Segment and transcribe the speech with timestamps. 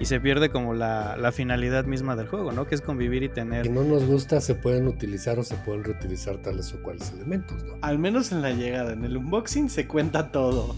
[0.00, 2.66] y se pierde como la, la, finalidad misma del juego, ¿no?
[2.66, 3.66] Que es convivir y tener...
[3.66, 7.62] Si no nos gusta, se pueden utilizar o se pueden reutilizar tales o cuales elementos,
[7.64, 7.74] ¿no?
[7.82, 10.74] Al menos en la llegada, en el unboxing se cuenta todo.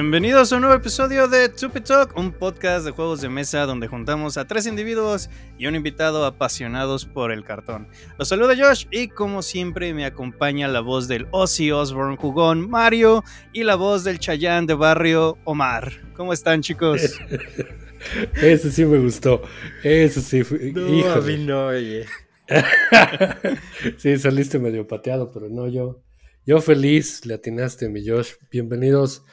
[0.00, 3.86] Bienvenidos a un nuevo episodio de Tupi Talk, un podcast de juegos de mesa donde
[3.86, 5.28] juntamos a tres individuos
[5.58, 7.86] y un invitado apasionados por el cartón.
[8.18, 13.22] Los saluda Josh y como siempre me acompaña la voz del Ozzy Osbourne jugón Mario
[13.52, 15.92] y la voz del Chayán de barrio Omar.
[16.16, 17.02] ¿Cómo están chicos?
[18.40, 19.42] Eso sí me gustó.
[19.84, 20.42] Eso sí.
[20.72, 22.06] No, a mí no, oye.
[23.98, 26.02] sí, saliste medio pateado, pero no yo.
[26.46, 28.30] Yo feliz, le atinaste, mi Josh.
[28.50, 29.24] Bienvenidos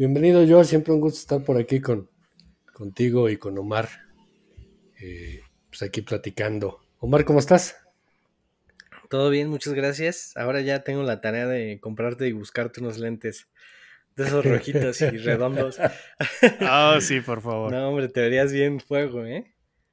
[0.00, 2.08] Bienvenido, yo siempre un gusto estar por aquí con,
[2.72, 3.90] contigo y con Omar.
[4.98, 6.80] Eh, pues aquí platicando.
[7.00, 7.76] Omar, ¿cómo estás?
[9.10, 10.34] Todo bien, muchas gracias.
[10.38, 13.48] Ahora ya tengo la tarea de comprarte y buscarte unos lentes
[14.16, 15.78] de esos rojitos y redondos.
[16.60, 17.70] Ah, sí, por favor.
[17.70, 19.49] No, hombre, te verías bien fuego, ¿eh?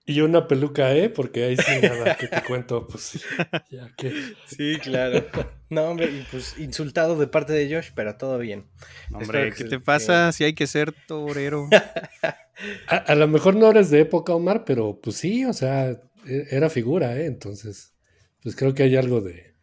[0.09, 1.09] Y una peluca, ¿eh?
[1.09, 3.25] Porque ahí sí nada que te cuento, pues
[3.69, 4.13] ya que...
[4.45, 5.25] Sí, claro.
[5.69, 8.67] No, hombre, y pues insultado de parte de Josh, pero todo bien.
[9.11, 11.67] Hombre, ¿qué te pasa si hay que ser torero?
[12.87, 16.69] a, lo mejor no eres de época, Omar, pero pues sí, o sea, e, era
[16.69, 17.25] figura, ¿eh?
[17.25, 17.93] Entonces,
[18.41, 19.55] pues creo que hay algo de...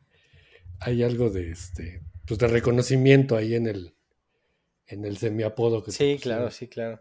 [0.81, 2.03] Hay algo de este...
[2.27, 3.95] Pues de reconocimiento ahí en el...
[4.89, 7.01] En el semiapodo que Sí, claro, sí, claro.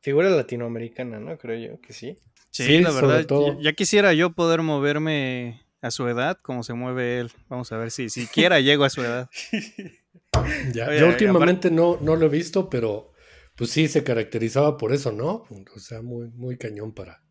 [0.00, 1.38] Figura latinoamericana, ¿no?
[1.38, 2.18] Creo yo que sí.
[2.52, 3.26] Sí, la verdad,
[3.60, 7.32] ya quisiera yo poder moverme a su edad como se mueve él.
[7.48, 9.30] Vamos a ver si siquiera llego a su edad.
[10.74, 13.12] yo últimamente no, no lo he visto, pero
[13.56, 15.46] pues sí se caracterizaba por eso, ¿no?
[15.74, 17.22] O sea, muy, muy cañón para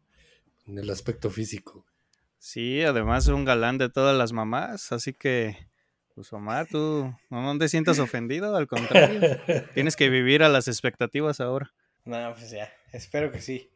[0.66, 1.86] en el aspecto físico.
[2.40, 5.56] Sí, además es un galán de todas las mamás, así que,
[6.16, 9.22] pues Omar, tú no, te sientas ofendido, al contrario,
[9.76, 11.72] tienes que vivir a las expectativas ahora.
[12.06, 13.71] No, pues ya, espero que sí.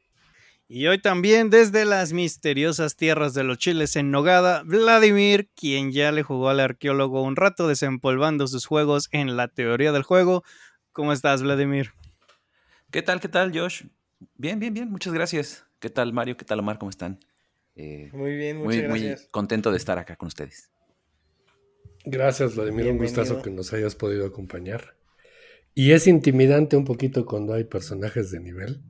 [0.68, 6.12] Y hoy también desde las misteriosas tierras de los chiles en Nogada, Vladimir, quien ya
[6.12, 10.44] le jugó al arqueólogo un rato desempolvando sus juegos en la teoría del juego.
[10.92, 11.92] ¿Cómo estás, Vladimir?
[12.90, 13.84] ¿Qué tal, qué tal, Josh?
[14.38, 15.68] Bien, bien, bien, muchas gracias.
[15.80, 16.36] ¿Qué tal, Mario?
[16.36, 16.80] ¿Qué tal, Omar?
[16.80, 17.20] ¿Cómo están?
[17.75, 19.22] Eh, muy bien, muchas gracias.
[19.22, 20.72] Muy contento de estar acá con ustedes.
[22.06, 22.88] Gracias, Vladimir.
[22.88, 24.96] Un gustazo que nos hayas podido acompañar.
[25.78, 28.81] Y es intimidante un poquito cuando hay personajes de nivel.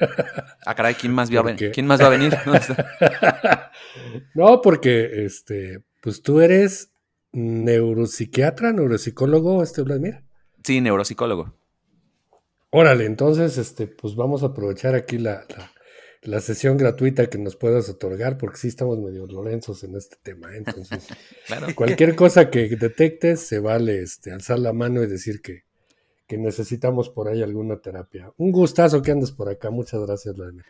[0.66, 2.34] Ah, caray, ¿quién más, va, ¿quién más va a venir?
[4.34, 6.92] no, porque este, pues tú eres
[7.32, 10.22] neuropsiquiatra, neuropsicólogo, este Vladimir.
[10.62, 11.54] Sí, neuropsicólogo.
[12.70, 15.44] Órale, entonces, este, pues vamos a aprovechar aquí la,
[16.22, 20.54] la, sesión gratuita que nos puedas otorgar, porque sí estamos medio lorenzos en este tema.
[20.54, 20.58] ¿eh?
[20.58, 21.08] Entonces,
[21.74, 25.64] cualquier cosa que detectes, se vale este, alzar la mano y decir que,
[26.30, 28.32] que necesitamos por ahí alguna terapia.
[28.36, 29.68] Un gustazo que andes por acá.
[29.70, 30.64] Muchas gracias, Vladimir.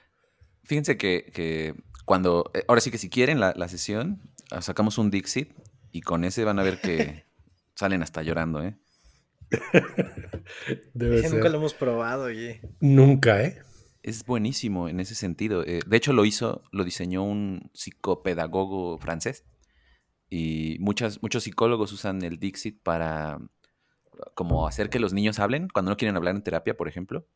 [0.64, 1.74] Fíjense que,
[2.06, 5.52] cuando, eh, ahora sí que si quieren la, sesión, ah, sacamos un Dixit
[5.92, 7.26] y con ese van a ver que
[7.74, 8.78] salen hasta llorando, ¿eh?
[10.94, 12.62] Nunca lo hemos probado, oye.
[12.80, 13.60] Nunca, ¿eh?
[14.02, 15.62] Es buenísimo en ese sentido.
[15.66, 19.44] Eh, de hecho, lo hizo, lo diseñó un psicopedagogo francés.
[20.30, 23.40] Y muchas, muchos psicólogos usan el Dixit para
[24.34, 27.26] como hacer que los niños hablen cuando no quieren hablar en terapia, por ejemplo,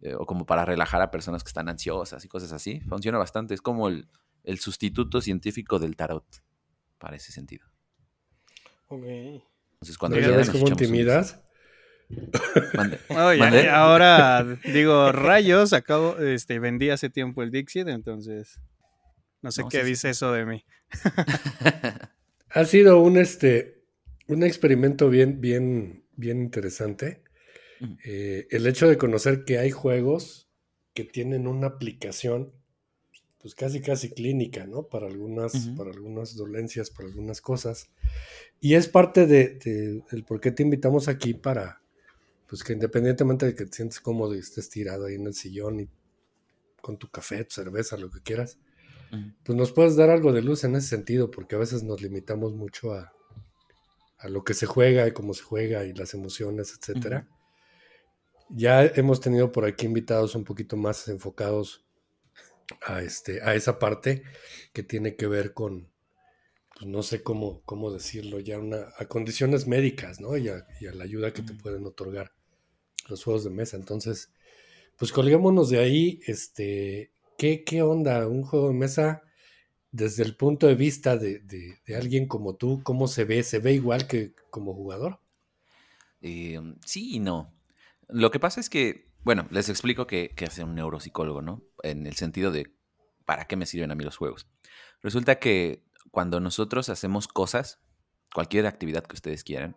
[0.00, 2.80] eh, o como para relajar a personas que están ansiosas y cosas así.
[2.80, 4.08] Funciona bastante, es como el,
[4.58, 6.24] sustituto científico del tarot,
[6.98, 7.66] para ese sentido.
[8.88, 9.04] Ok.
[9.04, 11.42] Entonces, cuando ¿Ves cómo intimidas?
[13.70, 18.58] ahora digo, rayos, acabo, este, vendí hace tiempo el Dixit, entonces
[19.42, 20.64] no sé qué dice eso de mí.
[22.50, 23.84] ha sido un este
[24.26, 27.22] un experimento bien, bien bien interesante.
[28.04, 30.50] Eh, el hecho de conocer que hay juegos
[30.94, 32.52] que tienen una aplicación,
[33.40, 34.88] pues casi casi clínica, ¿no?
[34.88, 37.88] Para algunas, para algunas dolencias, para algunas cosas.
[38.60, 41.80] Y es parte de, el por qué te invitamos aquí para,
[42.48, 45.80] pues que independientemente de que te sientes cómodo y estés tirado ahí en el sillón
[45.80, 45.88] y
[46.80, 48.58] con tu café, tu cerveza, lo que quieras,
[49.44, 52.54] pues nos puedes dar algo de luz en ese sentido, porque a veces nos limitamos
[52.54, 53.12] mucho a,
[54.18, 57.28] a lo que se juega y cómo se juega y las emociones, etcétera.
[58.50, 61.84] Ya hemos tenido por aquí invitados un poquito más enfocados
[62.82, 64.22] a, este, a esa parte
[64.72, 65.90] que tiene que ver con,
[66.74, 70.36] pues no sé cómo, cómo decirlo, ya una, a condiciones médicas, ¿no?
[70.36, 72.32] Y a, la ayuda que te pueden otorgar
[73.08, 73.76] los juegos de mesa.
[73.76, 74.32] Entonces,
[74.96, 78.26] pues colguémonos de ahí, este, ¿qué, ¿qué onda?
[78.26, 79.22] Un juego de mesa
[79.90, 81.42] desde el punto de vista de,
[81.96, 83.42] alguien como tú, ¿cómo se ve?
[83.42, 85.20] ¿Se ve igual que como jugador?
[86.20, 87.54] Em, sí y no.
[88.08, 91.62] Lo que pasa es que, bueno, les explico que hace un neuropsicólogo, ¿no?
[91.82, 92.74] En el sentido de,
[93.24, 94.48] ¿para qué me sirven a mí los juegos?
[95.02, 97.80] Resulta que cuando nosotros hacemos cosas,
[98.34, 99.76] cualquier actividad que ustedes quieran,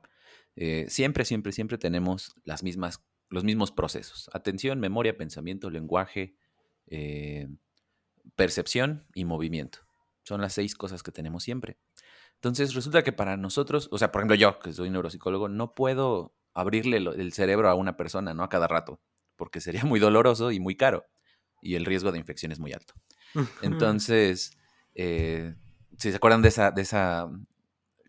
[0.55, 4.29] eh, siempre, siempre, siempre tenemos las mismas, los mismos procesos.
[4.33, 6.35] Atención, memoria, pensamiento, lenguaje,
[6.87, 7.47] eh,
[8.35, 9.79] percepción y movimiento.
[10.31, 11.77] Son las seis cosas que tenemos siempre.
[12.35, 16.33] Entonces resulta que para nosotros, o sea, por ejemplo yo, que soy neuropsicólogo, no puedo
[16.53, 18.43] abrirle el cerebro a una persona, ¿no?
[18.43, 19.01] A cada rato,
[19.35, 21.03] porque sería muy doloroso y muy caro.
[21.61, 22.93] Y el riesgo de infección es muy alto.
[23.61, 24.57] Entonces,
[24.95, 25.53] eh,
[25.97, 27.29] si se acuerdan de esa, de esa,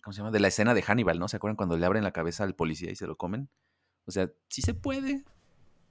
[0.00, 0.30] ¿cómo se llama?
[0.30, 1.26] De la escena de Hannibal, ¿no?
[1.26, 3.50] ¿Se acuerdan cuando le abren la cabeza al policía y se lo comen?
[4.06, 5.24] O sea, sí se puede,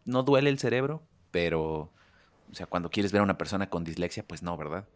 [0.05, 1.91] no duele el cerebro, pero,
[2.49, 4.87] o sea, cuando quieres ver a una persona con dislexia, pues no, ¿verdad?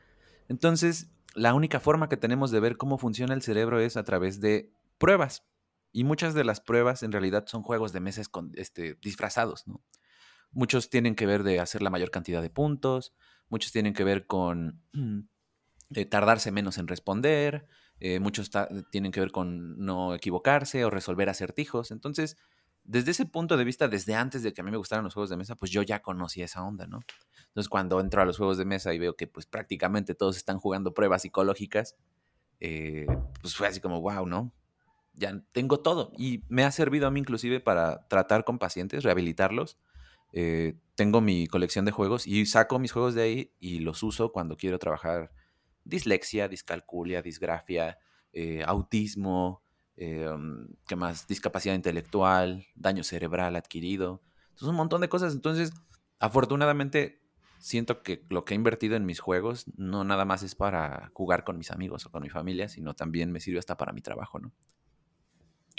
[0.47, 4.39] Entonces, la única forma que tenemos de ver cómo funciona el cerebro es a través
[4.39, 5.45] de pruebas.
[5.91, 9.83] Y muchas de las pruebas en realidad son juegos de mesas con, este, disfrazados, ¿no?
[10.51, 13.13] Muchos tienen que ver de hacer la mayor cantidad de puntos,
[13.49, 14.81] muchos tienen que ver con
[15.93, 17.67] eh, tardarse menos en responder,
[17.99, 18.49] eh, muchos
[18.89, 21.91] tienen que ver con no equivocarse o resolver acertijos.
[21.91, 22.37] Entonces,
[22.85, 25.29] desde ese punto de vista, desde antes de que a mí me gustaran los juegos
[25.29, 27.01] de mesa, pues yo ya conocía esa onda, ¿no?
[27.47, 30.59] Entonces, cuando entro a los juegos de mesa y veo que pues prácticamente todos están
[30.59, 31.95] jugando pruebas psicológicas,
[32.59, 33.07] eh,
[33.41, 34.53] pues fue así como, wow, ¿no?
[35.13, 36.11] Ya tengo todo.
[36.17, 39.77] Y me ha servido a mí inclusive para tratar con pacientes, rehabilitarlos.
[40.33, 44.31] Eh, tengo mi colección de juegos y saco mis juegos de ahí y los uso
[44.31, 45.31] cuando quiero trabajar
[45.85, 47.97] dislexia, discalculia, disgrafia,
[48.33, 49.63] eh, autismo,
[49.97, 51.27] em, ¿qué más?
[51.27, 54.21] Discapacidad intelectual, daño cerebral adquirido.
[54.49, 55.33] Entonces, un montón de cosas.
[55.33, 55.73] Entonces,
[56.19, 57.21] afortunadamente,
[57.59, 61.43] siento que lo que he invertido en mis juegos no nada más es para jugar
[61.43, 64.39] con mis amigos o con mi familia, sino también me sirve hasta para mi trabajo,
[64.39, 64.53] ¿no?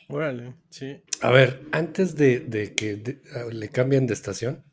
[0.09, 1.03] Órale, sí.
[1.21, 4.65] A ver, antes de, que ah, le cambien de estación,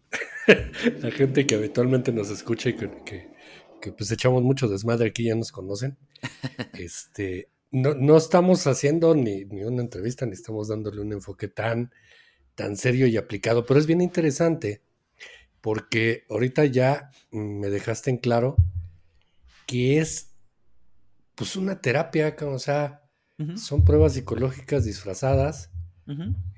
[1.01, 3.31] la gente que habitualmente nos escucha y que,
[3.81, 5.98] que pues echamos mucho desmadre aquí, ya nos conocen.
[6.80, 11.92] Este, no, no estamos haciendo ni, ni, una entrevista, ni estamos dándole un enfoque tan,
[12.56, 14.84] tan serio y aplicado, pero es bien interesante
[15.60, 18.56] porque ahorita ya me dejaste en claro
[19.66, 20.36] que es
[21.36, 23.02] pues una terapia, o sea,
[23.56, 25.72] son pruebas psicológicas disfrazadas.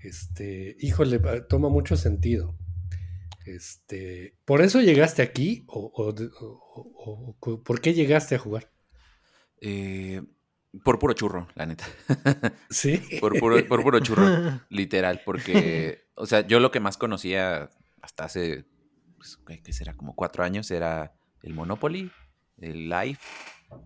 [0.04, 2.58] Este, híjole, toma mucho sentido.
[3.46, 5.64] Este, ¿Por eso llegaste aquí?
[5.68, 6.14] ¿O,
[7.64, 8.72] por qué llegaste a jugar?
[9.62, 10.22] Eh,
[10.84, 11.86] por puro churro, la neta.
[12.70, 13.02] Sí.
[13.20, 14.26] por, puro, churro,
[14.70, 15.22] literal.
[15.26, 17.70] Porque, o sea, yo lo que más conocía
[18.02, 18.66] hasta hace,
[19.18, 19.94] pues, ¿qué será?
[19.94, 21.14] Como cuatro años era
[21.44, 22.12] el Monopoly,
[22.60, 23.22] el Life.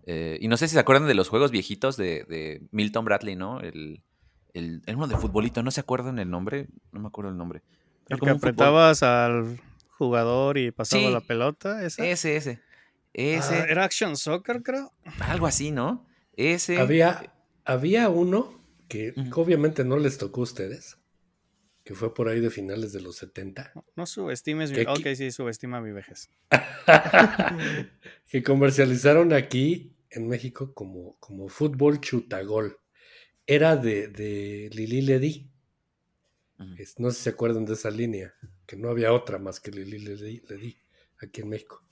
[0.06, 3.60] Eh, y no sé si se acuerdan de los juegos viejitos de, Milton Bradley, ¿no?
[3.60, 4.02] El,
[4.54, 6.68] el, uno de futbolito, ¿no se acuerdan el nombre?
[6.92, 7.62] No me acuerdo el nombre.
[8.08, 9.60] El que apretabas al
[9.90, 11.84] jugador y pasaba la pelota.
[11.84, 12.36] Ese, ese.
[12.36, 12.60] ese.
[13.16, 14.92] Ah, era Action Soccer, creo.
[15.20, 16.09] Algo así, ¿no?
[16.48, 16.78] Ese.
[16.78, 17.34] Había,
[17.66, 20.98] había uno que obviamente no les tocó a ustedes,
[21.84, 23.74] que fue por ahí de finales de los 70.
[23.96, 24.82] No, subestimes mi...
[24.82, 26.30] Ok, sí, subestima mi vejez.
[28.30, 32.80] que comercializaron aquí en México como, como fútbol chutagol.
[33.46, 35.50] Era de, de Lili Ledi
[36.98, 38.34] no sé si se acuerdan de esa línea,
[38.66, 40.78] que no había otra más que le, di
[41.22, 41.84] aquí en México.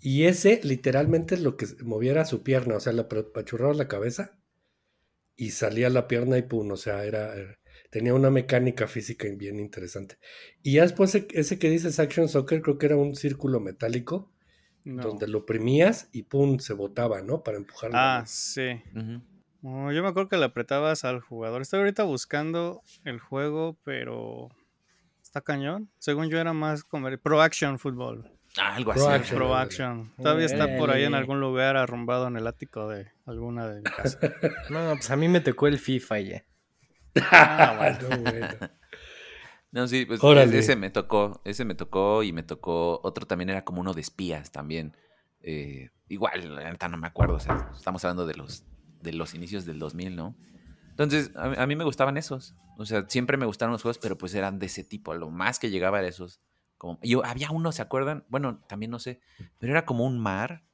[0.00, 4.38] Y ese literalmente es lo que moviera su pierna, o sea, le apachurraba la cabeza
[5.36, 7.34] y salía la pierna y pum, o sea, era,
[7.90, 10.16] tenía una mecánica física bien interesante.
[10.62, 14.32] Y ya después ese que dices Action Soccer, creo que era un círculo metálico
[14.84, 17.42] donde lo oprimías y pum, se botaba, ¿no?
[17.42, 17.96] Para empujarlo.
[17.98, 18.80] Ah, sí
[19.62, 21.62] yo me acuerdo que le apretabas al jugador.
[21.62, 24.48] Estoy ahorita buscando el juego, pero
[25.22, 25.90] está cañón.
[25.98, 28.30] Según yo era más como Pro Action Football.
[28.58, 29.34] Ah, algo así.
[29.34, 30.12] Pro Action.
[30.16, 33.84] Todavía está por ahí en algún lugar arrumbado en el ático de alguna de mi
[33.84, 34.18] casa.
[34.70, 36.44] no, pues a mí me tocó el FIFA ya.
[37.30, 37.76] Ah,
[38.08, 38.48] bueno.
[39.72, 40.20] No, sí, pues
[40.52, 44.00] ese me tocó, ese me tocó y me tocó, otro también era como uno de
[44.00, 44.96] espías también.
[45.42, 48.64] Eh, igual, no me acuerdo, o sea, estamos hablando de los
[49.00, 50.36] de los inicios del 2000, ¿no?
[50.90, 52.54] Entonces, a, mí me gustaban esos.
[52.76, 55.14] O sea, siempre me gustaron los juegos, pero pues eran de ese tipo.
[55.14, 56.40] Lo más que llegaba era esos.
[56.80, 58.24] Como, yo, había uno, ¿se acuerdan?
[58.30, 59.20] Bueno, también no sé,
[59.58, 60.64] pero era como un mar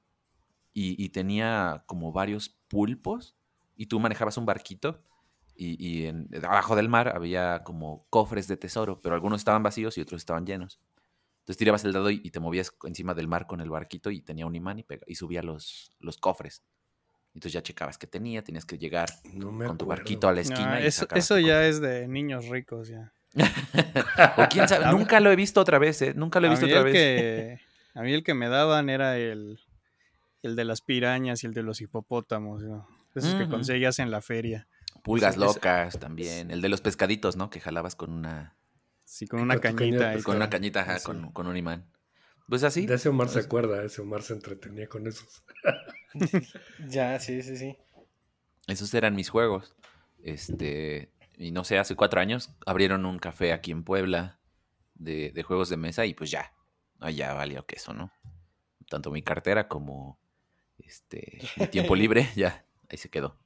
[0.72, 3.36] y, tenía como varios pulpos
[3.74, 5.02] y tú manejabas un barquito
[5.56, 9.98] y, y en, abajo del mar había como cofres de tesoro, pero algunos estaban vacíos
[9.98, 10.78] y otros estaban llenos.
[11.40, 14.46] Entonces tirabas el dado y, te movías encima del mar con el barquito y tenía
[14.46, 16.62] un imán y, y subía los, los cofres.
[17.34, 19.08] Entonces ya checabas que tenía, tenías que llegar
[19.66, 20.80] con tu barquito a la esquina.
[20.80, 23.12] eso, eso ya es de niños ricos ya.
[24.36, 26.14] O quién sabe, nunca lo he visto otra vez, ¿eh?
[26.14, 26.94] Nunca lo he visto otra vez.
[26.94, 27.60] Que,
[27.94, 29.60] a mí el que me daban era el,
[30.42, 32.88] el de las pirañas y el de los hipopótamos, ¿no?
[33.14, 34.68] Esos que conseguías en la feria.
[35.02, 36.50] Pulgas locas también.
[36.50, 37.48] El de los pescaditos, ¿no?
[37.48, 38.56] Que jalabas con una.
[39.04, 40.22] Sí, con una cañita.
[40.22, 41.86] Con una cañita, con, con, un imán.
[42.48, 42.84] Pues así.
[42.86, 45.44] De ese Omar se acuerda, ese Omar se entretenía con esos.
[46.88, 47.76] ya, sí, sí, sí.
[48.66, 49.74] Esos eran mis juegos.
[50.22, 51.10] Este.
[51.36, 54.40] Y no sé, hace cuatro años abrieron un café aquí en Puebla
[54.94, 56.52] de, de juegos de mesa y pues ya.
[57.12, 58.10] Ya valió que eso, ¿no?
[58.88, 60.18] Tanto mi cartera como
[60.78, 63.38] este mi tiempo libre, ya, ahí se quedó.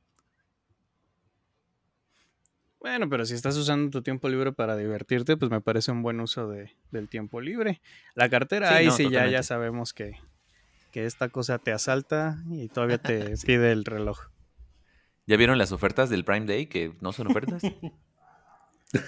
[2.79, 6.19] Bueno, pero si estás usando tu tiempo libre para divertirte, pues me parece un buen
[6.21, 7.83] uso de, del tiempo libre.
[8.15, 10.19] La cartera, ahí sí ya, ya sabemos que,
[10.91, 14.31] que esta cosa te asalta y todavía te pide el reloj.
[15.31, 17.63] ¿Ya vieron las ofertas del Prime Day que no son ofertas?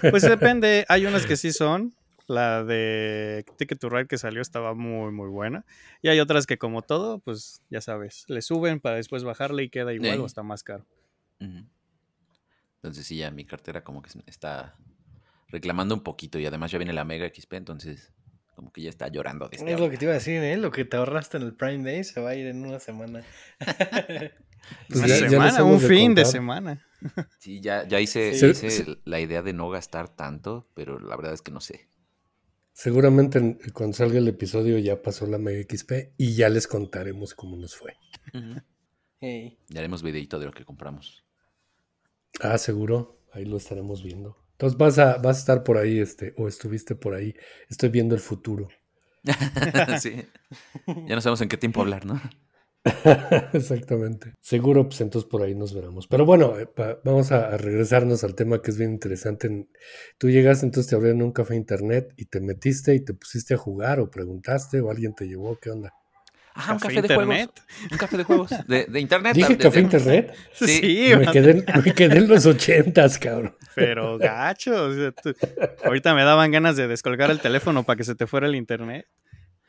[0.09, 1.93] Pues depende, hay unas que sí son.
[2.25, 5.65] La de Ticket to Ride que salió estaba muy, muy buena.
[6.01, 9.69] Y hay otras que, como todo, pues ya sabes, le suben para después bajarle y
[9.69, 10.85] queda igual o está más caro.
[12.77, 14.77] Entonces sí, ya mi cartera como que está
[15.49, 18.13] reclamando un poquito y además ya viene la Mega XP, entonces
[18.55, 19.49] como que ya está llorando.
[19.49, 20.55] De este es lo que te iba a decir, ¿eh?
[20.55, 23.21] Lo que te ahorraste en el Prime Day se va a ir en una semana.
[24.87, 26.85] Pues una semana, un fin de semana.
[27.37, 28.33] Sí, ya, ya hice,
[29.05, 31.87] la idea de no gastar tanto, pero la verdad es que no sé.
[32.71, 37.55] Seguramente cuando salga el episodio ya pasó la Mega XP y ya les contaremos cómo
[37.55, 37.95] nos fue.
[39.21, 41.23] Ya haremos videito de lo que compramos.
[42.41, 43.19] Ah, seguro.
[43.31, 44.37] Ahí lo estaremos viendo.
[44.51, 47.35] Entonces vas a, vas a estar por ahí, este, o estuviste por ahí.
[47.69, 48.69] Estoy viendo el futuro.
[49.99, 50.23] sí.
[50.85, 52.21] Ya no sabemos en qué tiempo hablar, ¿no?
[53.53, 54.33] Exactamente.
[54.41, 56.07] Seguro, pues entonces por ahí nos veremos.
[56.07, 56.67] Pero bueno, eh,
[57.03, 59.67] vamos a, regresarnos al tema que es bien interesante.
[60.17, 63.57] Tú llegaste, entonces te abrieron un café internet y te metiste y te pusiste a
[63.57, 65.93] jugar o preguntaste o alguien te llevó, ¿qué onda?
[66.55, 67.49] Ajá, un café, de juegos.
[67.91, 68.51] Un café de juegos.
[68.67, 69.33] De, internet.
[69.33, 70.35] ¿Dije café internet?
[70.53, 71.11] Sí.
[71.17, 73.55] me, quedé, me, quedé, en los ochentas, cabrón.
[73.73, 74.91] Pero gacho.
[75.83, 79.07] ahorita me daban ganas de descolgar el teléfono para que se te fuera el internet.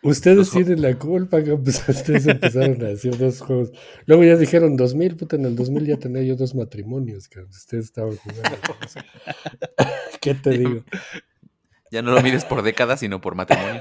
[0.04, 3.72] Ustedes tienen la culpa que pues, ustedes empezaron a hacer dos juegos.
[4.06, 7.86] Luego ya dijeron 2000, puta, en el 2000 ya tenía yo dos matrimonios, que ustedes
[7.86, 8.58] estaban jugando.
[10.20, 10.84] ¿Qué te digo?
[11.90, 13.80] Ya no lo mides por décadas, sino por matrimonio.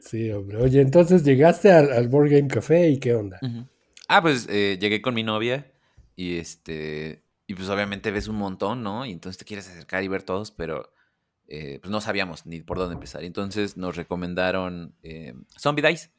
[0.00, 0.56] Sí, hombre.
[0.56, 3.38] Oye, entonces llegaste al, Board Game Café y qué onda.
[4.08, 5.70] Ah, pues eh, llegué con mi novia
[6.16, 7.22] y este.
[7.46, 9.06] Y pues obviamente ves un montón, ¿no?
[9.06, 10.92] Y entonces te quieres acercar y ver todos, pero
[11.52, 13.24] eh, pues no sabíamos ni por dónde empezar.
[13.24, 16.12] Entonces nos recomendaron eh, Zombie Dice.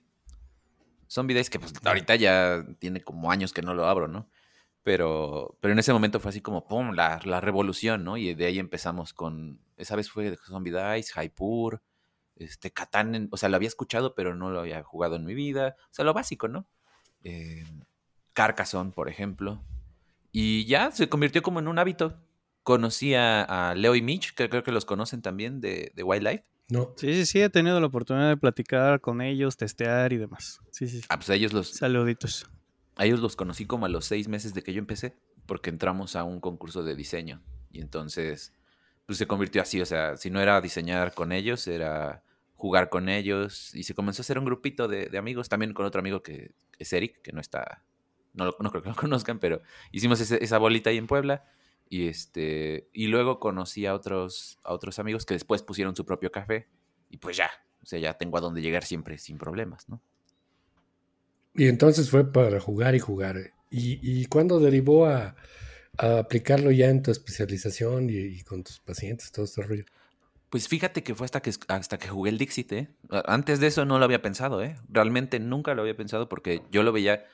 [1.09, 4.29] Zombie Dice, que pues ahorita ya tiene como años que no lo abro, ¿no?
[4.83, 8.17] Pero, pero en ese momento fue así como, ¡pum!, la, la revolución, ¿no?
[8.17, 11.81] Y de ahí empezamos con, esa vez fue Zombie Dice, Hypur,
[12.35, 15.77] este, Catán, o sea, lo había escuchado, pero no lo había jugado en mi vida.
[15.85, 16.67] O sea, lo básico, ¿no?
[17.23, 17.63] Eh,
[18.33, 19.63] Carcassonne, por ejemplo.
[20.33, 22.19] Y ya se convirtió como en un hábito.
[22.63, 26.45] Conocí a, Leo y Mitch, que creo que los conocen también de, de Wildlife.
[26.69, 26.93] No.
[26.95, 30.61] Sí, sí, sí, he tenido la oportunidad de platicar con ellos, testear y demás.
[30.71, 31.01] Sí, sí.
[31.09, 31.69] Ah, pues a ellos los.
[31.71, 32.49] Saluditos.
[32.95, 36.15] A ellos los conocí como a los seis meses de que yo empecé, porque entramos
[36.15, 37.41] a un concurso de diseño.
[37.71, 38.53] Y entonces,
[39.05, 39.81] pues se convirtió así.
[39.81, 42.23] O sea, si no era diseñar con ellos, era
[42.55, 45.99] jugar con ellos y se comenzó a hacer un grupito de, amigos, también con otro
[45.99, 47.83] amigo que es Eric, que no está,
[48.33, 51.43] no, no creo que lo conozcan, pero hicimos esa bolita ahí en Puebla
[51.91, 56.31] y este y luego conocí a otros a otros amigos que después pusieron su propio
[56.31, 56.69] café
[57.09, 57.51] y pues ya,
[57.83, 60.01] o sea, ya tengo a dónde llegar siempre sin problemas, ¿no?
[61.53, 63.51] Y entonces fue para jugar y jugar.
[63.69, 65.35] ¿Y, y cuándo derivó a,
[65.97, 69.83] aplicarlo ya en tu especialización y, y, con tus pacientes, todo este rollo?
[70.49, 72.87] Pues fíjate que fue hasta que, hasta que jugué el Dixit, ¿eh?
[73.25, 74.77] Antes de eso no lo había pensado, ¿eh?
[74.87, 77.25] Realmente nunca lo había pensado porque yo lo veía,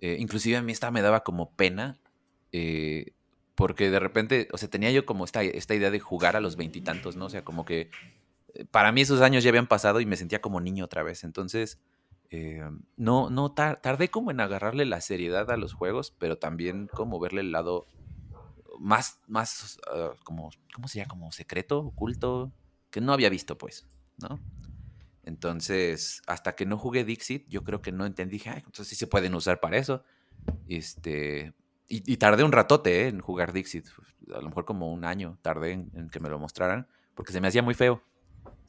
[0.00, 1.98] eh, inclusive a mí esta me daba como pena,
[2.52, 3.12] eh,
[3.54, 6.56] porque de repente, o sea, tenía yo como esta, esta idea de jugar a los
[6.56, 7.26] veintitantos, ¿no?
[7.26, 7.90] O sea, como que
[8.54, 11.24] eh, para mí esos años ya habían pasado y me sentía como niño otra vez.
[11.24, 11.78] Entonces,
[12.96, 17.42] no, no tardé como en agarrarle la seriedad a los juegos, pero también como verle
[17.42, 17.86] el lado
[18.78, 21.06] más, más, ah, como, ¿cómo sería?
[21.06, 22.52] Como secreto, oculto,
[22.90, 23.86] que no había visto, pues,
[24.18, 24.40] ¿no?
[25.22, 29.06] Entonces, hasta que no jugué Dixit, yo creo que no entendí, dije, entonces sí se
[29.06, 30.02] pueden usar para eso.
[30.68, 31.54] Este,
[31.88, 33.08] y, tardé un ratote ¿eh?
[33.08, 33.86] en jugar Dixit,
[34.34, 37.48] a lo mejor como un año tardé en, que me lo mostraran, porque se me
[37.48, 38.02] hacía muy feo.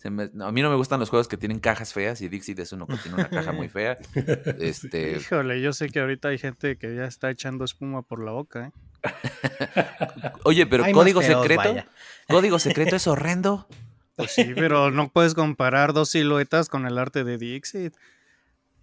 [0.03, 2.88] a mí no me gustan los juegos que tienen cajas feas y Dixit es uno
[2.88, 3.98] que tiene una caja muy fea.
[4.60, 5.17] Este...
[5.17, 8.67] Híjole, yo sé que ahorita hay gente que ya está echando espuma por la boca.
[8.67, 8.72] ¿eh?
[10.43, 11.75] Oye, pero código secreto.
[12.27, 13.67] Código secreto es horrendo.
[14.15, 17.93] Pues sí, pero no puedes comparar dos siluetas con el arte de Dixit.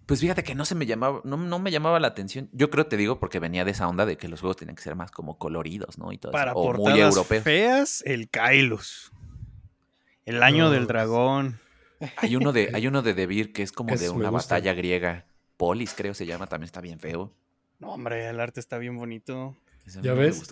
[0.05, 2.49] Pues fíjate que no se me llamaba, no, me llamaba la atención.
[2.51, 4.83] Yo creo te digo porque venía de esa onda de que los juegos tenían que
[4.83, 6.11] ser más como coloridos, ¿no?
[6.11, 7.43] Y todo Para O muy europeos.
[7.43, 9.11] feas, el Kailos.
[10.25, 11.59] El año del dragón.
[12.17, 15.25] Hay uno de, hay uno de Debir que es como de una batalla griega.
[15.57, 17.33] Polis, creo se llama, también está bien feo.
[17.79, 19.55] No, hombre, el arte está bien bonito.
[20.01, 20.43] ¿Ya ves?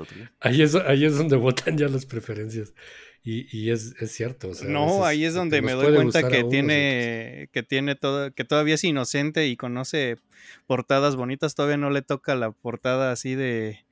[0.42, 2.74] ahí, es, ahí es donde votan ya las preferencias.
[3.24, 4.50] Y, es, cierto.
[4.68, 8.84] no, ahí es donde me doy cuenta que tiene, que tiene todo, que todavía es
[8.84, 10.18] inocente y conoce
[10.66, 11.54] portadas bonitas.
[11.54, 13.86] Todavía no le toca la portada así de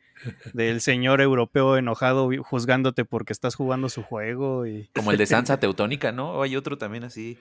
[0.53, 5.59] del señor europeo enojado juzgándote porque estás jugando su juego y como el de Sansa
[5.59, 6.31] Teutónica, ¿no?
[6.31, 7.37] O hay otro también así.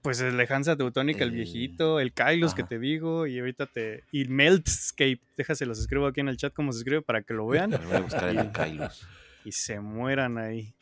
[0.00, 3.66] Pues el de Hansa Teutónica, el eh, viejito, el Kylos que te digo y ahorita
[3.66, 7.34] te y Meltscape, déjase los escribo aquí en el chat cómo se escribe para que
[7.34, 7.70] lo vean.
[7.70, 9.06] Voy a buscar el Kylos.
[9.44, 10.72] Y se mueran ahí.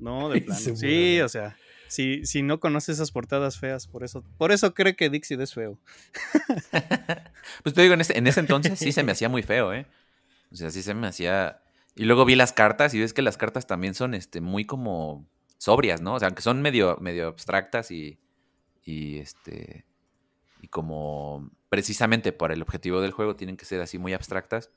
[0.00, 0.60] No, de plano.
[0.60, 1.56] Sí, o sea,
[1.88, 5.54] si, si no conoce esas portadas feas, por eso, por eso cree que Dixie es
[5.54, 5.78] feo.
[7.62, 9.86] pues te digo, en ese, en ese entonces sí se me hacía muy feo, ¿eh?
[10.52, 11.62] O sea, sí se me hacía.
[11.94, 15.26] Y luego vi las cartas y ves que las cartas también son este, muy como
[15.58, 16.14] sobrias, ¿no?
[16.14, 18.18] O sea, que son medio, medio abstractas y,
[18.84, 19.84] y este.
[20.62, 24.70] Y como precisamente por el objetivo del juego tienen que ser así muy abstractas.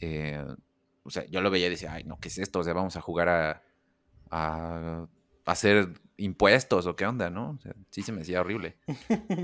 [0.00, 0.44] Eh,
[1.04, 2.60] o sea, yo lo veía y decía, ay, no, ¿qué es esto?
[2.60, 3.62] O sea, vamos a jugar a,
[4.32, 5.06] a
[5.44, 7.50] hacer impuestos o qué onda, ¿no?
[7.50, 8.76] O sea, sí se me hacía horrible.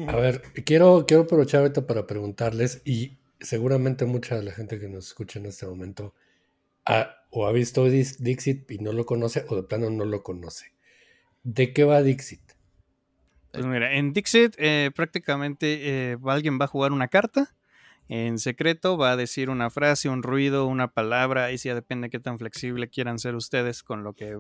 [0.09, 4.89] A ver, quiero, quiero aprovechar ahorita para preguntarles, y seguramente mucha de la gente que
[4.89, 6.15] nos escucha en este momento
[7.31, 10.73] o ha visto Dixit y no lo conoce, o de plano no lo conoce.
[11.43, 12.41] ¿De qué va Dixit?
[13.53, 17.55] Pues mira, en Dixit eh, prácticamente eh, alguien va a jugar una carta
[18.09, 22.09] en secreto va a decir una frase, un ruido, una palabra, y si ya depende
[22.09, 24.39] qué tan flexible quieran ser ustedes con lo que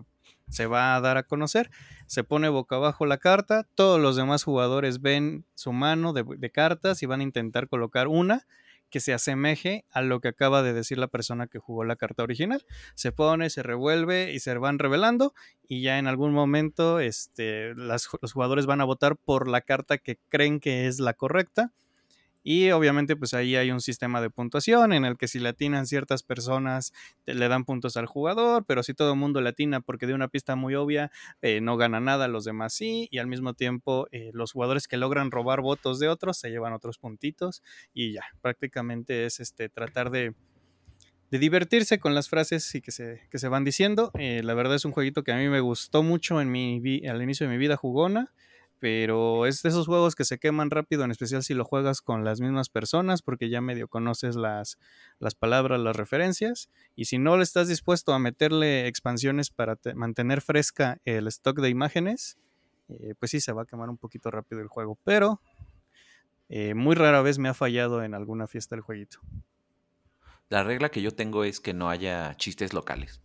[0.48, 1.70] se va a dar a conocer.
[2.06, 7.02] Se pone boca abajo la carta, todos los demás jugadores ven su mano de, cartas
[7.02, 8.46] y van a intentar colocar una
[8.90, 12.22] que se asemeje a lo que acaba de decir la persona que jugó la carta
[12.22, 12.64] original.
[12.94, 15.34] Se pone, se revuelve y se van revelando
[15.68, 20.18] y ya en algún momento este, los jugadores van a votar por la carta que
[20.30, 21.72] creen que es la correcta
[22.42, 25.86] y obviamente pues ahí hay un sistema de puntuación en el que si le atinan
[25.86, 26.92] ciertas personas
[27.26, 30.28] le dan puntos al jugador, pero si todo el mundo le atina porque de una
[30.28, 31.10] pista muy obvia
[31.42, 34.96] eh, no gana nada, los demás sí, y al mismo tiempo eh, los jugadores que
[34.96, 40.10] logran robar votos de otros se llevan otros puntitos y ya, prácticamente es este tratar
[40.10, 40.34] de
[41.30, 44.10] de divertirse con las frases y que se, que se van diciendo.
[44.18, 47.22] Eh, la verdad es un jueguito que a mí me gustó mucho en mi al
[47.22, 48.32] inicio de mi vida jugona
[48.80, 52.24] pero es de esos juegos que se queman rápido, en especial si lo juegas con
[52.24, 54.78] las mismas personas, porque ya medio conoces las,
[55.18, 60.40] las palabras, las referencias, y si no le estás dispuesto a meterle expansiones para mantener
[60.40, 62.38] fresca el stock de imágenes,
[62.88, 65.40] eh, pues sí se va a quemar un poquito rápido el juego, pero
[66.48, 69.20] eh, muy rara vez me ha fallado en alguna fiesta el jueguito.
[70.48, 73.20] La regla que yo tengo es que no haya chistes locales,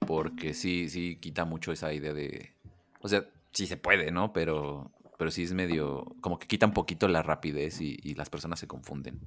[0.00, 2.52] porque sí, sí quita mucho esa idea de...
[3.00, 4.32] O sea, sí se puede, ¿no?
[4.32, 8.58] Pero, pero sí es medio, como que quita un poquito la rapidez y, las personas
[8.58, 9.20] se confunden.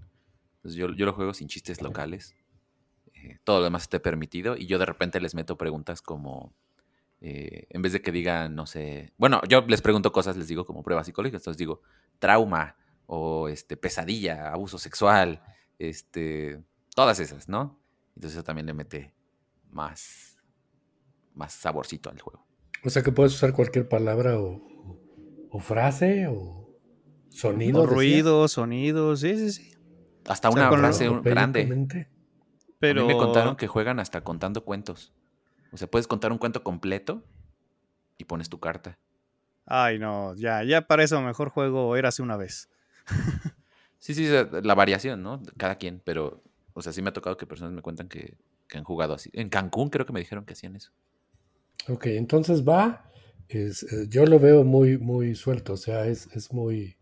[0.57, 2.35] Entonces yo, yo lo juego sin chistes locales.
[3.13, 6.53] Eh, todo lo demás esté permitido y yo de repente les meto preguntas como,
[7.21, 10.65] eh, en vez de que digan, no sé, bueno, yo les pregunto cosas, les digo
[10.65, 11.81] como pruebas psicológicas, entonces digo
[12.19, 15.41] trauma o este, pesadilla, abuso sexual,
[15.79, 16.61] este,
[16.95, 17.79] todas esas, ¿no?
[18.15, 19.13] Entonces eso también le mete
[19.71, 20.37] más,
[21.33, 22.42] más saborcito al juego.
[22.85, 24.61] O sea que puedes usar cualquier palabra o,
[25.59, 26.69] frase o
[27.29, 27.85] sonido.
[27.85, 29.73] ruido, sonido, sí, sí, sí.
[30.27, 32.07] Hasta una frase grande.
[32.79, 33.01] Pero...
[33.01, 35.13] A mí me contaron que juegan hasta contando cuentos.
[35.71, 37.23] O sea, puedes contar un cuento completo
[38.17, 38.97] y pones tu carta.
[39.65, 42.69] Ay, no, ya, ya para eso mejor juego Érase una vez.
[43.97, 44.27] sí, sí,
[44.61, 45.41] la variación, ¿no?
[45.57, 46.43] Cada quien, pero,
[46.73, 48.35] o sea, sí me ha tocado que personas me cuentan que
[48.73, 49.29] han jugado así.
[49.33, 50.91] En Cancún creo que me dijeron que hacían eso.
[51.87, 53.11] Ok, entonces va,
[53.49, 56.97] es, eh, yo lo veo muy, muy suelto, o sea, es, es muy,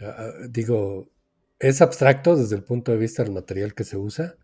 [0.00, 1.08] ah, ah, digo,
[1.58, 4.36] es abstracto desde el punto de vista del material que se usa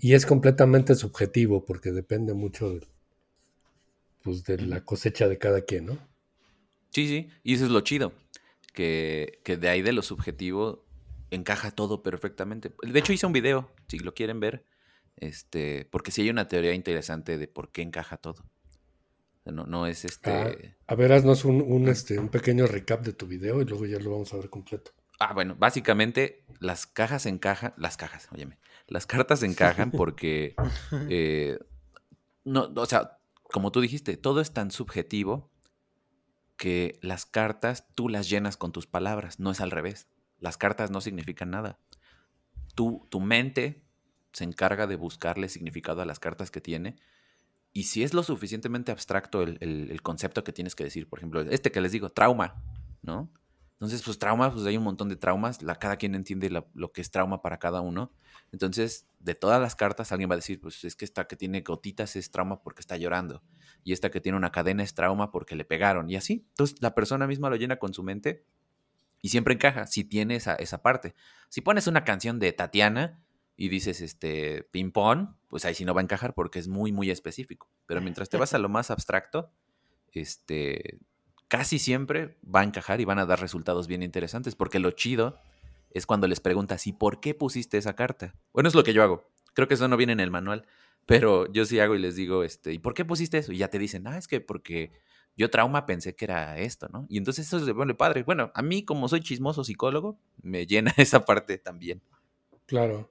[0.00, 2.86] y es completamente subjetivo porque depende mucho de,
[4.22, 5.98] pues, de la cosecha de cada quien, ¿no?
[6.90, 8.12] Sí, sí, y eso es lo chido,
[8.74, 10.84] que, que de ahí de lo subjetivo
[11.30, 12.72] encaja todo perfectamente.
[12.82, 14.64] De hecho hice un video, si lo quieren ver,
[15.16, 18.44] este, porque sí hay una teoría interesante de por qué encaja todo.
[19.44, 20.30] No, no es este.
[20.30, 20.52] Ah,
[20.86, 23.98] a ver, haznos un, un, este, un pequeño recap de tu video y luego ya
[23.98, 24.92] lo vamos a ver completo.
[25.18, 30.54] Ah, bueno, básicamente las cajas encajan, las cajas, óyeme, las cartas encajan porque,
[31.08, 31.58] eh,
[32.44, 35.50] no, o sea, como tú dijiste, todo es tan subjetivo
[36.56, 40.08] que las cartas tú las llenas con tus palabras, no es al revés.
[40.38, 41.78] Las cartas no significan nada.
[42.74, 43.84] Tú, tu mente
[44.32, 46.96] se encarga de buscarle significado a las cartas que tiene
[47.72, 51.72] y si es lo suficientemente abstracto el, concepto que tienes que decir, por ejemplo, este
[51.72, 52.62] que les digo, trauma,
[53.02, 53.30] ¿no?
[53.74, 57.00] Entonces, pues trauma, pues hay un montón de traumas, la, cada quien entiende lo que
[57.00, 58.12] es trauma para cada uno.
[58.52, 61.62] Entonces, de todas las cartas, alguien va a decir, pues es que esta que tiene
[61.62, 63.42] gotitas es trauma porque está llorando,
[63.82, 66.46] y esta que tiene una cadena es trauma porque le pegaron, y así.
[66.50, 68.44] Entonces, la persona misma lo llena con su mente
[69.20, 71.14] y siempre encaja si tiene esa, esa parte.
[71.48, 73.20] Si pones una canción de Tatiana,
[73.56, 77.10] y dices este ping-pong, pues ahí sí no va a encajar porque es muy, muy
[77.10, 77.68] específico.
[77.86, 79.50] Pero mientras te vas a lo más abstracto,
[80.12, 80.98] este,
[81.48, 84.54] casi siempre va a encajar y van a dar resultados bien interesantes.
[84.54, 85.36] Porque lo chido
[85.90, 88.34] es cuando les preguntas, ¿y por qué pusiste esa carta?
[88.52, 89.28] Bueno, es lo que yo hago.
[89.54, 90.66] Creo que eso no viene en el manual.
[91.04, 93.52] Pero yo sí hago y les digo, este, ¿y por qué pusiste eso?
[93.52, 94.92] Y ya te dicen, ah, es que porque
[95.36, 97.06] yo trauma pensé que era esto, ¿no?
[97.08, 98.22] Y entonces eso es de bueno padre.
[98.22, 102.02] Bueno, a mí, como soy chismoso psicólogo, me llena esa parte también.
[102.66, 103.10] Claro.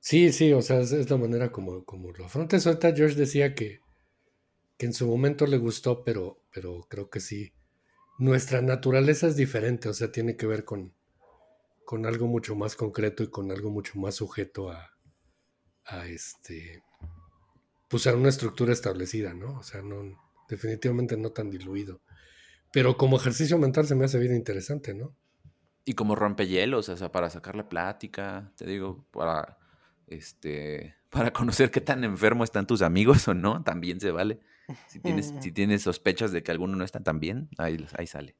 [0.00, 2.56] Sí, sí, o sea, es, la manera como, como lo afronta.
[2.56, 3.80] Ahorita George decía que,
[4.76, 7.52] que en su momento le gustó, pero, pero creo que sí.
[8.18, 10.94] Nuestra naturaleza es diferente, o sea, tiene que ver con,
[11.84, 14.92] con algo mucho más concreto y con algo mucho más sujeto a,
[15.84, 16.82] a este,
[17.88, 19.58] pues a una estructura establecida, ¿no?
[19.58, 22.00] O sea, no, definitivamente no tan diluido.
[22.72, 25.16] Pero como ejercicio mental se me hace bien interesante, ¿no?
[25.84, 29.57] Y como rompehielos, o sea, para sacar la plática, te digo, para
[30.10, 34.40] este, para conocer qué tan enfermo están tus amigos o no, también se vale.
[34.86, 38.36] Si tienes, si tienes sospechas de que alguno no está tan bien, ahí, ahí sale.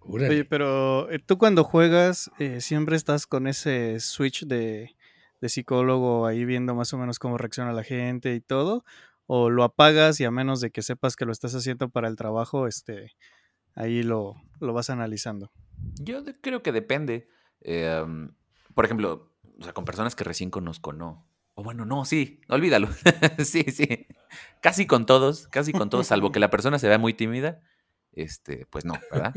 [0.00, 4.96] Oye, pero eh, tú cuando juegas eh, siempre estás con ese switch de,
[5.40, 8.84] de, psicólogo ahí viendo más o menos cómo reacciona la gente y todo,
[9.26, 12.16] o lo apagas y a menos de que sepas que lo estás haciendo para el
[12.16, 13.12] trabajo, este,
[13.74, 15.50] ahí lo, lo vas analizando.
[16.00, 17.28] Yo creo que depende.
[17.60, 18.02] Eh,
[18.74, 21.26] por ejemplo, o sea, con personas que recién conozco, no.
[21.54, 22.88] O bueno, no, sí, olvídalo.
[23.44, 24.06] sí, sí.
[24.60, 27.60] Casi con todos, casi con todos, salvo que la persona se vea muy tímida,
[28.12, 29.34] este, pues no, ¿verdad?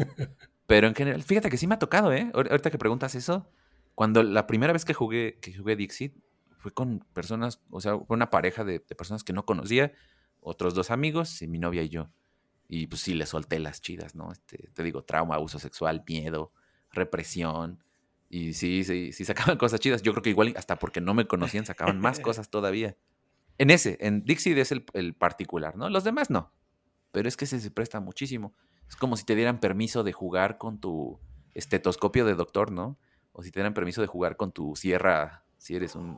[0.67, 2.31] Pero en general, fíjate que sí me ha tocado, ¿eh?
[2.33, 3.49] Ahorita que preguntas eso,
[3.95, 6.15] cuando la primera vez que jugué, que jugué Dixit,
[6.57, 9.91] fue con personas, o sea, fue una pareja de, personas que no conocía,
[10.39, 12.09] otros dos amigos y mi novia y yo.
[12.67, 14.31] Y pues sí, le solté las chidas, ¿no?
[14.31, 16.53] Este, te digo, trauma, abuso sexual, miedo,
[16.91, 17.83] represión,
[18.31, 20.01] y sí, sí, sí sacaban cosas chidas.
[20.01, 22.95] Yo creo que igual hasta porque no me conocían sacaban más cosas todavía.
[23.57, 25.89] En ese, en Dixie es el, particular, ¿no?
[25.89, 26.53] Los demás no.
[27.11, 28.55] Pero es que ese se presta muchísimo.
[28.87, 31.19] Es como si te dieran permiso de jugar con tu
[31.53, 32.97] estetoscopio de doctor, ¿no?
[33.33, 36.17] O si te dieran permiso de jugar con tu sierra, si eres un,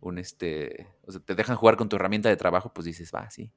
[0.00, 3.28] un este, o sea, te dejan jugar con tu herramienta de trabajo, pues dices, va,
[3.30, 3.52] sí,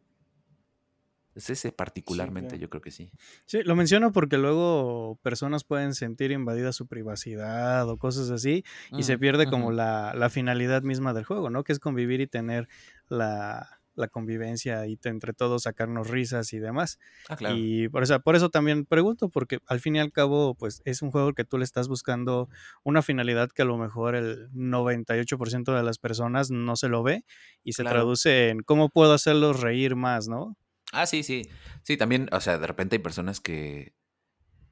[1.40, 3.12] es ese particularmente, yo creo que sí.
[3.46, 9.04] Sí, lo menciono porque luego personas pueden sentir invadida su privacidad o cosas así y
[9.04, 11.64] se mm, pierde como la, la, finalidad misma del juego, ¿no?
[11.64, 12.68] Que es convivir y tener
[13.08, 17.00] la, la convivencia y entre todos sacarnos risas y demás.
[17.28, 17.56] Ah, claro.
[17.58, 21.02] Y por eso, por eso también pregunto, porque al fin y al cabo, pues es
[21.02, 22.50] un juego que tú le estás buscando
[22.84, 27.24] una finalidad que a lo mejor el 98% de las personas no se lo ve
[27.64, 30.58] y se traduce en cómo puedo hacerlos reír más, ¿no?
[30.92, 31.50] Ah, sí, sí.
[31.84, 33.96] Sí, también, o sea, de repente hay personas que,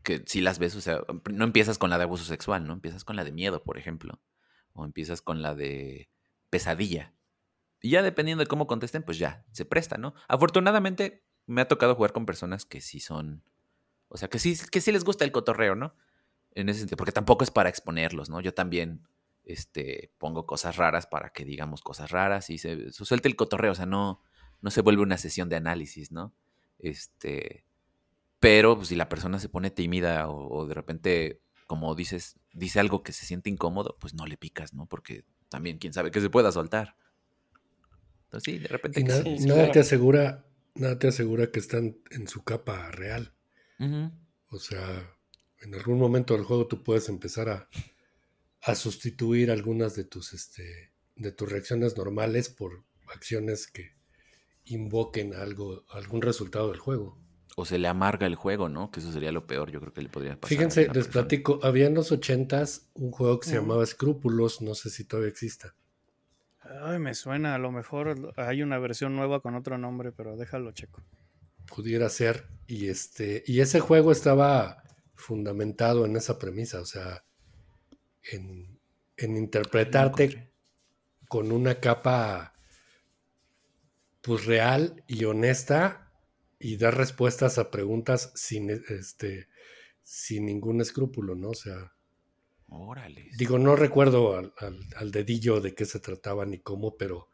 [0.03, 1.01] que si las ves, o sea,
[1.31, 2.73] no empiezas con la de abuso sexual, ¿no?
[2.73, 4.21] Empiezas con la de miedo, por ejemplo.
[4.73, 6.09] O empiezas con la de
[6.49, 7.13] pesadilla.
[7.81, 10.13] Y ya dependiendo de cómo contesten, pues ya, se presta, ¿no?
[10.27, 13.43] Afortunadamente, me ha tocado jugar con personas que sí son.
[14.07, 15.95] O sea, que sí, que sí les gusta el cotorreo, ¿no?
[16.51, 18.41] En ese sentido, porque tampoco es para exponerlos, ¿no?
[18.41, 19.07] Yo también
[19.43, 23.73] este, pongo cosas raras para que digamos cosas raras y se, se suelte el cotorreo,
[23.73, 24.23] o sea, no
[24.61, 26.33] no se vuelve una sesión de análisis, ¿no?
[26.79, 27.65] Este,
[28.39, 33.03] pero pues, si la persona se pone tímida o, de repente, como dices, dice algo
[33.03, 34.85] que se siente incómodo, pues no le picas, ¿no?
[34.85, 36.95] Porque también quién sabe que se pueda soltar.
[38.25, 39.03] Entonces sí, de repente...
[39.03, 43.33] nada te asegura, nada te asegura que están en su capa real.
[44.49, 45.15] O sea,
[45.61, 47.69] en algún momento del juego tú puedes empezar a,
[48.61, 53.96] a sustituir algunas de tus, este, de tus reacciones normales por acciones que,
[54.67, 57.17] invoquen algo, algún resultado del juego.
[57.55, 58.91] O se le amarga el juego, ¿no?
[58.91, 60.49] Que eso sería lo peor, yo creo que le podría pasar.
[60.49, 64.91] Fíjense, les platico, había en los ochentas un juego que se llamaba Escrúpulos, no sé
[64.91, 65.73] si todavía exista.
[66.81, 70.71] Ay, me suena, a lo mejor hay una versión nueva con otro nombre, pero déjalo
[70.71, 71.01] checo.
[71.65, 72.47] Pudiera ser.
[72.67, 73.43] Y este.
[73.45, 74.83] Y ese juego estaba
[75.15, 76.81] fundamentado en esa premisa.
[76.81, 77.23] O sea.
[78.31, 78.79] En,
[79.15, 80.51] en interpretarte
[81.27, 82.53] con una capa.
[84.27, 86.11] Pues real y honesta.
[86.59, 89.47] Y dar respuestas a preguntas sin este.
[90.03, 91.51] Sin ningún escrúpulo, ¿no?
[91.51, 91.93] O sea.
[92.67, 93.29] Órale.
[93.37, 94.53] Digo, no recuerdo al,
[94.97, 97.29] al, dedillo de qué se trataba ni cómo, pero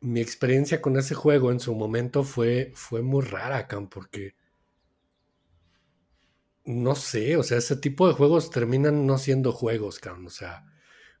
[0.00, 4.36] mi experiencia con ese juego en su momento fue, fue muy rara, Cam, porque
[6.64, 10.26] no sé, o sea, ese tipo de juegos terminan no siendo juegos, Cam.
[10.26, 10.64] O sea,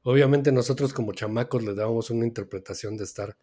[0.02, 3.36] obviamente nosotros como chamacos le dábamos una interpretación de estar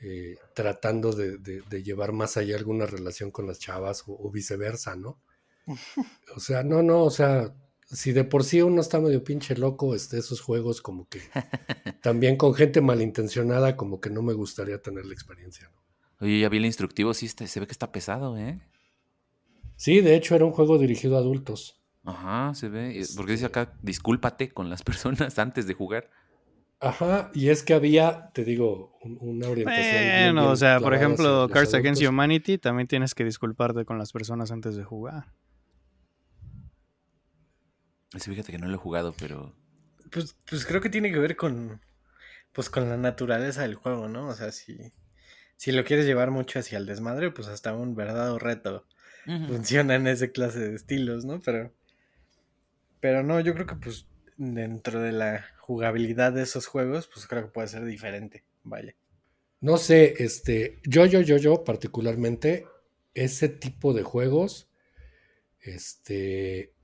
[0.00, 5.20] eh, tratando de, llevar más allá alguna relación con las chavas o viceversa, ¿no?
[6.36, 7.54] O sea, no, no, o sea,
[7.86, 11.20] si de por sí uno está medio pinche loco, este, esos juegos como que
[12.02, 15.70] también con gente malintencionada, como que no me gustaría tener la experiencia.
[16.20, 18.60] Oye, ya vi el instructivo, sí, se ve que está pesado, ¿eh?
[19.76, 21.82] Sí, de hecho era un juego dirigido a adultos.
[22.04, 23.04] Ajá, se ve.
[23.14, 26.10] Porque dice acá, discúlpate con las personas antes de jugar.
[26.78, 30.34] Ajá, y es que había, te digo, una orientación.
[30.34, 34.50] Bueno, o sea, por ejemplo, Cards Against Humanity, también tienes que disculparte con las personas
[34.50, 35.32] antes de jugar.
[38.12, 39.54] Sí, fíjate que no lo he jugado, pero.
[40.10, 41.80] Pues, pues creo que tiene que ver con.
[42.52, 44.28] Pues con la naturaleza del juego, ¿no?
[44.28, 44.92] O sea, si.
[45.56, 48.86] Si lo quieres llevar mucho hacia el desmadre, pues hasta un verdadero reto
[49.48, 51.40] funciona en ese clase de estilos, ¿no?
[51.40, 51.72] Pero.
[53.00, 57.44] Pero no, yo creo que pues dentro de la jugabilidad de esos juegos, pues creo
[57.44, 58.44] que puede ser diferente.
[58.62, 58.94] Vaya.
[59.60, 60.80] No sé, este.
[60.84, 62.66] Yo, yo, yo, yo, particularmente,
[63.14, 64.68] ese tipo de juegos.
[65.60, 66.76] Este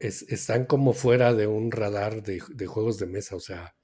[0.00, 3.36] están como fuera de un radar de, juegos de mesa.
[3.36, 3.76] O sea,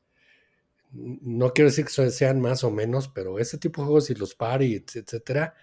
[0.91, 4.35] no quiero decir que sean más o menos, pero ese tipo de juegos y los
[4.35, 5.55] party, etcétera,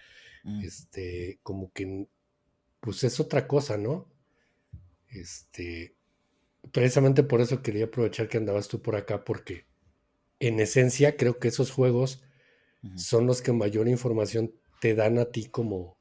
[0.44, 0.60] mm.
[0.62, 2.06] este, como que,
[2.80, 4.08] pues es otra cosa, ¿no?
[5.08, 5.96] Este,
[6.72, 9.66] precisamente por eso quería aprovechar que andabas tú por acá, porque
[10.40, 12.22] en esencia creo que esos juegos
[12.96, 15.96] son los que mayor información te dan a ti como,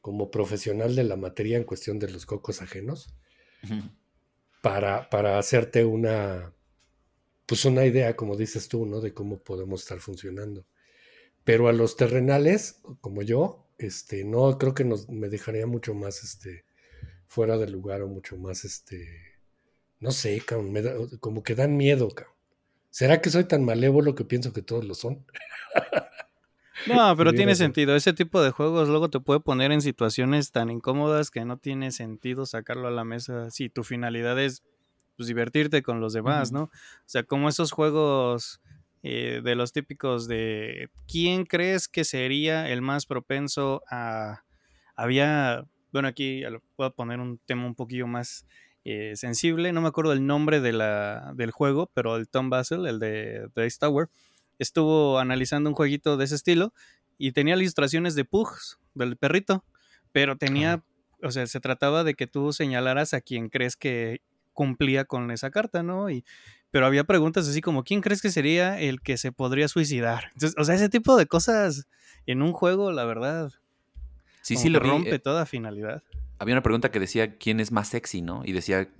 [0.00, 3.14] como profesional de la materia en cuestión de los cocos ajenos
[4.60, 6.52] para, para hacerte una,
[7.46, 9.00] pues una idea, como dices tú, ¿no?
[9.00, 10.66] De cómo podemos estar funcionando.
[11.44, 16.22] Pero a los terrenales, como yo, este, no creo que nos, me dejaría mucho más
[16.22, 16.64] este,
[17.26, 19.31] fuera del lugar o mucho más, este,
[20.02, 20.42] no sé,
[21.20, 22.08] como que dan miedo.
[22.90, 25.24] ¿Será que soy tan malévolo que pienso que todos lo son?
[26.88, 27.94] No, pero tiene sentido.
[27.94, 31.92] Ese tipo de juegos luego te puede poner en situaciones tan incómodas que no tiene
[31.92, 34.64] sentido sacarlo a la mesa si tu finalidad es
[35.16, 36.62] pues, divertirte con los demás, ¿no?
[36.64, 36.70] O
[37.06, 38.60] sea, como esos juegos
[39.04, 44.42] eh, de los típicos de quién crees que sería el más propenso a...
[44.96, 46.42] Había, bueno, aquí
[46.74, 48.44] puedo poner un tema un poquillo más
[48.84, 52.86] eh, sensible, no me acuerdo el nombre de la, del juego, pero el Tom Basel,
[52.86, 54.08] el de Dice Tower,
[54.58, 56.72] estuvo analizando un jueguito de ese estilo
[57.18, 59.64] y tenía ilustraciones de Pugs, del perrito,
[60.10, 60.82] pero tenía,
[61.22, 64.20] o sea, se trataba de que tú señalaras a quien crees que
[64.52, 66.10] cumplía con esa carta, ¿no?
[66.10, 66.24] Y,
[66.70, 70.30] pero había preguntas así como, ¿quién crees que sería el que se podría suicidar?
[70.34, 71.86] Entonces, o sea, ese tipo de cosas
[72.26, 73.52] en un juego, la verdad,
[74.40, 76.02] sí, sí, lo rompe eh, toda finalidad.
[76.42, 78.42] Había una pregunta que decía, ¿quién es más sexy, no?
[78.44, 78.92] Y decía,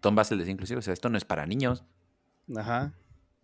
[0.00, 1.84] Tom Basel decía inclusive, o sea, esto no es para niños.
[2.56, 2.94] Ajá.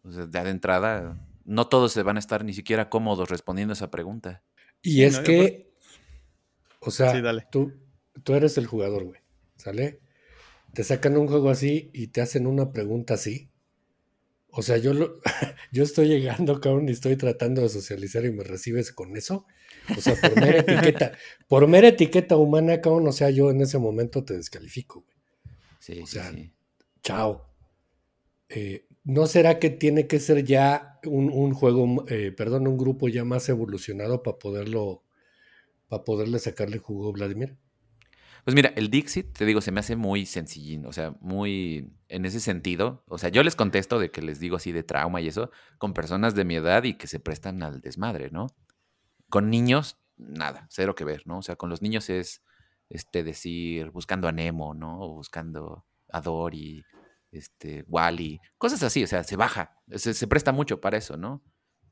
[0.05, 3.91] O sea, de entrada, no todos se van a estar ni siquiera cómodos respondiendo esa
[3.91, 4.43] pregunta.
[4.81, 5.71] Y es que,
[6.81, 7.13] o sea,
[7.51, 7.75] Tú,
[8.23, 9.21] tú eres el jugador, güey,
[9.57, 10.01] ¿sale?
[10.73, 13.51] Te sacan un juego así y te hacen una pregunta así.
[14.49, 15.21] O sea, yo, lo,
[15.73, 19.47] yo estoy llegando, cabrón, y estoy tratando de socializar y me recibes con eso.
[19.97, 21.13] O sea, por mera etiqueta,
[21.49, 25.17] por mera etiqueta humana, cabrón, o sea, yo en ese momento te descalifico, güey.
[25.79, 26.53] Sí, o sea, sí,
[27.03, 27.47] chao.
[28.49, 33.25] Eh, ¿No será que tiene que ser ya un, juego, eh, perdón, un grupo ya
[33.25, 35.05] más evolucionado para poderlo,
[35.89, 37.57] para poderle sacarle jugo a Vladimir?
[38.47, 42.25] Pues mira, el Dixit, te digo, se me hace muy sencillín, o sea, muy en
[42.25, 43.05] ese sentido.
[43.09, 45.95] O sea, yo les contesto de que les digo así de trauma y eso, con
[45.95, 48.47] personas de mi edad y que se prestan al desmadre, ¿no?
[49.29, 51.39] Con niños, nada, cero que ver, ¿no?
[51.39, 52.43] O sea, con los niños es
[52.89, 55.01] este decir, buscando a Nemo, ¿no?
[55.01, 56.85] O buscando a Dory
[57.33, 61.43] este, Wally, cosas así, o sea, se baja, se, presta mucho para eso, ¿no?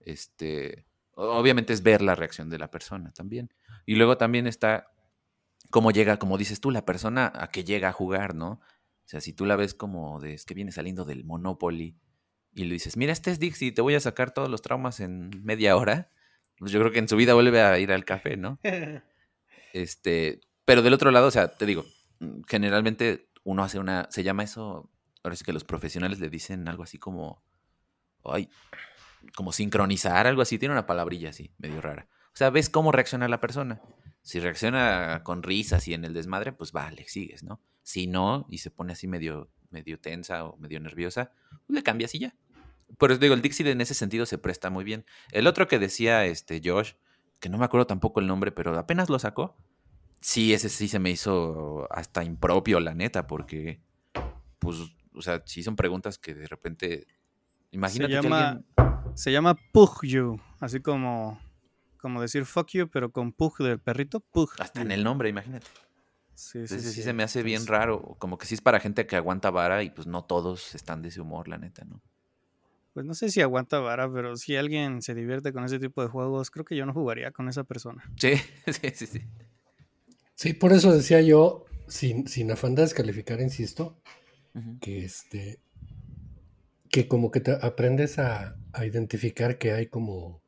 [0.00, 3.52] Este, obviamente es ver la reacción de la persona también.
[3.86, 4.88] Y luego también está
[5.70, 8.60] cómo llega, como dices tú, la persona a que llega a jugar, ¿no?
[9.04, 11.98] O sea, si tú la ves como de, es que viene saliendo del Monopoly
[12.54, 15.30] y le dices, mira, este es Dixie, te voy a sacar todos los traumas en
[15.44, 16.10] media hora,
[16.58, 18.58] pues yo creo que en su vida vuelve a ir al café, ¿no?
[19.72, 21.84] este, pero del otro lado, o sea, te digo,
[22.20, 24.90] mm, generalmente uno hace una, se llama eso,
[25.22, 27.42] ahora sí que los profesionales le dicen algo así como,
[28.24, 28.48] ay,
[29.34, 32.08] como sincronizar, algo así, tiene una palabrilla así, medio rara.
[32.32, 33.80] O sea, ves cómo reacciona la persona.
[34.22, 37.60] Si reacciona con risas y en el desmadre, pues vale, sigues, ¿no?
[37.82, 41.30] Si no, y se pone así medio, medio tensa o medio nerviosa,
[41.66, 42.34] pues le cambias y ya.
[42.98, 45.04] Por eso digo, el Dixie en ese sentido se presta muy bien.
[45.32, 46.92] El otro que decía este Josh,
[47.40, 49.56] que no me acuerdo tampoco el nombre, pero apenas lo sacó.
[50.20, 53.82] Sí, ese sí se me hizo hasta impropio, la neta, porque,
[54.58, 54.78] pues,
[55.14, 57.06] o sea, sí son preguntas que de repente.
[57.72, 58.62] Imagínate se llama,
[59.14, 61.38] Se llama Pug You, así como,
[61.98, 64.50] como decir fuck you, pero con Pug del perrito, Pug.
[64.58, 65.66] Hasta en el nombre, imagínate.
[66.34, 68.16] Sí, sí, sí, se me hace bien raro.
[68.18, 71.08] Como que sí es para gente que aguanta vara y pues no todos están de
[71.08, 72.02] ese humor, la neta, ¿no?
[72.94, 76.08] Pues no sé si aguanta vara, pero si alguien se divierte con ese tipo de
[76.08, 78.04] juegos, creo que yo no jugaría con esa persona.
[78.16, 78.34] Sí,
[78.66, 79.20] sí, sí, sí.
[80.36, 84.00] Sí, por eso decía yo, sin, sin afán de descalificar, insisto,
[84.80, 85.58] que este
[86.88, 90.40] que como que te aprendes a, a, identificar que hay como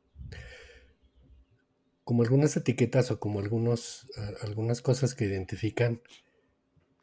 [2.05, 4.07] como algunas etiquetas o como algunos
[4.41, 6.01] algunas cosas que identifican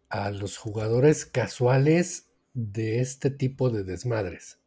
[0.08, 4.58] a los jugadores casuales de este tipo de desmadres.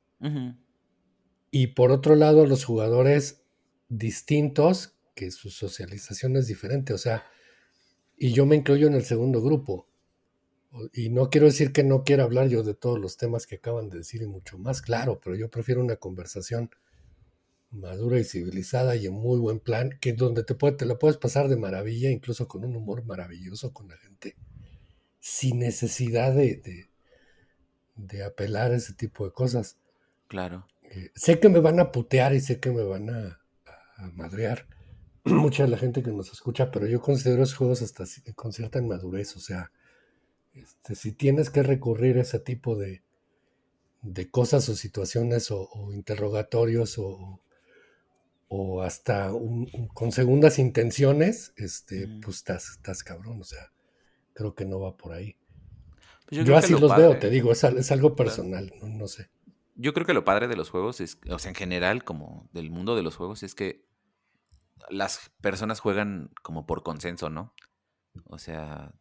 [1.51, 3.43] Y por otro lado, los jugadores
[3.89, 7.25] distintos, que su socialización es diferente, o sea,
[8.17, 9.87] y yo me incluyo en el segundo grupo.
[10.93, 13.89] Y no quiero decir que no quiera hablar yo de todos los temas que acaban
[13.89, 16.69] de decir y mucho más, claro, pero yo prefiero una conversación
[17.71, 21.17] madura y civilizada y en muy buen plan, que donde te, puede, te la puedes
[21.17, 24.35] pasar de maravilla, incluso con un humor maravilloso con la gente,
[25.19, 26.89] sin necesidad de, de,
[27.95, 29.77] de apelar a ese tipo de cosas.
[30.27, 30.67] Claro.
[30.91, 33.41] Eh, sé que me van a putear y sé que me van a,
[34.13, 34.67] madrear
[35.23, 38.79] mucha de la gente que nos escucha, pero yo considero esos juegos hasta con cierta
[38.79, 39.35] inmadurez.
[39.35, 39.71] O sea,
[40.53, 43.01] este, si tienes que recurrir a ese tipo de,
[44.01, 47.41] de cosas o situaciones o, interrogatorios o,
[48.47, 49.31] o hasta
[49.93, 53.41] con segundas intenciones, este, pues estás, estás cabrón.
[53.41, 53.71] O sea,
[54.33, 55.35] creo que no va por ahí.
[56.27, 59.29] Pues yo, así los veo, te digo, es, es algo personal, no sé
[59.77, 62.71] yo creo que lo padre de los juegos es, o sea, en general, como del
[62.71, 63.85] mundo de los juegos, es que
[64.89, 67.53] las personas juegan como por consenso, ¿no?
[68.25, 68.93] O sea,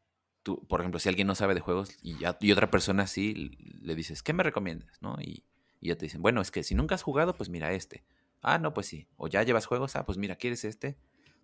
[0.43, 4.23] tú, por ejemplo, si alguien no sabe de juegos y, otra persona sí, le dices,
[4.23, 5.01] ¿qué me recomiendas?
[5.01, 5.17] ¿No?
[5.21, 5.45] Y,
[5.81, 8.05] y, ya te dicen, bueno, es que si nunca has jugado, pues mira este.
[8.43, 9.09] Ah, no, pues sí.
[9.17, 10.99] O ya llevas juegos, ah, pues mira, ¿quieres este?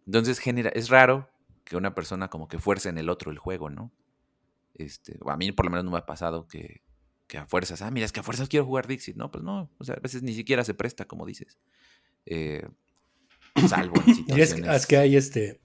[0.06, 1.30] Entonces genera, es raro
[1.64, 3.92] que una persona como que fuerce en el otro el juego, ¿no?
[4.74, 6.82] Este, a mí por lo menos no me ha pasado que,
[7.32, 9.16] que a fuerzas, ah, mira, es que a fuerzas quiero jugar Dixit.
[9.16, 11.56] No, pues no, o sea, a veces ni siquiera se presta, como dices.
[12.26, 12.62] Eh,
[13.70, 14.58] salvo en situaciones...
[14.66, 15.62] Y es que, hay este,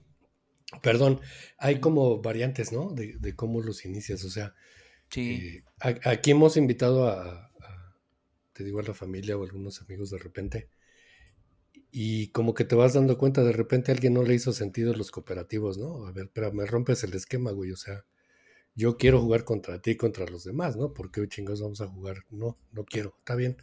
[0.80, 1.20] perdón,
[1.58, 2.94] hay como variantes, ¿no?
[2.94, 4.54] De, cómo los inicias, o sea,
[5.10, 5.62] sí.
[5.84, 7.52] Eh, aquí hemos invitado a,
[8.54, 10.70] te digo, a la familia o a algunos amigos de repente,
[11.90, 14.94] y como que te vas dando cuenta, de repente a alguien no le hizo sentido
[14.94, 16.06] los cooperativos, ¿no?
[16.06, 18.06] A ver, pero me rompes el esquema, güey, o sea,
[18.78, 20.94] yo quiero jugar contra ti y contra los demás, ¿no?
[20.94, 22.18] Porque hoy chingados vamos a jugar.
[22.30, 23.56] No, no quiero, está bien.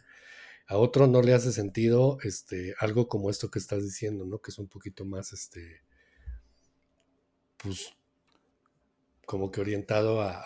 [0.66, 4.40] A otro no le hace sentido este, algo como esto que estás diciendo, ¿no?
[4.40, 5.80] Que es un poquito más, este,
[7.56, 7.94] pues,
[9.24, 10.44] como que orientado a,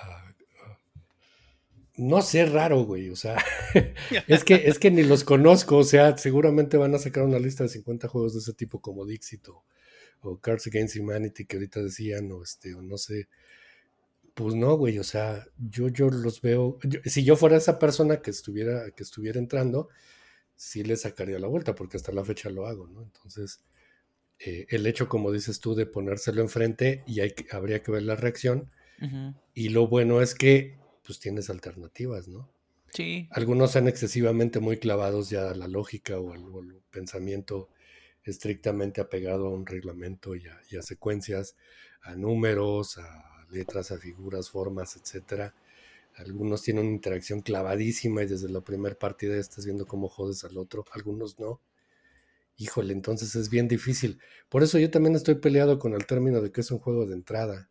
[1.96, 3.44] no sé, raro, güey, o sea,
[4.28, 7.64] es que, es que ni los conozco, o sea, seguramente van a sacar una lista
[7.64, 9.64] de 50 juegos de ese tipo como Dixit o,
[10.20, 13.28] o Cards Against Humanity que ahorita decían, o este, o no sé,
[14.40, 18.30] pues no, güey, o sea, yo, yo los veo, si yo fuera esa persona que
[18.30, 19.88] estuviera, que estuviera entrando,
[20.56, 23.02] sí le sacaría la vuelta, porque hasta la fecha lo hago, ¿no?
[23.02, 23.60] Entonces,
[24.38, 28.16] eh, el hecho, como dices tú, de ponérselo enfrente y hay habría que ver la
[28.16, 28.70] reacción.
[29.54, 32.50] Y lo bueno es que, pues tienes alternativas, ¿no?
[32.92, 33.28] Sí.
[33.30, 37.70] Algunos son excesivamente muy clavados ya a la lógica o al, pensamiento
[38.24, 41.56] estrictamente apegado a un reglamento y a secuencias,
[42.02, 45.54] a números, a letras a figuras, formas, etcétera.
[46.16, 50.58] Algunos tienen una interacción clavadísima y desde la primera partida estás viendo cómo jodes al
[50.58, 51.60] otro, algunos no.
[52.56, 54.18] Híjole, entonces es bien difícil.
[54.50, 57.14] Por eso yo también estoy peleado con el término de que es un juego de
[57.14, 57.70] entrada.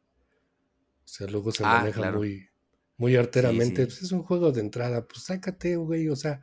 [1.05, 2.49] O sea, luego se ah, maneja muy,
[2.97, 3.86] muy arteramente.
[3.86, 5.05] Pues es un juego de entrada.
[5.07, 6.09] Pues sácate, güey.
[6.09, 6.41] O sea,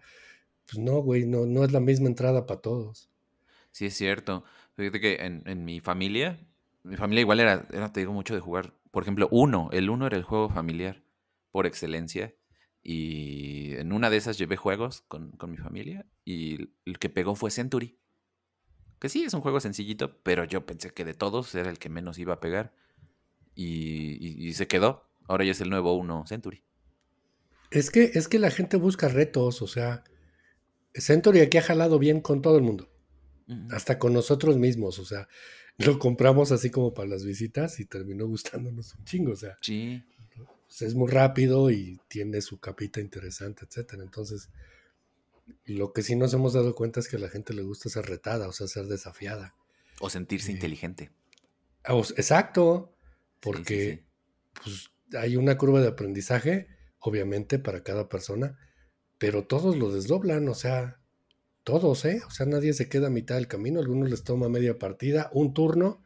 [0.64, 3.10] pues no, güey, no, no es la misma entrada para todos.
[3.72, 4.44] Sí, es cierto.
[4.76, 6.38] Fíjate que en, en mi familia,
[6.84, 10.06] mi familia igual era, era, te digo, mucho de jugar por ejemplo, uno, el uno
[10.06, 11.02] era el juego familiar
[11.50, 12.34] por excelencia.
[12.82, 17.50] Y en una de esas llevé juegos con, mi familia y el que pegó fue
[17.50, 17.98] Century.
[19.00, 21.88] Que sí, es un juego sencillito, pero yo pensé que de todos era el que
[21.88, 22.74] menos iba a pegar.
[23.54, 25.08] Y, se quedó.
[25.28, 26.62] Ahora ya es el nuevo 1 Century.
[27.70, 30.04] Es que, es que la gente busca retos, o sea,
[30.94, 32.88] Century aquí ha jalado bien con todo el mundo.
[33.70, 35.28] Hasta con nosotros mismos, o sea,
[35.78, 39.56] lo compramos así como para las visitas y terminó gustándonos un chingo, o sea.
[39.60, 40.02] Sí.
[40.66, 44.02] Pues, es muy rápido y tiene su capita interesante, etcétera.
[44.02, 44.50] Entonces,
[45.64, 48.06] lo que sí nos hemos dado cuenta es que a la gente le gusta ser
[48.06, 49.54] retada, o sea, ser desafiada.
[50.00, 51.10] O sentirse eh, inteligente.
[51.84, 52.92] Ah, exacto,
[53.40, 54.04] porque
[54.62, 56.68] Pues, hay una curva de aprendizaje,
[56.98, 58.58] obviamente, para cada persona,
[59.18, 61.00] pero todos lo desdoblan, o sea,
[61.66, 62.22] todos, ¿eh?
[62.28, 65.52] O sea, nadie se queda a mitad del camino, algunos les toma media partida, un
[65.52, 66.00] turno,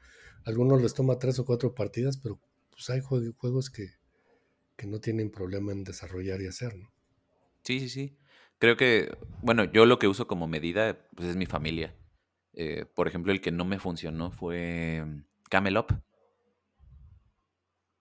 [0.47, 2.41] algunos les toma tres o cuatro partidas, pero
[2.71, 3.91] pues hay juegos que,
[4.79, 6.91] que no tienen problema en desarrollar y hacer, ¿no?
[7.63, 8.17] Sí, sí, sí.
[8.59, 11.95] Creo que, bueno, yo lo que uso como medida pues, es mi familia.
[12.55, 15.05] Eh, por ejemplo, el que no me funcionó fue
[15.51, 15.93] Camelop.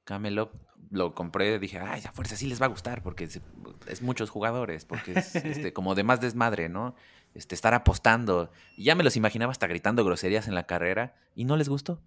[0.05, 0.53] Camelop
[0.91, 4.85] lo compré, dije, ay, a fuerza sí les va a gustar porque es, muchos jugadores,
[4.85, 6.95] porque es este, como de más desmadre, ¿no?
[7.35, 8.51] Este, estar apostando.
[8.75, 12.01] Y ya me los imaginaba hasta gritando groserías en la carrera y no les gustó.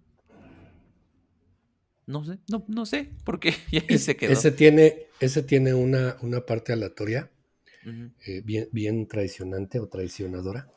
[2.05, 4.33] No sé, no, no sé, porque ya se quedó.
[4.33, 7.31] Ese tiene, ese tiene una, una parte aleatoria,
[8.25, 10.67] eh, bien, bien traicionante o traicionadora.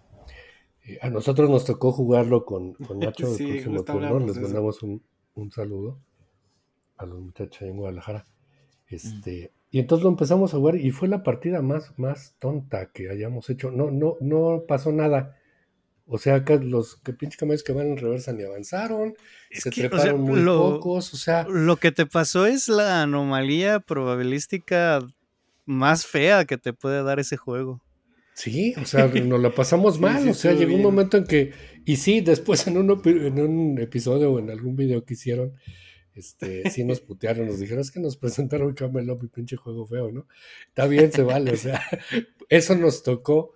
[0.84, 4.20] Eh, a nosotros nos tocó jugarlo con, con Nacho sí, el próximo turno.
[4.20, 5.02] Les mandamos un,
[5.34, 6.00] un, saludo
[6.96, 8.24] a los muchachos en Guadalajara.
[8.88, 13.10] Este, y entonces lo empezamos a jugar y fue la partida más, más tonta que
[13.10, 13.70] hayamos hecho.
[13.70, 15.36] No, no, no pasó nada.
[16.06, 19.12] O sea, que los que pinches camellos que van en reversa ni avanzaron,
[19.50, 21.44] se treparon muy pocos, o sea.
[21.46, 25.06] Lo que te pasó es la anomalía probabilística
[25.66, 27.82] más fea que te puede dar ese juego.
[28.32, 31.52] Sí, o sea, nos la pasamos mal, o sea, llegó un momento en que,
[31.84, 35.52] y sí, después en un, en un episodio o en algún video que hicieron,
[36.16, 40.10] este, sí nos putearon, nos dijeron, es que nos presentaron Camelot y pinche juego feo,
[40.10, 40.26] ¿no?
[40.68, 41.82] Está bien, se vale, o sea,
[42.48, 43.52] eso nos tocó,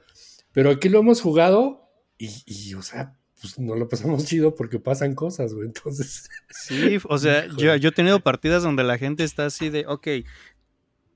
[0.52, 5.14] pero aquí lo hemos jugado y, o sea, pues no lo pasamos chido porque pasan
[5.14, 6.28] cosas, güey, entonces.
[6.50, 10.06] Sí, o sea, yo, yo he tenido partidas donde la gente está así de, ok,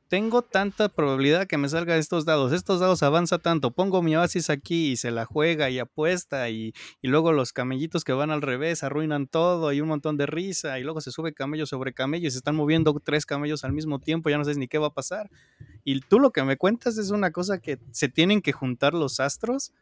[0.09, 4.51] tengo tanta probabilidad que me salga estos dados, estos dados avanza tanto, pongo mi oasis
[4.51, 8.83] aquí y se la juega y apuesta y, luego los camellitos que van al revés
[8.83, 12.31] arruinan todo y un montón de risa y luego se sube camello sobre camello y
[12.31, 14.95] se están moviendo tres camellos al mismo tiempo, ya no sabes ni qué va a
[14.95, 15.31] pasar.
[15.85, 19.21] Y tú lo que me cuentas es una cosa que se tienen que juntar los
[19.21, 19.73] astros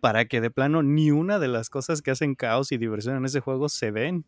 [0.00, 3.24] para que de plano ni una de las cosas que hacen caos y diversión en
[3.24, 4.24] ese juego se den.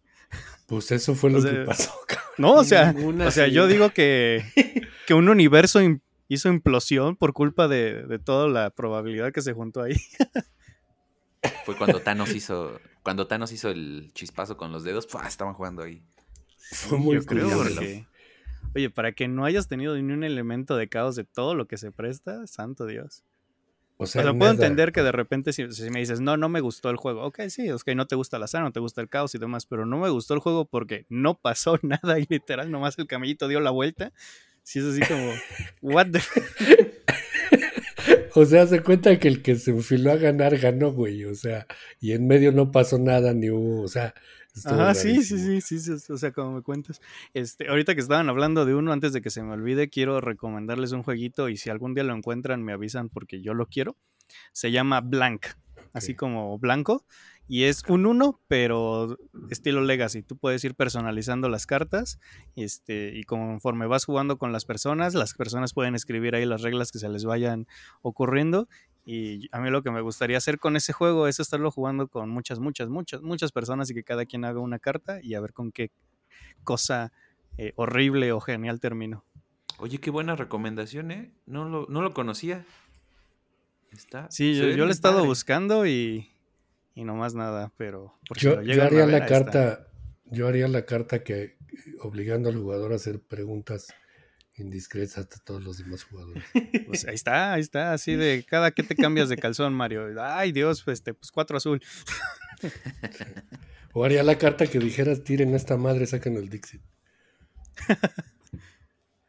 [0.66, 1.92] Pues eso fue lo que pasó.
[2.36, 2.94] No, o sea,
[3.26, 4.44] o sea, yo digo que,
[5.08, 5.80] que un universo
[6.28, 9.94] hizo implosión por culpa de, toda la probabilidad que se juntó ahí.
[11.64, 16.02] Fue cuando Thanos hizo, cuando Thanos hizo el chispazo con los dedos, estaban jugando ahí.
[16.58, 17.48] Fue muy creo
[18.74, 21.78] Oye, para que no hayas tenido ni un elemento de caos de todo lo que
[21.78, 23.24] se presta, santo Dios.
[23.96, 26.98] O sea, puedo entender que de repente si, me dices, no, no me gustó el
[26.98, 27.24] juego.
[27.24, 29.38] Ok, sí, es que no te gusta la sala, no te gusta el caos y
[29.38, 33.06] demás, pero no me gustó el juego porque no pasó nada y literal, nomás el
[33.06, 34.12] camellito dio la vuelta.
[34.68, 35.32] Si es así como,
[35.80, 36.20] what the...
[38.34, 41.24] O sea, se cuenta que el que se enfiló a ganar ganó, güey.
[41.24, 41.66] O sea,
[42.00, 44.12] y en medio no pasó nada, ni hubo, o sea,
[44.66, 47.00] Ah, sí, sí, sí, sí, sí, o sea, como me cuentas.
[47.32, 50.92] Este, ahorita que estaban hablando de uno, antes de que se me olvide, quiero recomendarles
[50.92, 53.96] un jueguito y si algún día lo encuentran, me avisan porque yo lo quiero.
[54.52, 55.46] Se llama Blank,
[55.94, 57.06] así como blanco.
[57.48, 59.16] Y es un uno, pero
[59.50, 60.22] estilo Legacy.
[60.22, 62.20] Tú puedes ir personalizando las cartas
[62.56, 66.92] este, y conforme vas jugando con las personas, las personas pueden escribir ahí las reglas
[66.92, 67.66] que se les vayan
[68.02, 68.68] ocurriendo
[69.10, 72.28] y a mí lo que me gustaría hacer con ese juego es estarlo jugando con
[72.28, 75.54] muchas, muchas, muchas, muchas personas y que cada quien haga una carta y a ver
[75.54, 75.90] con qué
[76.62, 77.10] cosa
[77.56, 79.24] eh, horrible o genial termino.
[79.78, 81.32] Oye, qué buena recomendación, ¿eh?
[81.46, 82.66] No lo, no lo conocía.
[83.92, 86.28] Está, sí, yo, lo he estado buscando y,
[86.98, 88.18] y no más nada, pero...
[88.40, 89.86] yo, haría la carta,
[90.24, 91.56] yo haría la carta que
[92.00, 93.94] obligando al jugador a hacer preguntas
[94.56, 96.42] indiscretas a todos los demás jugadores.
[96.88, 100.08] Pues ahí está, ahí está, así de cada que te cambias de calzón, Mario.
[100.20, 101.80] Ay, Dios, pues, este, pues cuatro azul.
[103.92, 106.82] O haría la carta que dijeras, tiren esta madre, saquen el Dixit.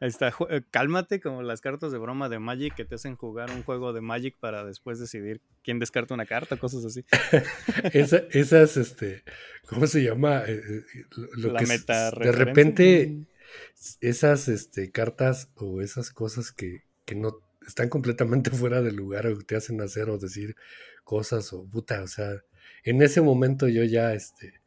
[0.00, 3.50] Ahí está, eh, cálmate como las cartas de broma de Magic que te hacen jugar
[3.50, 7.04] un juego de Magic para después decidir quién descarta una carta, cosas así.
[8.32, 9.22] esas, este,
[9.66, 10.42] ¿cómo se llama?
[10.46, 10.84] Eh, eh,
[11.36, 13.26] lo la meta de repente
[14.00, 19.38] esas este, cartas o esas cosas que, que, no están completamente fuera de lugar o
[19.42, 20.56] te hacen hacer o decir
[21.04, 22.42] cosas o puta, o sea,
[22.84, 24.62] en ese momento yo ya, este,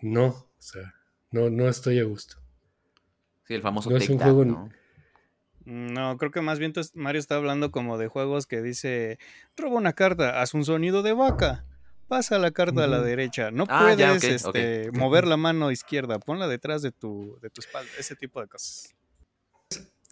[0.00, 0.94] no, o sea,
[1.32, 2.36] no, no estoy a gusto.
[3.48, 4.68] Sí, el famoso no es un juego, ¿no?
[5.64, 9.18] No, creo que más bien Mario está hablando como de juegos que dice,
[9.56, 11.64] roba una carta, haz un sonido de vaca,
[12.08, 16.46] pasa la carta a la derecha, no ah, puedes este, mover la mano izquierda, ponla
[16.46, 18.94] detrás de tu, de tu espalda, ese tipo de cosas.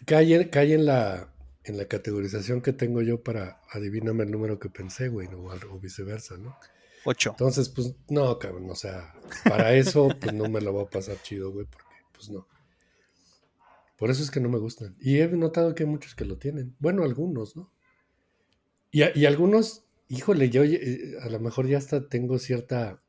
[0.07, 1.29] Cae, cae en la
[1.65, 6.39] en la categorización que tengo yo para adivíname el número que pensé, güey, o, viceversa,
[6.39, 6.57] ¿no?
[7.05, 7.31] Ocho.
[7.33, 9.15] Entonces, pues, no, cabrón, o sea,
[9.45, 12.47] para eso, pues no me la voy a pasar chido, güey, porque, pues no.
[13.97, 14.97] Por eso es que no me gustan.
[15.01, 16.77] Y he notado que hay muchos que lo tienen.
[16.79, 17.73] Bueno, algunos, ¿no?
[18.91, 23.03] Y, y algunos, híjole, yo eh, a lo mejor ya hasta tengo cierta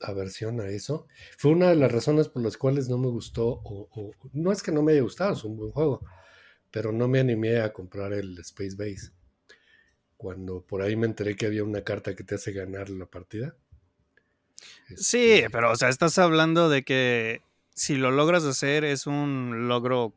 [0.00, 1.06] aversión a eso.
[1.38, 4.62] Fue una de las razones por las cuales no me gustó, o, o no es
[4.62, 6.00] que no me haya gustado, es un buen juego
[6.74, 9.12] pero no me animé a comprar el Space Base.
[10.16, 13.54] Cuando por ahí me enteré que había una carta que te hace ganar la partida.
[14.96, 17.42] Sí, este, pero o sea, estás hablando de que
[17.74, 20.14] si lo logras hacer es un logro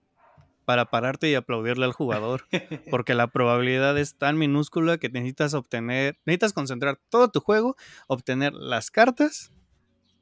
[0.66, 2.44] para pararte y aplaudirle al jugador,
[2.92, 7.76] porque la probabilidad es tan minúscula que necesitas obtener, necesitas concentrar todo tu juego,
[8.08, 9.52] obtener las cartas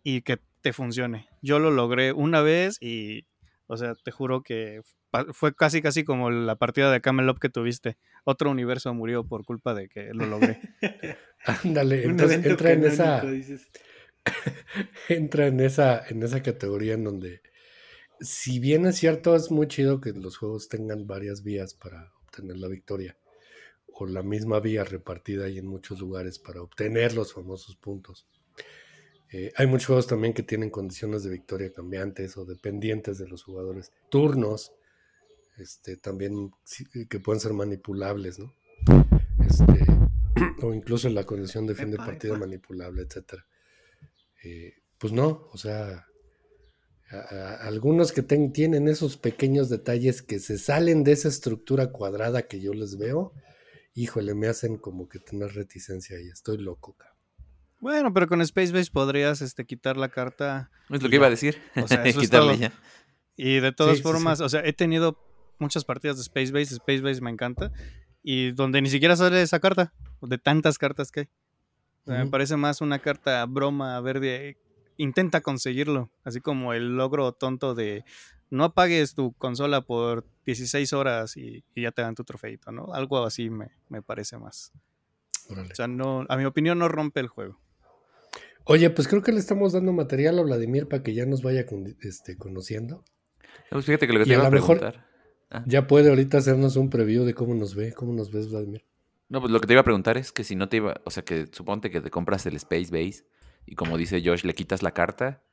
[0.03, 1.27] y que te funcione.
[1.41, 3.25] Yo lo logré una vez y,
[3.67, 4.81] o sea, te juro que
[5.31, 7.97] fue casi casi como la partida de Camelot que tuviste.
[8.23, 10.59] Otro universo murió por culpa de que lo logré.
[11.63, 13.23] Ándale, entonces entra en esa
[15.09, 17.41] entra en esa en esa categoría en donde
[18.19, 22.57] si bien es cierto es muy chido que los juegos tengan varias vías para obtener
[22.57, 23.17] la victoria
[23.97, 28.27] o la misma vía repartida ahí en muchos lugares para obtener los famosos puntos.
[29.31, 33.43] Eh, hay muchos juegos también que tienen condiciones de victoria cambiantes o dependientes de los
[33.43, 34.73] jugadores, turnos,
[35.57, 36.51] este, también
[37.09, 38.53] que pueden ser manipulables, ¿no?
[39.45, 39.85] Este,
[40.61, 43.45] o incluso la condición de fin de partida manipulable, etcétera.
[44.45, 46.05] Eh, pues no, o sea,
[47.61, 52.73] algunos que tienen esos pequeños detalles que se salen de esa estructura cuadrada que yo
[52.73, 53.33] les veo,
[53.95, 57.15] híjole, me hacen como que tener reticencia y estoy loco, cabrón.
[57.79, 60.71] Bueno, pero con Space Base podrías este, quitar la carta.
[60.89, 61.57] Es lo que iba a decir.
[61.75, 62.71] O sea, eso es
[63.35, 65.19] Y de todas formas, o sea, he tenido
[65.59, 66.75] muchas partidas de Space Base.
[66.75, 67.71] Space Base me encanta.
[68.23, 71.29] Y donde ni siquiera sale esa carta, de tantas cartas que hay.
[72.05, 74.57] Me parece más una carta broma verde.
[74.97, 76.09] Intenta conseguirlo.
[76.23, 78.05] Así como el logro tonto de
[78.49, 82.93] no apagues tu consola por 16 horas y, ya te dan tu trofeito, ¿no?
[82.93, 83.69] Algo así me,
[84.05, 84.71] parece más.
[85.49, 87.59] O sea, no, a mi opinión no rompe el juego.
[88.63, 91.65] Oye, pues creo que le estamos dando material a Vladimir para que ya nos vaya
[92.01, 93.03] este, conociendo.
[93.69, 95.05] Pues fíjate que lo que te iba a, preguntar.
[95.51, 95.63] Ah.
[95.67, 98.83] Ya puede ahorita hacernos un preview de cómo nos ve, cómo nos ves, Vladimir.
[99.27, 101.09] No, pues lo que te iba a preguntar es que si no te iba, o
[101.09, 103.25] sea, que suponte que te compras el Space Base
[103.65, 105.43] y como dice Josh, le quitas la carta,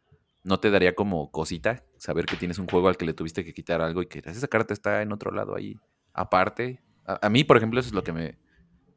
[0.45, 3.55] ¿no te daría como cosita saber que tienes un juego al que le tuviste que
[3.55, 5.77] quitar algo y que esa carta está en otro lado ahí,
[6.13, 6.83] aparte?
[7.07, 8.39] A, mí, por ejemplo, eso es lo que me,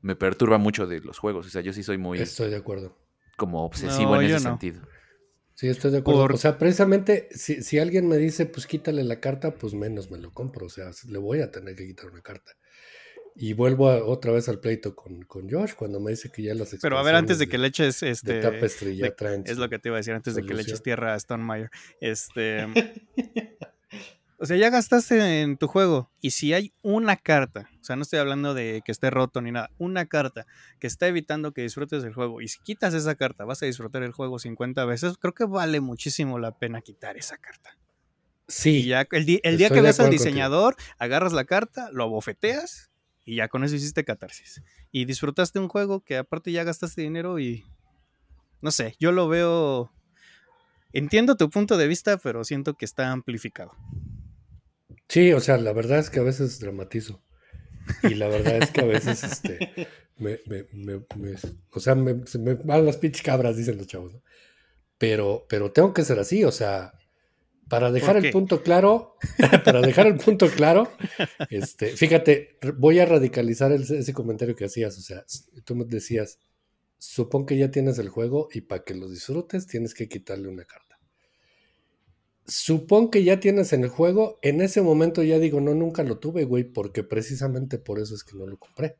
[0.01, 1.47] me, perturba mucho de los juegos.
[1.47, 2.19] O sea, yo sí soy muy...
[2.19, 2.95] Estoy de acuerdo.
[3.36, 4.82] Como obsesivo en ese sentido.
[5.55, 6.36] Sí, estoy de acuerdo.
[6.36, 10.17] O sea, precisamente, si, si, alguien me dice, pues quítale la carta, pues menos me
[10.17, 10.67] lo compro.
[10.67, 12.51] O sea, le voy a tener que quitar una carta.
[13.38, 16.73] Y vuelvo otra vez al pleito con, con, Josh cuando me dice que ya las
[16.81, 18.39] Pero a ver, antes de que le eches este.
[18.39, 20.81] Tapestry ya traen es lo que te iba a decir, antes de que le eches
[20.81, 21.69] tierra a Stonemeyer.
[21.99, 22.65] Este.
[24.38, 26.11] O sea, ya gastaste en tu juego.
[26.19, 29.51] Y si hay una carta, o sea, no estoy hablando de que esté roto ni
[29.51, 30.45] nada, una carta
[30.79, 32.41] que está evitando que disfrutes el juego.
[32.41, 35.17] Y si quitas esa carta, vas a disfrutar el juego 50 veces.
[35.17, 37.77] Creo que vale muchísimo la pena quitar esa carta.
[38.47, 38.86] Sí.
[38.86, 42.91] ya el, día que ves al diseñador, agarras la carta, lo abofeteas
[43.26, 44.61] y ya con eso hiciste catarsis.
[44.91, 47.65] Y disfrutaste un juego que aparte ya gastaste dinero y.
[48.61, 49.91] No sé, yo lo veo.
[50.93, 53.73] Entiendo tu punto de vista, pero siento que está amplificado.
[55.09, 57.21] Sí, o sea, la verdad es que a veces dramatizo.
[58.03, 61.36] Y la verdad es que a veces, este, me, me, me,
[61.71, 61.95] o sea,
[62.26, 64.21] se me van las pinches cabras, dicen los chavos, ¿no?
[64.97, 66.93] Pero, pero tengo que ser así, o sea,
[67.70, 69.16] para dejar el punto claro,
[69.66, 70.91] para dejar el punto claro,
[71.49, 75.26] este, fíjate, voy a radicalizar ese comentario que hacías, o sea,
[75.63, 76.39] tú me decías,
[76.97, 80.66] supón que ya tienes el juego y para que lo disfrutes tienes que quitarle una
[80.66, 80.86] carta
[82.47, 86.20] supón que ya tienes en el juego, en ese momento ya digo, no, nunca lo
[86.20, 88.97] tuve, güey, porque precisamente por eso es que no lo compré.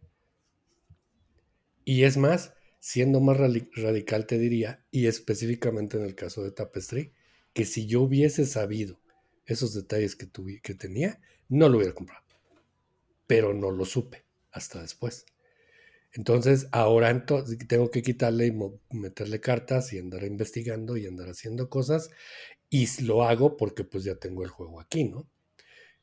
[1.84, 7.14] Y es más, siendo más radical te diría, y específicamente en el caso de Tapestry,
[7.56, 9.00] que si yo hubiese sabido
[9.46, 12.22] esos detalles que, tuve, que tenía, no lo hubiera comprado.
[13.28, 15.26] pero no lo supe hasta después.
[16.12, 17.26] Entonces, ahora
[17.68, 22.10] tengo que quitarle y meterle cartas y andar investigando y andar haciendo cosas.
[22.70, 25.28] Y lo hago porque pues ya tengo el juego aquí, ¿no?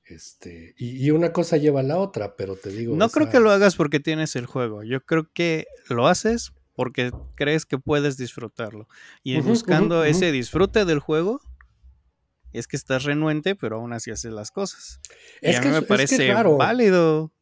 [0.05, 2.96] Este, y, una cosa lleva a la otra, pero te digo.
[2.96, 4.82] No creo que lo hagas porque tienes el juego.
[4.82, 8.88] Yo creo que lo haces porque crees que puedes disfrutarlo.
[9.22, 11.40] Y buscando ese disfrute del juego,
[12.52, 14.98] es que estás renuente, pero aún así haces las cosas.
[15.42, 17.32] Es y a mí me parece válido.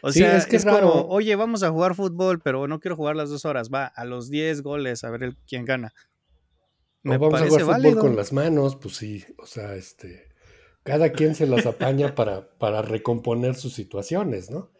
[0.00, 3.14] O sea, es, que es, como, oye, vamos a jugar fútbol, pero no quiero jugar
[3.14, 3.68] las dos horas.
[3.68, 5.92] Va, a los 10 goles, a ver quién gana.
[7.02, 9.22] Me vamos a jugar fútbol con las manos, pues sí.
[9.36, 10.30] O sea, este.
[10.82, 14.70] Cada quien se las apaña para, para recomponer sus situaciones, ¿no?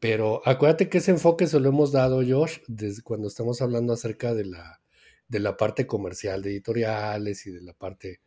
[0.00, 4.34] Pero acuérdate que ese enfoque se lo hemos dado, Josh, desde cuando estamos hablando acerca
[4.34, 4.80] de la,
[5.28, 8.20] de la parte comercial de editoriales y de la parte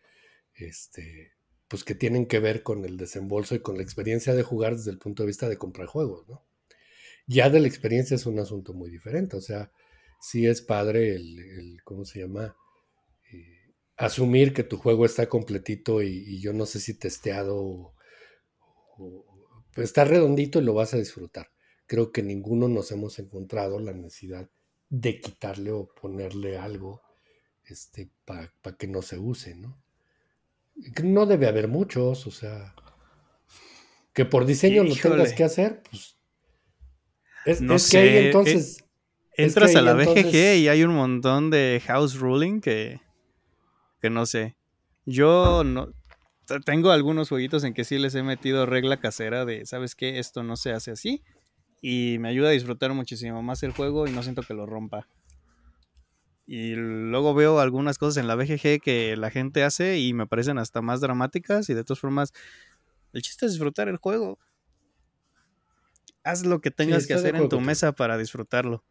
[0.53, 1.33] este,
[1.67, 4.91] pues que tienen que ver con el desembolso y con la experiencia de jugar desde
[4.91, 6.45] el punto de vista de comprar juegos, ¿no?
[7.27, 9.71] Ya de la experiencia es un asunto muy diferente, o sea,
[10.19, 12.57] sí es padre el, ¿cómo se llama?
[13.31, 19.25] Eh, asumir que tu juego está completito y, yo no sé si testeado o,
[19.77, 21.51] está redondito y lo vas a disfrutar.
[21.91, 24.49] Creo que ninguno nos hemos encontrado la necesidad
[24.87, 27.01] de quitarle o ponerle algo
[27.65, 29.77] este, para que no se use, ¿no?
[31.03, 32.73] No debe haber muchos, o sea.
[34.13, 36.15] Que por diseño lo tengas que hacer, pues.
[37.43, 38.85] Es, no que ahí entonces.
[39.35, 43.01] entras a la BGG y hay un montón de house ruling que.
[43.99, 44.55] que no sé.
[45.05, 45.91] Yo no.
[46.63, 50.19] Tengo algunos jueguitos en que sí les he metido regla casera de, ¿sabes qué?
[50.19, 51.21] Esto no se hace así.
[51.81, 55.07] Y me ayuda a disfrutar muchísimo más el juego y no siento que lo rompa.
[56.45, 60.57] Y luego veo algunas cosas en la BGG que la gente hace y me parecen
[60.57, 62.33] hasta más dramáticas y de todas formas,
[63.13, 64.37] el chiste es disfrutar el juego.
[66.23, 68.83] Haz lo que tengas que hacer en tu mesa para disfrutarlo.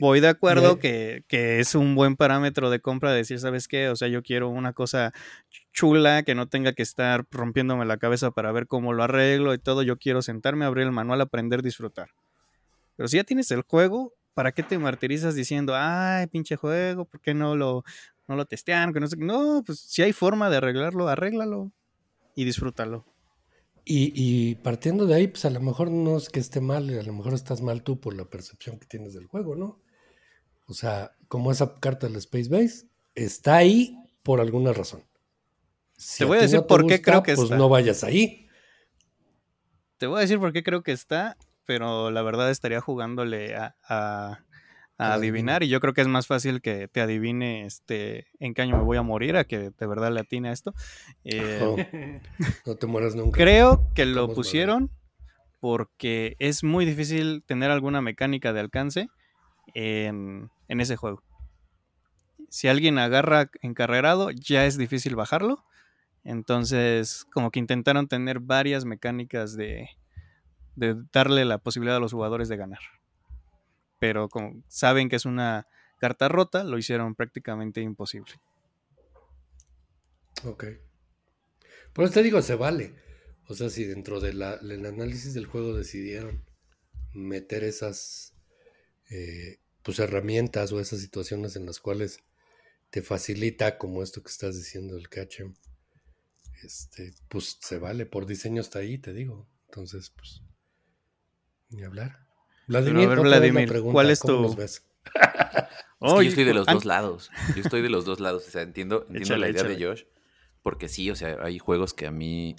[0.00, 3.88] Voy de acuerdo que, que, es un buen parámetro de compra decir, ¿sabes qué?
[3.88, 5.12] O sea, yo quiero una cosa
[5.72, 9.58] chula que no tenga que estar rompiéndome la cabeza para ver cómo lo arreglo y
[9.58, 9.82] todo.
[9.82, 12.10] Yo quiero sentarme, abrir el manual, aprender, disfrutar.
[12.96, 17.20] Pero si ya tienes el juego, ¿para qué te martirizas diciendo, ay, pinche juego, ¿por
[17.20, 17.84] qué no lo,
[18.26, 18.92] no lo testean?
[18.92, 19.16] Que no, sé?
[19.18, 21.72] no, pues si hay forma de arreglarlo, arréglalo
[22.34, 23.04] y disfrútalo.
[23.86, 27.12] Y, partiendo de ahí, pues a lo mejor no es que esté mal, a lo
[27.12, 29.82] mejor estás mal tú por la percepción que tienes del juego, ¿no?
[30.66, 35.04] O sea, como esa carta del Space Base está ahí por alguna razón.
[36.16, 38.48] te voy a, decir por qué creo que pues no vayas ahí.
[39.98, 44.44] Te voy a decir por qué creo que está pero la verdad estaría jugándole a,
[44.98, 48.76] adivinar y yo creo que es más fácil que te adivine este en qué año
[48.76, 50.72] me voy a morir a que de verdad le atine a esto.
[51.24, 52.20] Eh,
[52.66, 53.36] no, te mueras nunca.
[53.36, 54.90] Creo que lo pusieron
[55.60, 59.08] porque es muy difícil tener alguna mecánica de alcance
[59.74, 61.22] en, en ese juego.
[62.50, 65.64] Si alguien agarra encarrerado, ya es difícil bajarlo.
[66.22, 69.88] Entonces, como que intentaron tener varias mecánicas de,
[70.76, 72.80] de darle la posibilidad a los jugadores de ganar.
[74.04, 75.66] Pero como saben que es una
[75.98, 78.34] carta rota, lo hicieron prácticamente imposible.
[80.44, 80.66] Ok.
[81.94, 82.94] Por eso te digo, se vale.
[83.48, 86.44] O sea, si dentro del análisis del juego decidieron
[87.14, 88.34] meter esas
[89.08, 92.18] eh, pues herramientas o esas situaciones en las cuales
[92.90, 95.54] te facilita, como esto que estás diciendo, el catchem,
[96.62, 98.04] este, pues se vale.
[98.04, 99.48] Por diseño está ahí, te digo.
[99.64, 100.42] Entonces, pues
[101.70, 102.23] ni hablar.
[102.66, 104.54] Vladimir, ¿cuál es tu...?
[104.54, 104.86] Ves?
[106.00, 107.30] yo estoy de los dos lados.
[107.54, 108.46] Yo estoy de los dos lados.
[108.46, 110.04] O sea, entiendo, entiendo la idea de Josh.
[110.62, 112.56] Porque sí, o sea, hay juegos que a mí.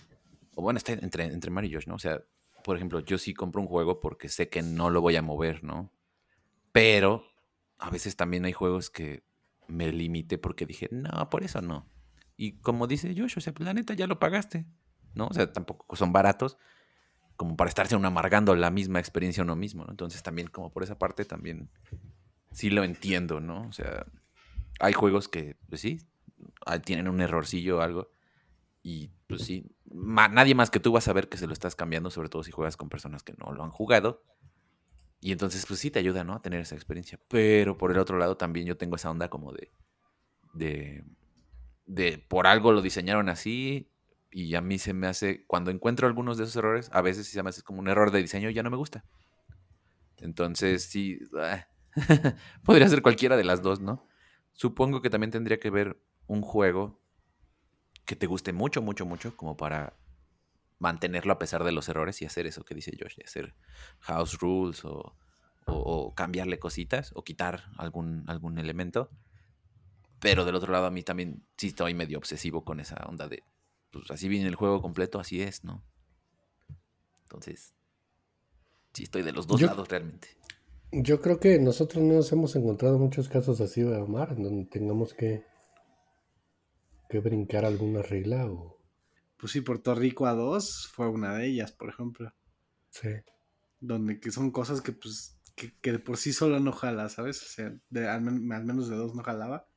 [0.55, 1.95] O bueno, está entre, entre Mario y Josh, ¿no?
[1.95, 2.23] O sea,
[2.63, 5.63] por ejemplo, yo sí compro un juego porque sé que no lo voy a mover,
[5.63, 5.91] ¿no?
[6.71, 7.25] Pero
[7.77, 9.23] a veces también hay juegos que
[9.67, 11.89] me limité porque dije, no, por eso no.
[12.37, 14.65] Y como dice Josh, o sea, pues la neta ya lo pagaste,
[15.13, 15.27] ¿no?
[15.27, 16.57] O sea, tampoco son baratos
[17.35, 19.91] como para estarse uno amargando la misma experiencia uno mismo, ¿no?
[19.91, 21.69] Entonces también como por esa parte también
[22.51, 23.67] sí lo entiendo, ¿no?
[23.67, 24.05] O sea,
[24.79, 25.99] hay juegos que, pues sí,
[26.83, 28.09] tienen un errorcillo o algo
[28.81, 32.11] y pues sí, nadie más que tú va a saber que se lo estás cambiando,
[32.11, 34.23] sobre todo si juegas con personas que no lo han jugado.
[35.19, 36.35] Y entonces pues sí te ayuda, ¿no?
[36.35, 37.19] A tener esa experiencia.
[37.27, 39.71] Pero por el otro lado también yo tengo esa onda como de...
[40.53, 41.03] De,
[41.87, 43.89] de por algo lo diseñaron así,
[44.35, 47.41] y a mí se me hace, cuando encuentro algunos de esos errores, a veces se
[47.41, 49.05] me hace como un error de diseño y ya no me gusta.
[50.17, 51.65] Entonces, sí, ah,
[52.65, 54.05] podría ser cualquiera de las dos, ¿no?
[54.51, 56.99] Supongo que también tendría que ver un juego
[58.03, 59.95] que te guste mucho, mucho, mucho, como para
[60.79, 63.55] mantenerlo a pesar de los errores y hacer eso que dice Josh, hacer
[64.01, 65.15] house rules o,
[66.13, 69.09] cambiarle cositas o quitar algún, algún elemento.
[70.19, 73.41] Pero del otro lado a mí también sí estoy medio obsesivo con esa onda de,
[73.99, 75.83] pues así viene el juego completo, así es, ¿no?
[77.23, 77.73] Entonces,
[78.93, 80.29] sí estoy de los dos lados realmente.
[80.91, 85.13] Yo creo que nosotros nos hemos encontrado muchos casos así de Omar, en donde tengamos
[85.13, 85.43] que,
[87.09, 88.79] que brincar alguna regla o...
[89.37, 92.33] Pues sí, Puerto Rico a dos fue una de ellas, por ejemplo.
[92.89, 93.09] Sí.
[93.81, 97.41] Donde que son cosas que pues que, de por sí solo no jala, ¿sabes?
[97.41, 99.67] O sea, de, al, menos de dos no jalaba.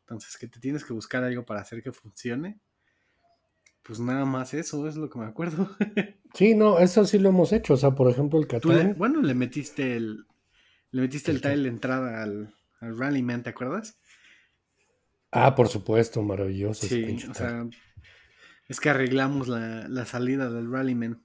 [0.00, 2.60] Entonces que te tienes que buscar algo para hacer que funcione.
[3.88, 5.70] Pues nada más eso es lo que me acuerdo.
[6.34, 7.72] sí, no, eso sí lo hemos hecho.
[7.72, 8.94] O sea, por ejemplo, el Catán.
[8.98, 10.26] bueno, le metiste el,
[10.90, 13.98] le metiste el, tile de entrada al, al Rallyman, ¿te acuerdas?
[15.32, 16.86] Ah, por supuesto, maravilloso.
[16.86, 17.66] Sí, o sea,
[18.68, 21.22] es que arreglamos la, salida del Rallyman.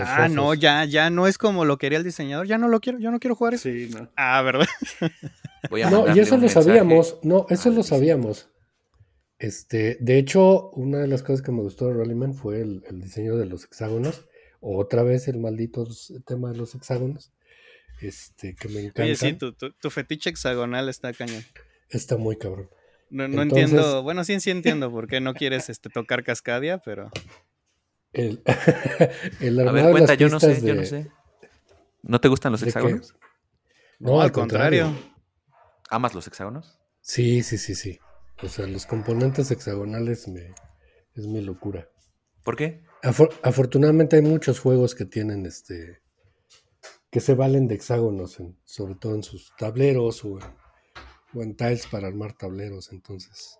[0.00, 3.00] Ah, no, ya, ya no es como lo quería el diseñador, ya no lo quiero,
[3.00, 3.64] yo no quiero jugar eso.
[3.64, 4.08] Sí, no.
[4.16, 4.68] Ah, ¿verdad?
[5.90, 8.48] no, y eso lo sabíamos, no, eso lo sabíamos.
[9.38, 13.00] Este, de hecho, una de las cosas que me gustó de Rallyman fue el, el
[13.00, 14.26] diseño de los hexágonos.
[14.60, 15.86] Otra vez el maldito
[16.24, 17.32] tema de los hexágonos.
[18.00, 19.02] Este, que me encanta.
[19.02, 21.44] Oye, sí, tu, fetiche hexagonal está cañón.
[21.88, 22.68] Está muy cabrón.
[23.10, 27.10] No, no entiendo, bueno, sí, sí entiendo por qué no quieres este, tocar Cascadia, pero...
[28.12, 28.42] El,
[29.40, 31.10] el A ver, cuenta, yo no sé, yo no sé.
[32.02, 33.14] ¿No te gustan los hexágonos?
[33.98, 34.94] No, al contrario.
[35.90, 36.78] ¿Amas los hexágonos?
[37.00, 37.98] Sí, sí, sí, sí.
[38.42, 40.54] O sea, los componentes hexagonales me,
[41.14, 41.88] es mi locura.
[42.42, 42.82] ¿Por qué?
[43.42, 46.00] afortunadamente hay muchos juegos que tienen este
[47.10, 50.38] que se valen de hexágonos, sobre todo en sus tableros o
[51.34, 52.90] en, tiles para armar tableros.
[52.92, 53.58] Entonces,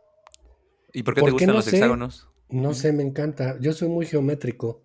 [0.92, 2.28] ¿y por qué te gustan los hexágonos?
[2.48, 3.58] No sé, me encanta.
[3.60, 4.82] Yo soy muy geométrico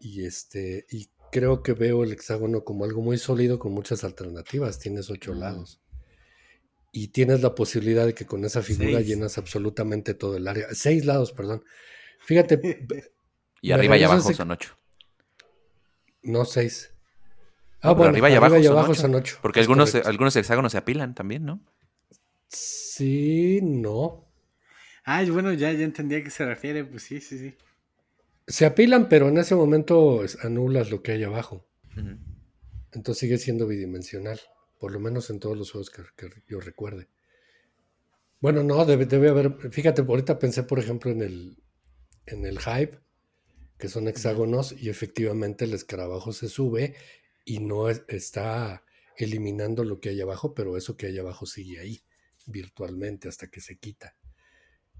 [0.00, 4.78] y este y creo que veo el hexágono como algo muy sólido con muchas alternativas.
[4.78, 5.82] Tienes ocho lados
[6.92, 10.66] y tienes la posibilidad de que con esa figura llenas absolutamente todo el área.
[10.72, 11.62] Seis lados, perdón.
[12.20, 12.60] Fíjate.
[13.60, 14.78] y arriba y abajo son ocho.
[16.22, 16.94] No seis.
[17.80, 18.34] Ah, bueno, arriba y
[18.66, 19.38] abajo, son, ocho.
[19.40, 21.60] Porque algunos, algunos hexágonos se apilan también, ¿no?
[22.48, 24.26] Sí, no.
[25.04, 26.84] Ay, bueno, ya, ya entendí a qué se refiere.
[26.84, 27.54] Pues sí, sí, sí.
[28.48, 31.66] Se apilan, pero en ese momento anulas lo que hay abajo.
[32.92, 34.40] Entonces sigue siendo bidimensional.
[34.78, 36.02] Por lo menos en todos los juegos que,
[36.46, 37.08] yo recuerde.
[38.40, 39.72] Bueno, no, debe, debe, haber.
[39.72, 41.62] Fíjate, ahorita pensé, por ejemplo, en el,
[42.26, 43.00] en el Hype,
[43.78, 46.94] que son hexágonos, y efectivamente el escarabajo se sube
[47.44, 48.84] y no está
[49.16, 52.00] eliminando lo que hay abajo, pero eso que hay abajo sigue ahí
[52.46, 54.14] virtualmente hasta que se quita.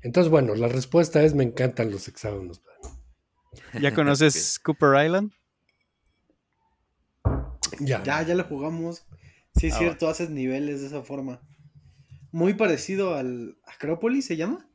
[0.00, 2.62] Entonces, bueno, la respuesta es me encantan los hexágonos.
[3.80, 5.32] ¿Ya conoces Cooper Island?
[7.80, 8.02] Ya.
[8.02, 9.06] Ya, ya lo jugamos.
[9.58, 11.40] Sí, es ah, cierto, haces niveles de esa forma.
[12.30, 14.68] Muy parecido al Acrópolis, ¿se llama?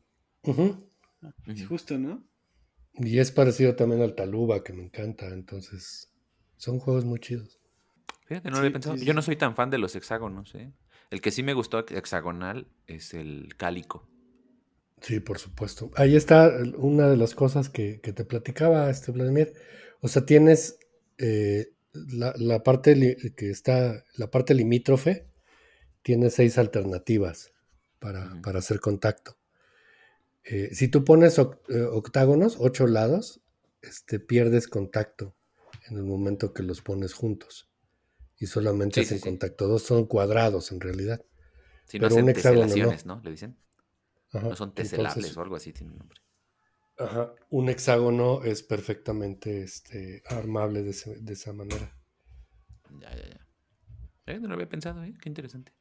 [1.55, 2.27] Sí, justo, ¿no?
[2.95, 5.27] Y es parecido también al Taluba, que me encanta.
[5.29, 6.11] Entonces,
[6.57, 7.59] son juegos muy chidos.
[8.25, 8.95] Fíjate, no lo había pensado.
[8.95, 10.71] Yo no soy tan fan de los hexágonos, ¿eh?
[11.11, 14.09] El que sí me gustó hexagonal es el cálico.
[15.01, 15.91] Sí, por supuesto.
[15.95, 19.53] Ahí está una de las cosas que, te platicaba, este Vladimir.
[20.01, 20.79] O sea, tienes
[21.17, 25.27] eh, la, parte que está, la parte limítrofe,
[26.01, 27.53] tiene seis alternativas
[27.99, 29.37] para, hacer contacto.
[30.43, 33.41] Eh, si tú pones eh, octágonos, ocho lados,
[33.81, 35.35] este, pierdes contacto
[35.87, 37.69] en el momento que los pones juntos
[38.37, 39.67] y solamente hacen contacto.
[39.67, 41.23] Dos son cuadrados en realidad.
[41.85, 43.21] Si no hacen teselaciones, no.
[43.23, 43.57] ¿Le dicen?
[44.33, 46.19] no son teselables o algo así, tiene un nombre.
[46.97, 51.91] Ajá, un hexágono es perfectamente este, armable de, esa manera.
[52.99, 53.47] Ya, ya, ya.
[54.27, 55.13] Eh, no lo había pensado, ¿eh?
[55.19, 55.73] Qué interesante.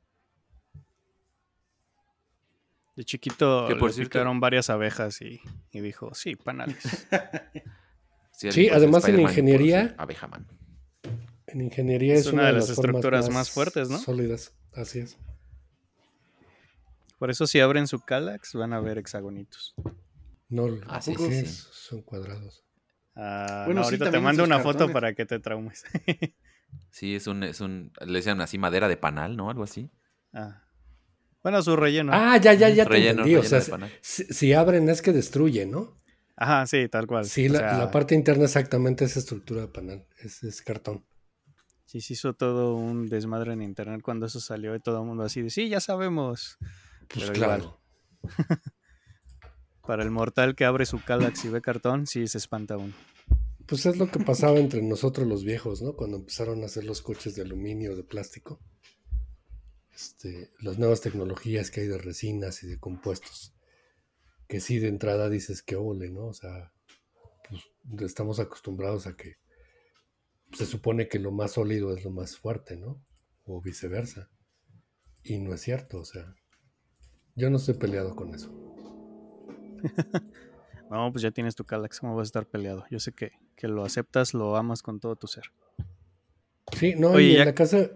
[2.96, 5.40] De chiquito que por le varias abejas y,
[5.72, 7.06] dijo, sí, panales.
[8.32, 9.94] sí, además en ingeniería...
[9.96, 10.46] Abejaman.
[11.46, 13.98] En ingeniería es, una, de las, estructuras más, fuertes, ¿no?
[13.98, 15.18] Sólidas, así es.
[17.18, 19.74] Por eso si abren su Calax van a ver hexagonitos.
[20.52, 22.62] No, ah, sí, sí, son cuadrados.
[23.16, 25.84] Ah, bueno, ahorita te mando una foto para que te traumes.
[26.90, 29.48] sí, es un, es un, le decían así madera de panal, ¿no?
[29.48, 29.90] Algo así.
[30.34, 30.62] Ah.
[31.42, 32.12] Bueno, su relleno.
[32.14, 33.34] Ah, ya, ya, ya te entendí.
[33.34, 33.62] O sea,
[34.02, 35.98] si, abren es que destruye, ¿no?
[36.36, 37.24] Ajá, sí, tal cual.
[37.24, 41.02] Sí, la, parte interna exactamente es estructura de panal, es cartón.
[41.86, 45.24] Sí, se hizo todo un desmadre en internet cuando eso salió y todo el mundo
[45.24, 46.58] así de, sí, ya sabemos.
[47.08, 47.80] Pues claro.
[49.86, 52.94] Para el mortal que abre su Calax y ve cartón, sí se espanta uno.
[53.66, 55.94] pues es lo que pasaba entre nosotros los viejos, ¿no?
[55.96, 58.60] Cuando empezaron a hacer los coches de aluminio, de plástico.
[59.94, 63.54] Este, las nuevas tecnologías que hay de resinas y de compuestos.
[64.48, 66.26] Que sí, de entrada dices que ole, ¿no?
[66.26, 66.72] O sea,
[67.48, 67.62] pues
[68.02, 69.36] estamos acostumbrados a que
[70.52, 73.02] se supone que lo más sólido es lo más fuerte, ¿no?
[73.44, 74.30] O viceversa.
[75.22, 76.34] Y no es cierto, o sea,
[77.34, 78.71] yo no estoy peleado con eso.
[80.90, 82.84] no, pues ya tienes tu Calax, ¿cómo vas a estar peleado?
[82.90, 85.44] Yo sé que, lo aceptas, lo amas con todo tu ser.
[86.76, 87.90] Sí, no, y en la casa,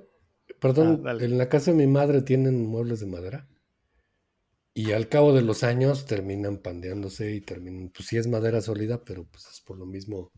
[0.60, 3.48] perdón, ah, en la casa de mi madre tienen muebles de madera.
[4.74, 9.02] Y al cabo de los años terminan pandeándose y terminan, pues sí es madera sólida,
[9.04, 10.30] pero pues es por lo mismo.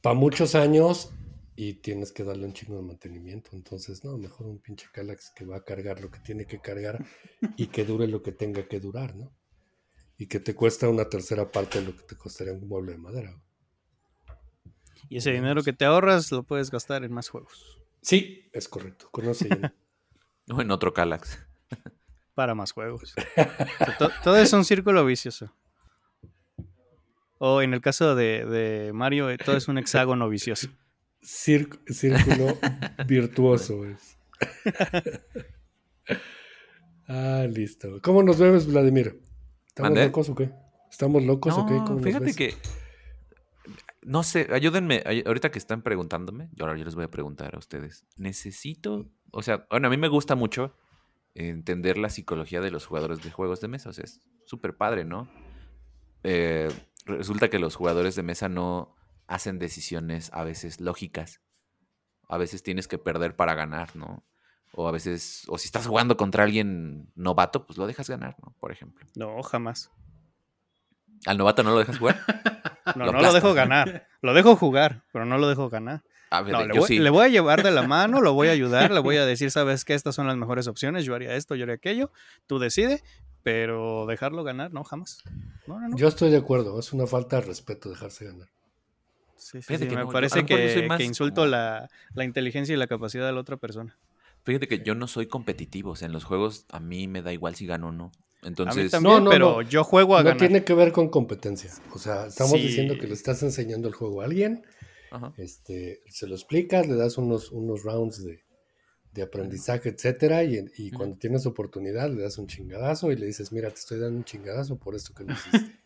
[0.00, 1.12] Para muchos años
[1.56, 3.50] y tienes que darle un chingo de mantenimiento.
[3.54, 7.04] Entonces, no, mejor un pinche Calax que va a cargar lo que tiene que cargar
[7.56, 9.34] y que dure lo que tenga que durar, ¿no?
[10.18, 12.98] Y que te cuesta una tercera parte de lo que te costaría un mueble de
[12.98, 13.40] madera.
[15.08, 17.78] Y ese dinero que te ahorras lo puedes gastar en más juegos.
[18.00, 19.08] Sí, es correcto.
[19.10, 19.48] Conoce.
[20.50, 21.38] o en otro Calax.
[22.34, 23.14] Para más juegos.
[24.24, 25.52] todo es un círculo vicioso.
[27.38, 30.68] O en el caso de, de Mario, eh, todo es un hexágono vicioso
[31.26, 32.58] círculo
[33.06, 34.16] virtuoso es.
[37.08, 38.00] ah, listo.
[38.02, 39.20] ¿Cómo nos vemos, Vladimir?
[39.76, 40.50] ¿Estamos locos o qué?
[40.90, 42.02] ¿Estamos locos o qué?
[42.02, 42.54] fíjate que.
[44.00, 45.02] No sé, ayúdenme.
[45.26, 48.06] Ahorita que están preguntándome, yo ahora yo les voy a preguntar a ustedes.
[48.16, 49.10] Necesito.
[49.32, 50.74] O sea, bueno, a mí me gusta mucho
[51.34, 53.90] entender la psicología de los jugadores de juegos de mesa.
[53.90, 55.28] O sea, es súper padre, ¿no?
[56.22, 56.68] Eh,
[57.04, 58.94] resulta que los jugadores de mesa no
[59.26, 61.42] hacen decisiones a veces lógicas.
[62.30, 64.24] A veces tienes que perder para ganar, ¿no?
[64.78, 68.54] O a veces, o si estás jugando contra alguien novato, pues lo dejas ganar, ¿no?
[68.60, 69.06] Por ejemplo.
[69.16, 69.90] No, jamás.
[71.24, 72.20] ¿Al novato no lo dejas jugar?
[72.94, 74.06] no, no lo dejo ganar.
[74.20, 76.02] Lo dejo jugar, pero no lo dejo ganar.
[76.88, 79.50] le, voy, a llevar de la mano, lo voy a ayudar, le voy a decir,
[79.50, 82.12] sabes que estas son las mejores opciones, yo haría esto, yo haría aquello,
[82.46, 83.02] tú decide,
[83.42, 85.22] pero dejarlo ganar, no, jamás.
[85.94, 88.48] Yo estoy de acuerdo, es una falta de respeto dejarse ganar.
[89.36, 93.96] Sí, sí, me parece que, insulto la, inteligencia y la capacidad de la otra persona.
[94.46, 97.32] Fíjate que yo no soy competitivo, o sea, en los juegos a mí me da
[97.32, 98.12] igual si gano o no.
[98.44, 101.72] Entonces, también, no, pero yo juego a no tiene que ver con competencia.
[101.92, 104.64] O sea, estamos diciendo que le estás enseñando el juego a alguien,
[105.36, 108.42] este, se lo explicas, le das unos, unos rounds de,
[109.20, 113.80] aprendizaje, etcétera, y, cuando tienes oportunidad le das un chingadazo y le dices, mira, te
[113.80, 115.80] estoy dando un chingadazo por esto que no hiciste.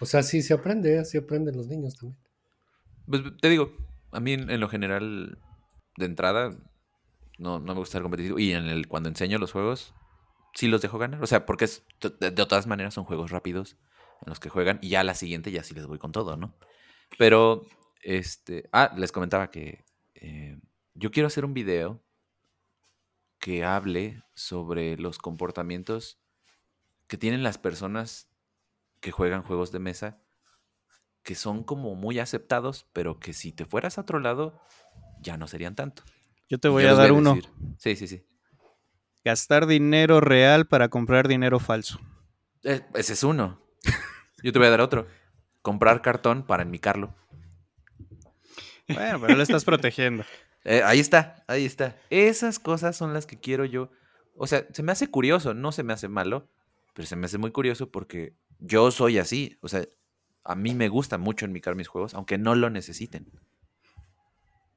[0.00, 2.18] o sea, sí se aprende, así aprenden los niños también.
[3.06, 3.70] Pues te digo,
[4.10, 5.38] a mí en, lo general,
[5.96, 6.56] de entrada,
[7.40, 8.38] no, no, me gusta ser competitivo.
[8.38, 9.94] Y en el, cuando enseño los juegos,
[10.54, 11.22] sí los dejo ganar.
[11.22, 11.68] O sea, porque
[12.20, 13.76] de, todas maneras son juegos rápidos
[14.24, 14.78] en los que juegan.
[14.82, 16.54] Y ya a la siguiente ya sí les voy con todo, ¿no?
[17.18, 17.66] Pero,
[18.02, 18.68] este.
[18.72, 19.84] Ah, les comentaba que
[20.14, 20.58] eh,
[20.94, 22.02] yo quiero hacer un video
[23.38, 26.18] que hable sobre los comportamientos
[27.06, 28.28] que tienen las personas
[29.00, 30.20] que juegan juegos de mesa
[31.22, 34.60] que son como muy aceptados, pero que si te fueras a otro lado,
[35.20, 36.02] ya no serían tanto.
[36.50, 37.38] Yo te voy a dar uno.
[37.78, 38.24] Sí, sí, sí.
[39.24, 42.00] Gastar dinero real para comprar dinero falso.
[42.64, 43.62] Eh, ese es uno.
[44.42, 45.06] Yo te voy a dar otro.
[45.62, 47.14] Comprar cartón para enmicarlo.
[48.88, 50.24] Bueno, pero lo estás protegiendo.
[50.62, 51.96] Eh, ahí está, ahí está.
[52.10, 53.90] Esas cosas son las que quiero yo.
[54.36, 56.50] O sea, se me hace curioso, no se me hace malo,
[56.92, 59.56] pero se me hace muy curioso porque yo soy así.
[59.62, 59.86] O sea,
[60.44, 63.32] a mí me gusta mucho enmicar mis juegos, aunque no lo necesiten.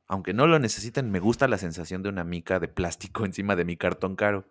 [0.07, 3.65] Aunque no lo necesiten, me gusta la sensación de una mica de plástico encima de
[3.65, 4.47] mi cartón caro,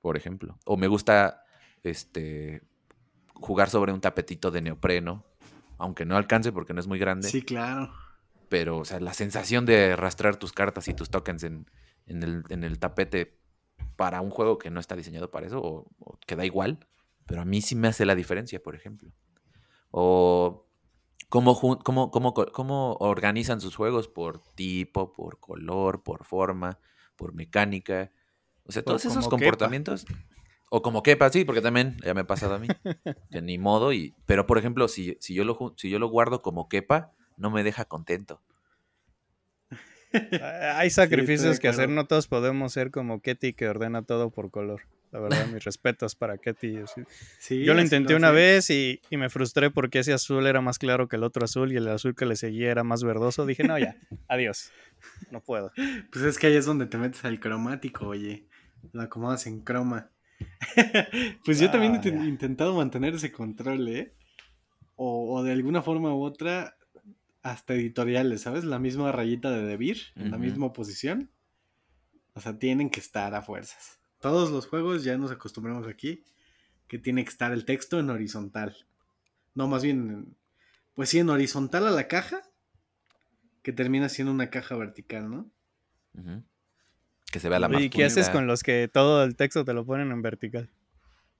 [0.00, 0.58] por ejemplo.
[0.64, 1.44] O me gusta
[1.82, 2.62] este
[3.34, 5.24] jugar sobre un tapetito de neopreno,
[5.78, 7.28] aunque no alcance porque no es muy grande.
[7.28, 7.92] Sí, claro.
[8.48, 11.66] Pero, o sea, la sensación de arrastrar tus cartas y tus tokens en,
[12.06, 13.38] el, tapete
[13.94, 16.78] para un juego que no está diseñado para eso, o, o que da igual,
[17.26, 19.12] pero a mí sí me hace la diferencia, por ejemplo
[19.90, 20.67] o
[21.28, 26.78] cómo, cómo, cómo, cómo organizan sus juegos por tipo, por color, por forma,
[27.16, 28.10] por mecánica.
[28.64, 30.06] O sea, todos esos comportamientos.
[30.70, 32.68] O como quepa, sí, porque también ya me ha pasado a mí.
[33.30, 33.92] que ni modo.
[33.92, 37.50] Y, pero, por ejemplo, si, si, yo lo, si yo lo guardo como quepa, no
[37.50, 38.42] me deja contento.
[40.74, 44.82] Hay sacrificios que hacer, no todos podemos ser como Ketty que ordena todo por color.
[45.10, 46.80] La verdad, mis respetos para Ketty.
[47.64, 51.16] Yo lo intenté una vez y, me frustré porque ese azul era más claro que
[51.16, 53.46] el otro azul y el azul que le seguía era más verdoso.
[53.46, 53.96] Dije, no, ya,
[54.28, 54.70] adiós.
[55.30, 55.72] No puedo.
[56.12, 58.46] Pues es que ahí es donde te metes al cromático, oye.
[58.92, 60.10] Lo acomodas en croma.
[61.44, 64.14] pues yo también he intentado mantener ese control, ¿eh?
[64.94, 66.76] O, o, de alguna forma u otra,
[67.42, 68.64] hasta editoriales, ¿sabes?
[68.64, 71.30] La misma rayita de Debir, en la misma posición.
[72.34, 73.97] O sea, tienen que estar a fuerzas.
[74.20, 76.24] Todos los juegos ya nos acostumbramos aquí
[76.88, 78.76] que tiene que estar el texto en horizontal.
[79.54, 80.36] No, más bien, en-
[80.94, 82.42] pues sí, en horizontal a la caja,
[83.62, 85.50] que termina siendo una caja vertical, ¿no?
[87.30, 89.74] Que se vea la más ¿Y qué haces con los que todo el texto te
[89.74, 90.70] lo ponen en vertical?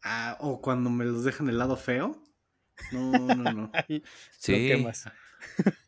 [0.02, 2.22] Ah, o cuando me los dejan el lado feo.
[2.92, 3.72] No, no, no.
[4.38, 4.86] Sí.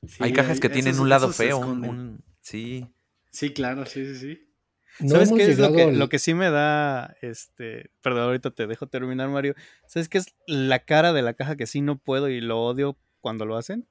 [0.07, 2.88] Sí, Hay cajas que tienen esos- un lado feo, un- sí.
[3.30, 4.49] Sí, claro, sí, sí, sí.
[4.99, 8.51] No ¿Sabes qué es lo que, al- lo que sí me da, este, perdón, ahorita
[8.51, 9.55] te dejo terminar, Mario.
[9.86, 12.99] ¿Sabes qué es la cara de la caja que sí no puedo y lo odio
[13.20, 13.86] cuando lo hacen?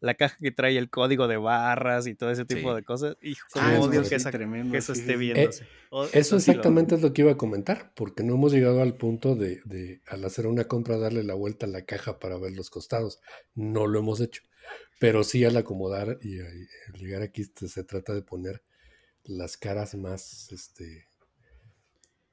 [0.00, 2.74] La caja que trae el código de barras y todo ese tipo Sí.
[2.76, 3.16] de cosas.
[3.20, 5.66] Hijo, eso odio que, esa- tremendo, que eso sí, esté viéndose.
[5.90, 6.96] O- Eso lo exactamente odio.
[6.96, 10.24] es lo que iba a comentar, porque no hemos llegado al punto de, de, al
[10.24, 13.20] hacer una compra darle la vuelta a la caja para ver los costados.
[13.54, 14.42] No lo hemos hecho.
[14.98, 18.62] Pero sí al acomodar y, y al llegar aquí este, se trata de poner
[19.24, 21.06] las caras más, este,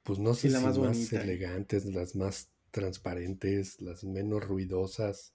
[0.02, 5.34] pues no sé Sí, la si más más, elegantes, las más transparentes, las menos ruidosas.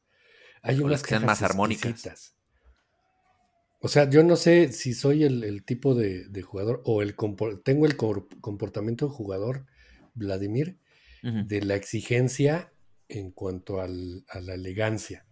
[0.63, 2.11] Hay O unas las que sean más armónicas.
[2.11, 2.35] exquisitas.
[3.79, 7.15] O sea, yo no sé si soy el, el tipo de, de jugador o el
[7.63, 9.65] tengo el comportamiento de jugador,
[10.15, 10.77] Vladimir,
[11.21, 12.73] de la exigencia
[13.09, 15.25] en cuanto al- a la elegancia.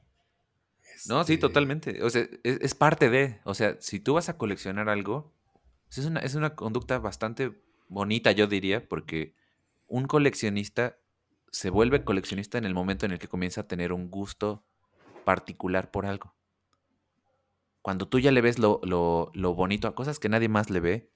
[1.03, 2.03] No, sí, Este, totalmente.
[2.03, 3.39] O sea, es, es parte de.
[3.43, 5.33] O sea, si tú vas a coleccionar algo,
[5.99, 9.35] es una, es una conducta bastante bonita, yo diría, porque
[9.87, 10.97] un coleccionista
[11.51, 14.63] se vuelve coleccionista en el momento en el que comienza a tener un gusto
[15.25, 16.33] particular por algo.
[17.81, 20.79] Cuando tú ya le ves lo, lo- lo bonito a cosas que nadie más le
[20.79, 21.11] ve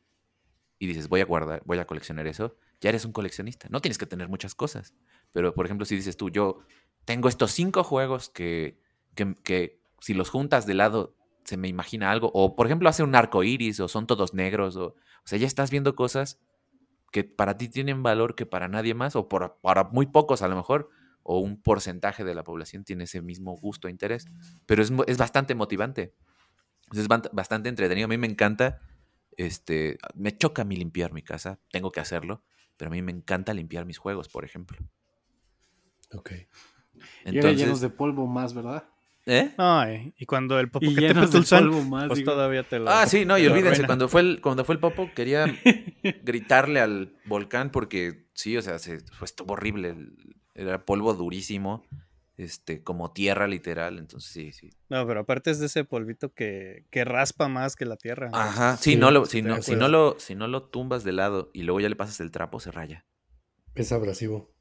[0.80, 3.68] y dices, voy a guardar, voy a coleccionar eso, ya eres un coleccionista.
[3.70, 4.94] No tienes que tener muchas cosas.
[5.32, 6.60] Pero, por ejemplo, si dices tú, yo
[7.06, 8.80] tengo estos cinco juegos que,
[9.16, 11.16] que, que si los juntas de lado
[11.46, 12.32] se me imagina algo.
[12.34, 14.76] O, por ejemplo, hace un arco iris o son todos negros.
[14.76, 16.40] O, o sea, ya estás viendo cosas
[17.12, 20.48] que para ti tienen valor que para nadie más, o por- para muy pocos a
[20.50, 20.90] lo mejor,
[21.24, 24.26] o un porcentaje de la población tiene ese mismo gusto e interés.
[24.66, 26.14] Pero es, es bastante motivante.
[26.94, 28.06] Es bastante entretenido.
[28.06, 28.82] A mí me encanta.
[29.38, 32.44] Este, me choca a mí limpiar mi casa, tengo que hacerlo,
[32.78, 34.78] pero a mí me encanta limpiar mis juegos, por ejemplo.
[36.14, 36.32] Ok.
[37.26, 38.88] y llenos de polvo más, ¿verdad?
[39.26, 39.54] ¿Eh?
[39.58, 42.08] Ay, y cuando el Y Popocatépetl llenos de Tulsan, polvo más.
[42.08, 42.32] pues digo.
[42.32, 44.80] todavía te lo Ah, sí, no, y te olvídense, cuando fue el, cuando fue el
[44.80, 45.46] Popo quería
[46.24, 49.96] gritarle al volcán porque sí, o sea, se, pues, estuvo horrible.
[50.54, 51.86] Era polvo durísimo,
[52.38, 54.70] este, como tierra literal, entonces sí, sí.
[54.90, 58.30] No, pero aparte es de ese polvito que, que raspa más que la tierra.
[58.34, 61.04] Ajá, sí, Sí, no lo, si, te no, si, no lo, si no lo tumbas
[61.04, 63.06] de lado y luego ya le pasas el trapo, se raya.
[63.74, 64.54] Es abrasivo.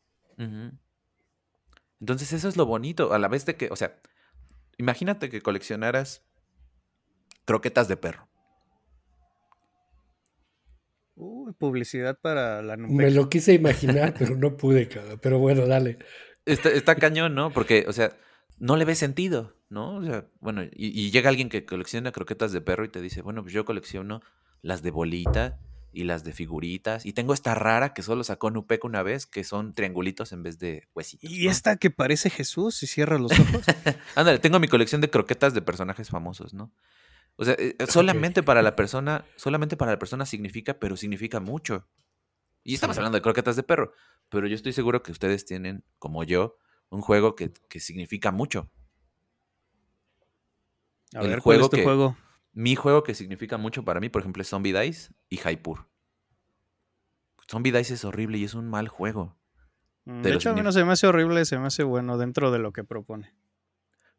[2.00, 4.00] Entonces eso es lo bonito, a la vez de que, o sea,
[4.78, 6.24] imagínate que coleccionaras
[7.44, 8.28] croquetas de perro.
[11.16, 13.10] Uy, publicidad para la Me Nupec.
[13.10, 15.18] lo quise imaginar, pero no pude, cabrón.
[15.22, 15.98] Pero bueno, dale.
[16.44, 17.52] Está, está cañón, ¿no?
[17.52, 18.16] Porque, o sea,
[18.58, 19.96] no le ve sentido, ¿no?
[19.96, 23.22] O sea, bueno, y, y llega alguien que colecciona croquetas de perro y te dice,
[23.22, 24.22] bueno, pues yo colecciono
[24.62, 25.60] las de bolita
[25.94, 27.06] y las de figuritas.
[27.06, 30.58] Y tengo esta rara que solo sacó Nupec una vez, que son triangulitos en vez
[30.58, 31.30] de huesitos.
[31.30, 31.50] Y ¿no?
[31.50, 33.62] esta que parece Jesús y cierra los ojos.
[34.16, 36.72] Ándale, tengo mi colección de croquetas de personajes famosos, ¿no?
[37.36, 41.88] O sea, eh, solamente para la persona, solamente para la persona significa, pero significa mucho.
[42.62, 43.00] Y estamos Sí.
[43.00, 43.92] hablando de croquetas de perro,
[44.28, 46.56] pero yo estoy seguro que ustedes tienen, como yo,
[46.90, 48.70] un juego que, que significa mucho.
[51.14, 52.16] A El ver, ¿cuál juego es tu que- juego?
[52.54, 55.88] Mi juego que significa mucho para mí, por ejemplo, es Zombie Dice y Hypur.
[57.50, 59.36] Zombie Dice es horrible y es un mal juego.
[60.04, 62.52] Mm, de hecho, a mí no se me hace horrible, se me hace bueno dentro
[62.52, 63.34] de lo que propone.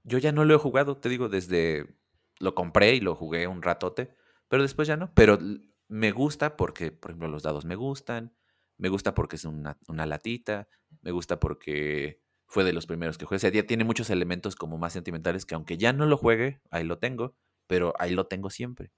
[0.03, 1.95] Yo ya no lo he jugado, te digo, desde
[2.39, 4.13] lo compré y lo jugué un ratote,
[4.49, 5.11] pero después ya no.
[5.15, 5.39] Pero
[5.87, 8.35] me gusta porque, por ejemplo, los dados me gustan,
[8.77, 10.67] me gusta porque es una, una latita,
[11.01, 13.37] me gusta porque fue de los primeros que jugué.
[13.37, 16.59] O sea, ya tiene muchos elementos como más sentimentales que aunque ya no lo juegue,
[16.69, 17.35] ahí lo tengo,
[17.67, 18.91] pero ahí lo tengo siempre.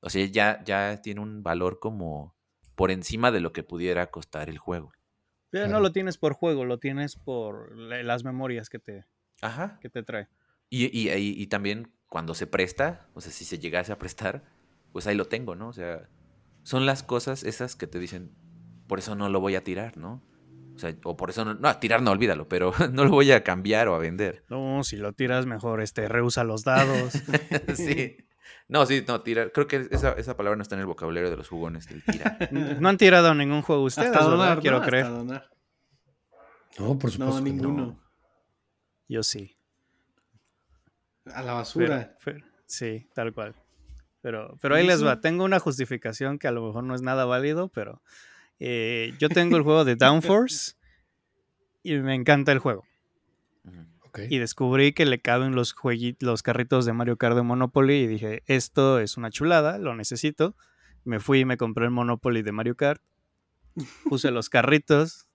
[0.00, 2.34] O sea, ya, ya tiene un valor como
[2.74, 4.92] por encima de lo que pudiera costar el juego.
[5.50, 9.04] Pero no lo tienes por juego, lo tienes por la- las memorias que te,
[9.42, 9.78] Ajá.
[9.80, 10.28] que te trae.
[10.70, 14.44] Y, y, y- y también cuando se presta, o sea, si se llegase a prestar,
[14.92, 15.68] pues ahí lo tengo, ¿no?
[15.68, 16.08] O sea,
[16.62, 18.32] son las cosas esas que te dicen,
[18.86, 20.22] por eso no lo voy a tirar, ¿no?
[20.80, 23.30] O sea, o por eso no, no, a tirar no, olvídalo, pero no lo voy
[23.32, 24.44] a cambiar o a vender.
[24.48, 27.12] No, si lo tiras mejor, este, rehúsa los dados.
[27.74, 28.16] sí.
[28.68, 29.52] No, sí, no, tirar.
[29.52, 32.48] Creo que esa, esa palabra no está en el vocabulario de los jugones, del tirar.
[32.52, 34.84] no han tirado ningún juego ustedes, Hasta Quiero ¿no?
[34.86, 35.04] creer.
[35.04, 35.50] Hasta donar.
[36.78, 37.34] No, por supuesto.
[37.34, 38.00] No, ninguno.
[39.08, 39.56] Yo sí.
[41.26, 42.16] A la Pero- basura.
[42.24, 43.54] pero- Sí, tal cual.
[44.22, 45.20] Pero, pero ahí les va.
[45.20, 48.00] Tengo una justificación que a lo mejor no es nada válido, pero
[48.60, 50.74] eh, yo tengo el juego de Downforce
[51.82, 52.84] y me encanta el juego.
[54.28, 55.74] Y descubrí que le caben los,
[56.18, 60.56] los carritos de Mario Kart de Monopoly y dije, esto es una chulada, lo necesito.
[61.04, 63.00] Me fui y me compré el Monopoly de Mario Kart.
[64.08, 65.28] Puse los carritos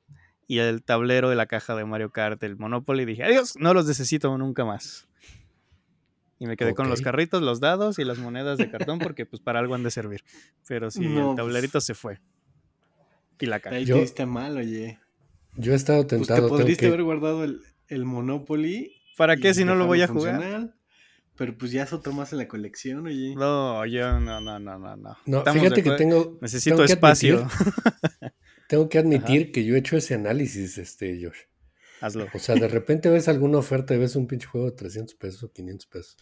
[0.48, 3.74] y el tablero de la caja de Mario Kart del Monopoly y dije, adiós, no
[3.74, 5.08] los necesito nunca más.
[6.38, 9.42] Y me quedé con los carritos, los dados y las monedas de cartón porque pues
[9.42, 10.24] para algo han de servir.
[10.68, 12.20] Pero sí, el pues tablerito se fue.
[13.40, 13.76] Y la caja.
[13.76, 15.00] Ahí yo, te mal, oye.
[15.58, 16.48] Yo he estado tentado.
[16.48, 19.02] Pues te podrías haber guardado el, el Monopoly.
[19.18, 20.74] ¿Para qué si no lo voy a jugar?
[21.38, 23.36] Pero pues ya es otro más en la colección, oye.
[23.36, 25.18] No, yo no, no, no, no.
[25.26, 26.38] No, fíjate que tengo.
[26.42, 27.48] Necesito espacio.
[28.70, 31.40] tengo que admitir que yo he hecho ese análisis, este, Josh.
[32.00, 32.28] Hazlo.
[32.34, 35.44] O sea, de repente ves alguna oferta y ves un pinche juego de 300 pesos
[35.44, 36.18] o 500 pesos.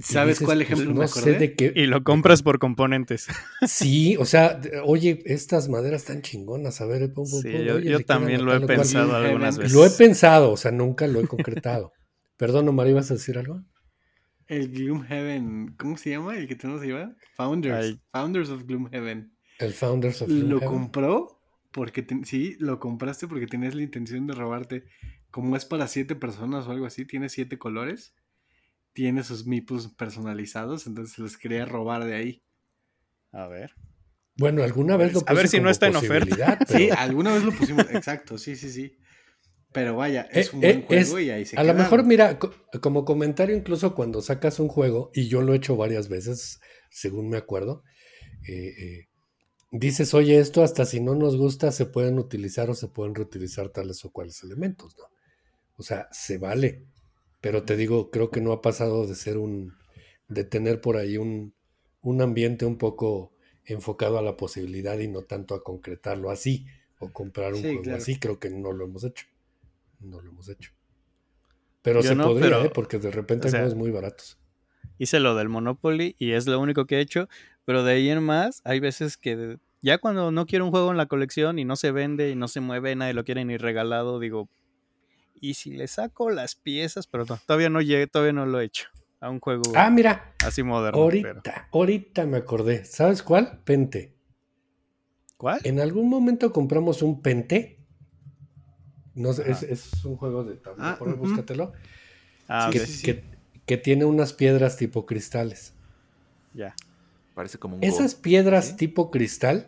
[0.00, 3.28] ¿Sabes cuál pues, ejemplo no Sé de qué, y lo compras por componentes.
[3.66, 7.50] Sí, o sea, oye, estas maderas están chingonas, a ver, pum, sí,
[7.84, 9.72] yo, también lo he pensado algunas veces.
[9.72, 11.92] Lo he pensado, o sea, nunca lo he concretado.
[12.36, 13.62] Perdón, Omar, ¿ibas a decir algo?
[14.46, 16.36] El Gloomhaven, ¿cómo se llama?
[16.36, 17.14] El que tenemos lleva?
[17.36, 17.98] Founders.
[18.10, 19.32] Founders of Gloomhaven.
[19.58, 20.50] El Founders of Gloomhaven.
[20.50, 21.40] Lo compró
[21.70, 24.84] porque, sí, lo compraste porque tenías la intención de robarte.
[25.30, 28.14] Como es para siete personas o algo así, tiene siete colores
[28.92, 32.42] tiene sus mipus personalizados, entonces los quería robar de ahí.
[33.32, 33.74] A ver.
[34.36, 35.30] Bueno, alguna vez lo pusimos.
[35.30, 36.58] A ver si no está en oferta.
[36.68, 37.86] Sí, alguna vez lo pusimos.
[37.90, 38.98] Exacto, sí, sí, sí.
[39.72, 42.38] Pero vaya, es eh, un buen eh, juego y ahí se A lo mejor, mira,
[42.82, 47.30] como comentario, incluso cuando sacas un juego, y yo lo he hecho varias veces, según
[47.30, 47.82] me acuerdo,
[48.46, 49.06] eh,
[49.70, 53.70] dices, oye, esto hasta si no nos gusta, se pueden utilizar o se pueden reutilizar
[53.70, 55.04] tales o cuales elementos, ¿no?
[55.76, 56.84] O sea, se vale.
[57.42, 59.74] Pero te digo, creo que no ha pasado de ser un,
[60.28, 61.52] de tener por ahí un,
[62.00, 63.32] un ambiente un poco
[63.64, 66.66] enfocado a la posibilidad y no tanto a concretarlo así
[67.00, 68.18] o comprar un juego así.
[68.20, 69.26] Creo que no lo hemos hecho.
[69.98, 70.70] No lo hemos hecho.
[71.82, 72.70] Pero se podría, ¿eh?
[72.72, 74.38] porque de repente hay juegos muy baratos.
[74.98, 77.28] Hice lo del Monopoly y es lo único que he hecho,
[77.64, 80.96] pero de ahí en más hay veces que ya cuando no quiero un juego en
[80.96, 84.20] la colección y no se vende y no se mueve, nadie lo quiere ni regalado,
[84.20, 84.48] digo,
[85.42, 88.86] y si le saco las piezas, pero todavía no llegué, todavía no lo he hecho.
[89.20, 91.00] A un juego ah, mira, así moderno.
[91.00, 92.84] Ahorita, ahorita me acordé.
[92.84, 93.60] ¿Sabes cuál?
[93.64, 94.14] Pente.
[95.36, 95.60] ¿Cuál?
[95.64, 97.78] En algún momento compramos un Pente.
[99.14, 100.92] No es, un juego de tabla.
[100.92, 101.72] Ah, por búscatelo.
[102.48, 103.24] Ah, que,
[103.66, 105.74] que, tiene unas piedras tipo cristales.
[106.54, 106.74] Ya.
[107.34, 107.84] Parece como un.
[107.84, 109.66] Esas piedras tipo cristal,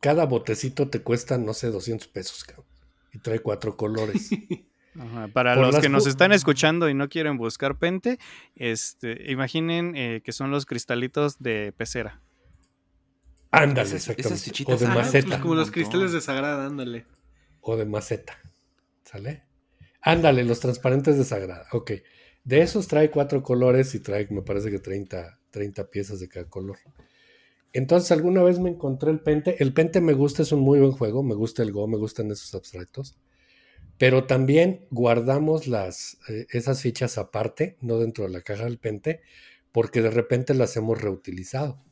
[0.00, 2.71] cada botecito te cuesta, no sé, 200 pesos, cabrón
[3.12, 4.30] y trae cuatro colores.
[5.32, 8.18] Para los que nos están escuchando y no quieren buscar pente,
[8.56, 12.20] este, imaginen eh, que son los cristalitos de pecera.
[13.50, 14.64] Ándale, exactamente.
[14.66, 15.28] o de ah, maceta.
[15.28, 17.06] Pues como los cristales de sagrada, ándale.
[17.60, 18.38] O de maceta.
[19.04, 19.44] ¿Sale?
[20.00, 21.66] Ándale, los transparentes de sagrada.
[21.72, 21.92] Ok.
[22.44, 26.48] De esos trae cuatro colores y trae, me parece que 30, 30 piezas de cada
[26.48, 26.78] color.
[27.72, 29.56] Entonces alguna vez me encontré el Pente.
[29.62, 32.30] El Pente me gusta, es un muy buen juego, me gusta el Go, me gustan
[32.30, 33.16] esos abstractos.
[33.98, 39.20] Pero también guardamos las, eh, esas fichas aparte, no dentro de la caja del Pente,
[39.70, 41.82] porque de repente las hemos reutilizado.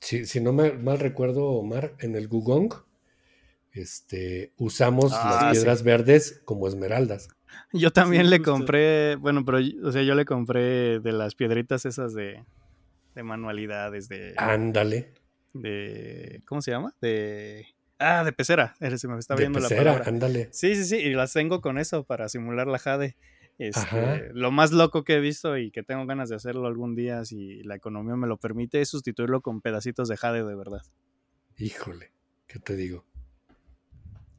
[0.00, 2.74] Si, si no me mal recuerdo, Omar, en el Gugong
[3.74, 7.28] este, usamos ah, las piedras verdes como esmeraldas.
[7.72, 12.14] Yo también le compré, bueno, pero o sea, yo le compré de las piedritas esas
[12.14, 12.44] de,
[13.14, 14.34] de manualidades, de...
[14.36, 15.12] Ándale.
[15.52, 16.42] De...
[16.46, 16.94] ¿Cómo se llama?
[17.00, 17.66] De...
[17.98, 18.74] Ah, de pecera.
[18.96, 20.04] Se me está viendo la palabra.
[20.06, 20.48] ándale.
[20.52, 20.96] Sí, sí, sí.
[20.96, 23.16] Y las tengo con eso para simular la Jade.
[23.56, 27.24] Este, lo más loco que he visto y que tengo ganas de hacerlo algún día,
[27.24, 30.82] si la economía me lo permite, es sustituirlo con pedacitos de Jade de verdad.
[31.56, 32.10] Híjole,
[32.48, 33.06] ¿qué te digo?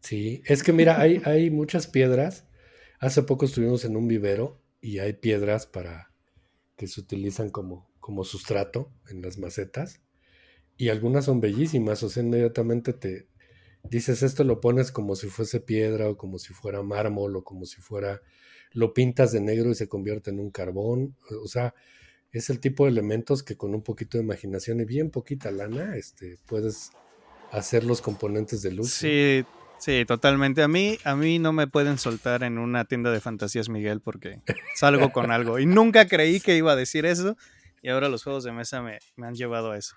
[0.02, 2.48] Sí, es que mira, hay, hay muchas piedras.
[3.00, 6.12] Hace poco estuvimos en un vivero y hay piedras para
[6.76, 10.00] que se utilizan como como sustrato en las macetas.
[10.78, 13.30] Y algunas son bellísimas, o sea, inmediatamente te
[13.90, 17.66] dices esto lo pones como si fuese piedra o como si fuera mármol o como
[17.66, 18.22] si fuera,
[18.74, 21.74] lo pintas de negro y se convierte en un carbón, o sea,
[22.32, 25.96] es el tipo de elementos que con un poquito de imaginación y bien poquita lana,
[25.96, 26.92] este, puedes
[27.52, 28.92] hacer los componentes de luz.
[28.92, 29.46] Sí,
[29.80, 30.62] sí, totalmente.
[30.62, 34.42] A mí, a mí no me pueden soltar en una tienda de fantasías, Miguel, porque
[34.76, 35.58] salgo con algo.
[35.58, 37.36] Y nunca creí que iba a decir eso.
[37.86, 39.96] Y ahora los juegos de mesa me, han llevado a eso.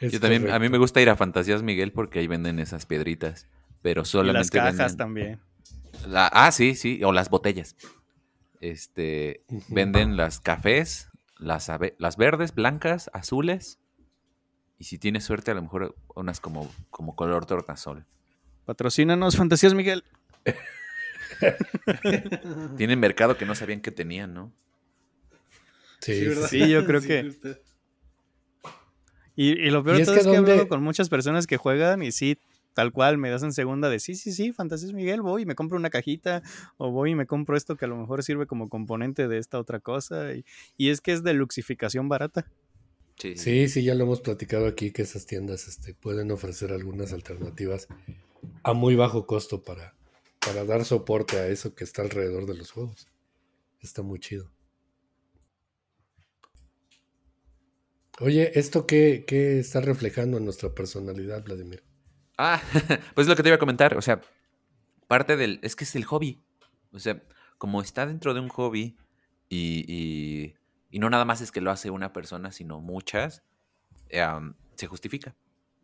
[0.00, 3.48] Yo también, a mí me gusta ir a Fantasías Miguel porque ahí venden esas piedritas.
[3.82, 4.56] Pero solamente.
[4.56, 5.40] Y las cajas también.
[6.14, 7.02] ah, sí, sí.
[7.02, 7.74] O las botellas.
[8.60, 13.80] este, venden las cafés, las, las verdes, blancas, azules.
[14.78, 18.06] Y si tienes suerte, a lo mejor unas como, como color tornasol.
[18.66, 20.04] Patrocínanos, Fantasías Miguel.
[22.76, 24.52] Tienen mercado que no sabían que tenían, ¿no?
[26.06, 27.32] Sí, sí, yo creo que.
[29.34, 32.10] Y, lo peor de todo es que, he hablado con muchas personas que juegan y
[32.10, 32.38] sí,
[32.72, 35.54] tal cual, me das en segunda de sí, sí, sí, Fantasías Miguel, voy y me
[35.54, 36.42] compro una cajita
[36.78, 39.58] o voy y me compro esto que a lo mejor sirve como componente de esta
[39.58, 40.32] otra cosa.
[40.32, 40.44] Y,
[40.78, 42.50] y es que es de luxificación barata.
[43.18, 43.36] Sí.
[43.36, 47.88] sí, sí, ya lo hemos platicado aquí que esas tiendas este, pueden ofrecer algunas alternativas
[48.62, 49.94] a muy bajo costo para,
[50.38, 53.08] para dar soporte a eso que está alrededor de los juegos.
[53.80, 54.50] Está muy chido.
[58.20, 61.84] Oye, ¿esto qué, qué está reflejando en nuestra personalidad, Vladimir?
[62.38, 62.62] Ah,
[63.14, 63.96] pues es lo que te iba a comentar.
[63.96, 64.20] O sea,
[65.06, 65.60] parte del.
[65.62, 66.42] Es que es el hobby.
[66.92, 67.22] O sea,
[67.58, 68.96] como está dentro de un hobby
[69.48, 70.54] y,
[70.90, 73.42] y, no nada más es que lo hace una persona, sino muchas,
[74.74, 75.36] se justifica.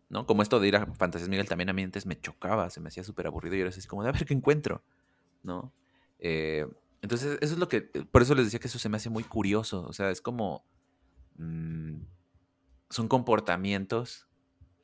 [0.09, 0.26] ¿No?
[0.26, 2.88] Como esto de ir a Fantasías Miguel también a mí antes me chocaba, se me
[2.88, 4.82] hacía súper aburrido y es así como de a ver qué encuentro.
[5.42, 5.72] ¿No?
[6.18, 6.66] Eh,
[7.02, 7.82] entonces, eso es lo que.
[7.82, 9.84] Por eso les decía que eso se me hace muy curioso.
[9.86, 10.64] O sea, es como.
[11.36, 12.02] Mm,
[12.93, 14.27] son comportamientos,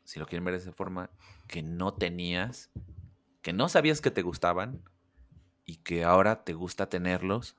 [0.04, 1.10] si lo quieren ver de esa forma,
[1.46, 2.70] que no tenías,
[3.42, 4.82] que no sabías que te gustaban
[5.66, 7.54] y que ahora te gusta tenerlos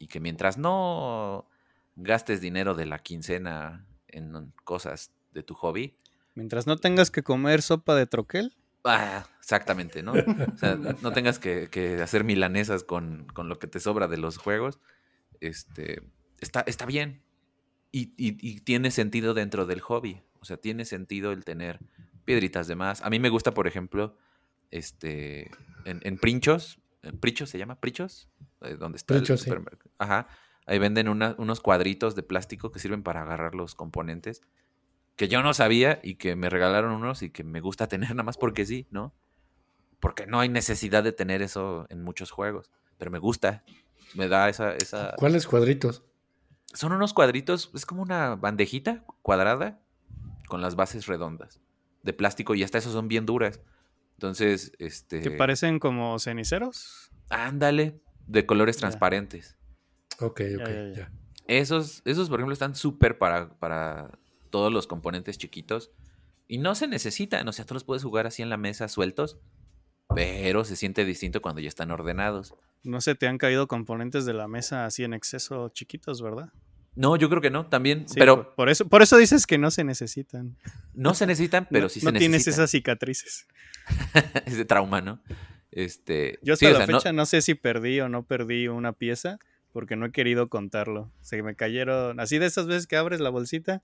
[0.00, 1.48] y que mientras no
[1.94, 5.96] gastes dinero de la quincena en cosas de tu hobby.
[6.34, 8.56] Mientras no tengas que comer sopa de troquel.
[8.82, 10.12] Ah, exactamente, ¿no?
[10.12, 14.36] O sea, no tengas que, hacer milanesas con, con, lo que te sobra de los
[14.36, 14.80] juegos.
[15.40, 16.02] Este,
[16.40, 17.22] está, está bien,
[17.96, 20.22] y, tiene sentido dentro del hobby.
[20.40, 21.80] O sea, tiene sentido el tener
[22.24, 23.02] piedritas de más.
[23.02, 24.16] A mí me gusta, por ejemplo,
[24.70, 25.50] este,
[25.84, 26.80] en, en Princhos,
[27.12, 27.80] ¿Prichos se llama?
[27.80, 28.28] ¿Prichos?
[28.62, 29.90] Eh, ¿Dónde está el supermercado?
[29.98, 30.28] Ajá.
[30.66, 34.40] Ahí venden unos cuadritos de plástico que sirven para agarrar los componentes.
[35.16, 38.22] Que yo no sabía y que me regalaron unos y que me gusta tener nada
[38.22, 39.12] más porque sí, ¿no?
[40.00, 42.70] Porque no hay necesidad de tener eso en muchos juegos.
[42.98, 43.64] Pero me gusta.
[44.14, 44.74] Me da esa.
[44.74, 45.14] esa...
[45.16, 46.04] ¿Cuáles cuadritos?
[46.74, 49.80] Son unos cuadritos, es como una bandejita cuadrada
[50.48, 51.60] con las bases redondas
[52.02, 53.60] de plástico y hasta esos son bien duras.
[54.12, 55.20] Entonces, este...
[55.20, 57.10] ¿Que parecen como ceniceros?
[57.30, 59.56] Ándale, de colores transparentes.
[60.20, 61.10] Ok, ok, ya.
[61.46, 64.18] Esos, esos, por ejemplo, están súper para, para
[64.50, 65.90] todos los componentes chiquitos.
[66.46, 69.38] Y no se necesitan, o sea, tú los puedes jugar así en la mesa sueltos,
[70.14, 72.54] pero se siente distinto cuando ya están ordenados.
[72.82, 76.52] No se te han caído componentes de la mesa así en exceso chiquitos, ¿verdad?
[76.96, 78.06] No, yo creo que no, también.
[78.14, 80.56] pero por, eso, por eso dices que no se necesitan.
[80.94, 82.14] No se necesitan, pero sí se necesitan.
[82.14, 83.46] No tienes esas cicatrices.
[84.46, 85.20] Ese trauma, ¿no?
[85.70, 87.26] Este, yo hasta la fecha no...
[87.26, 89.38] sé si perdí o no perdí una pieza
[89.72, 91.10] porque no he querido contarlo.
[91.20, 93.82] Se me cayeron, así de esas veces que abres la bolsita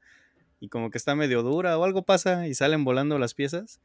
[0.61, 3.81] y como que está medio dura o algo pasa y salen volando las piezas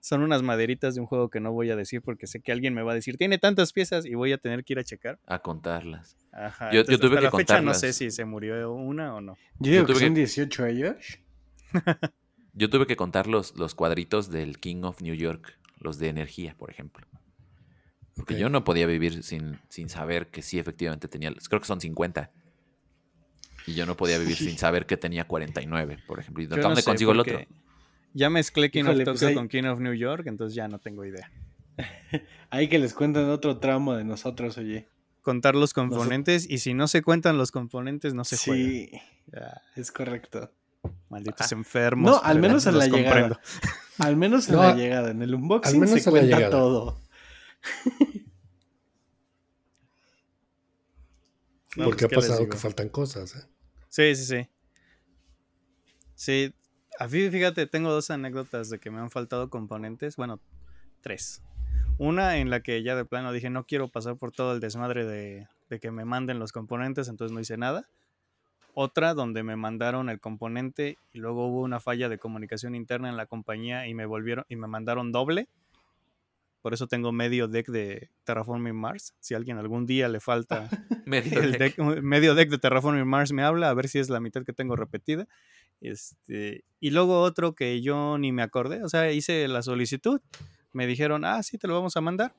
[0.00, 2.74] son unas maderitas de un juego que no voy a decir porque sé que alguien
[2.74, 5.18] me va a decir, tiene tantas piezas y voy a tener que ir a checar.
[5.26, 6.16] A contarlas.
[6.32, 6.70] Ajá.
[6.72, 9.36] Yo, tuve que la fecha no sé si se murió una o no.
[9.58, 11.18] Yo digo que son 18 ellos.
[12.52, 16.54] yo tuve que contar los, los cuadritos del King of New York, los de energía,
[16.56, 17.06] por ejemplo.
[18.14, 21.80] Porque yo no podía vivir sin, sin saber que sí, efectivamente tenía, creo que son
[21.80, 22.32] 50.
[23.68, 26.42] Y yo no podía vivir sin saber que tenía 49, por ejemplo.
[26.42, 27.38] ¿Y dónde consigo el otro?
[28.14, 31.04] Ya mezclé King of pues Tokyo con King of New York, entonces ya no tengo
[31.04, 31.30] idea.
[32.50, 34.88] Hay que les cuenten otro tramo de nosotros, oye.
[35.20, 38.90] Contar los componentes y si no se cuentan los componentes no se sí,
[39.30, 39.60] juega.
[39.76, 40.50] es correcto.
[41.10, 42.10] Malditos enfermos.
[42.10, 43.38] No, al menos en la llegada.
[43.98, 45.10] Al menos en la llegada.
[45.10, 47.02] En el unboxing se cuenta todo.
[51.76, 53.36] Porque pues, ha pasado que faltan cosas.
[53.36, 53.57] ¿eh?
[53.98, 54.48] Sí, sí, sí.
[56.14, 56.54] Sí,
[57.00, 60.14] a mí, fíjate, tengo dos anécdotas de que me han faltado componentes.
[60.14, 60.38] Bueno,
[61.00, 61.42] tres.
[61.98, 65.04] Una en la que ya de plano dije, no quiero pasar por todo el desmadre
[65.04, 65.48] de,
[65.80, 67.88] que me manden los componentes, entonces no hice nada.
[68.72, 73.16] Otra donde me mandaron el componente y luego hubo una falla de comunicación interna en
[73.16, 75.48] la compañía y me volvieron y me mandaron doble.
[76.60, 79.14] Por eso tengo medio deck de Terraforming Mars.
[79.20, 80.68] Si alguien algún día le falta
[81.06, 81.78] medio, deck.
[81.78, 84.76] medio deck de Terraforming Mars, me habla a ver si es la mitad que tengo
[84.76, 85.28] repetida.
[85.80, 90.20] Este, y luego otro que yo ni me acordé, o sea, hice la solicitud,
[90.72, 92.34] me dijeron, ah, sí, te lo vamos a mandar.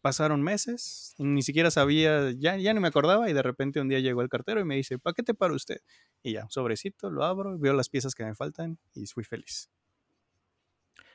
[0.00, 3.98] Pasaron meses, ni siquiera sabía, ya, ya no me acordaba y de repente un día
[3.98, 5.80] llegó el cartero y me dice, ¿para qué te para usted?
[6.22, 9.68] Y ya, sobrecito, lo abro, veo las piezas que me faltan y fui feliz.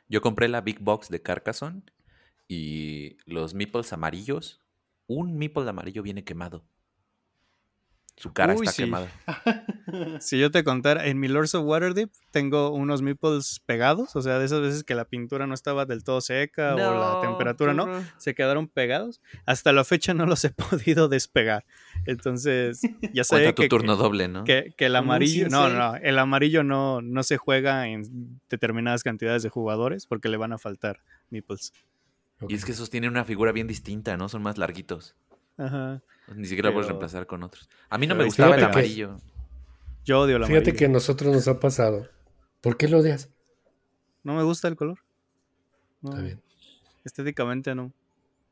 [0.10, 1.84] Yo compré la Big Box de Carcassonne
[2.54, 4.62] y los meeples amarillos,
[5.08, 6.64] un meeple amarillo viene quemado.
[8.16, 9.08] Su cara está quemada.
[10.20, 14.38] si yo te contara, en mi Lords of Waterdeep tengo unos meeples pegados, o sea,
[14.38, 17.88] de esas veces que la pintura no estaba del todo seca o la temperatura no,
[18.18, 19.20] se quedaron pegados.
[19.48, 21.66] Hasta la fecha no los he podido despegar.
[22.06, 22.82] Entonces,
[23.14, 24.44] ya sé tu turno doble, ¿no?
[24.44, 29.50] Que, el amarillo, no, no, el amarillo no, no se juega en determinadas cantidades de
[29.50, 31.00] jugadores porque le van a faltar
[31.32, 31.74] meeples.
[32.48, 34.28] Y es que esos tienen una figura bien distinta, ¿no?
[34.28, 35.16] Son más larguitos.
[35.58, 36.02] Ajá.
[36.36, 37.70] Ni siquiera lo puedes reemplazar con otros.
[37.90, 39.18] A mí no me gustaba el amarillo.
[40.04, 40.62] Yo odio el amarillo.
[40.62, 42.10] Fíjate que a nosotros nos ha pasado.
[42.62, 43.30] ¿Por qué lo odias?
[44.24, 45.00] No me gusta el color.
[46.04, 46.42] Está bien.
[47.04, 47.94] Estéticamente no.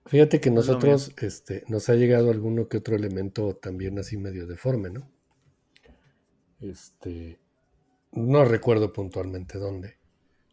[0.05, 4.89] Fíjate que nosotros este, nos ha llegado alguno que otro elemento también así medio deforme,
[4.89, 5.09] ¿no?
[6.59, 7.39] Este,
[8.11, 9.97] no recuerdo puntualmente dónde,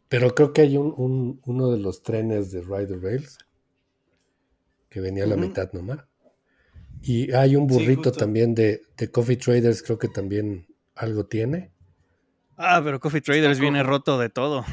[0.08, 3.38] pero creo que hay un, uno de los trenes de Rider Rails
[4.88, 5.98] que venía a la mitad nomás.
[7.00, 8.82] Y hay un burrito también de,
[9.12, 11.70] Coffee Traders, creo que también algo tiene.
[12.56, 14.64] Ah, pero Coffee Traders viene roto de todo.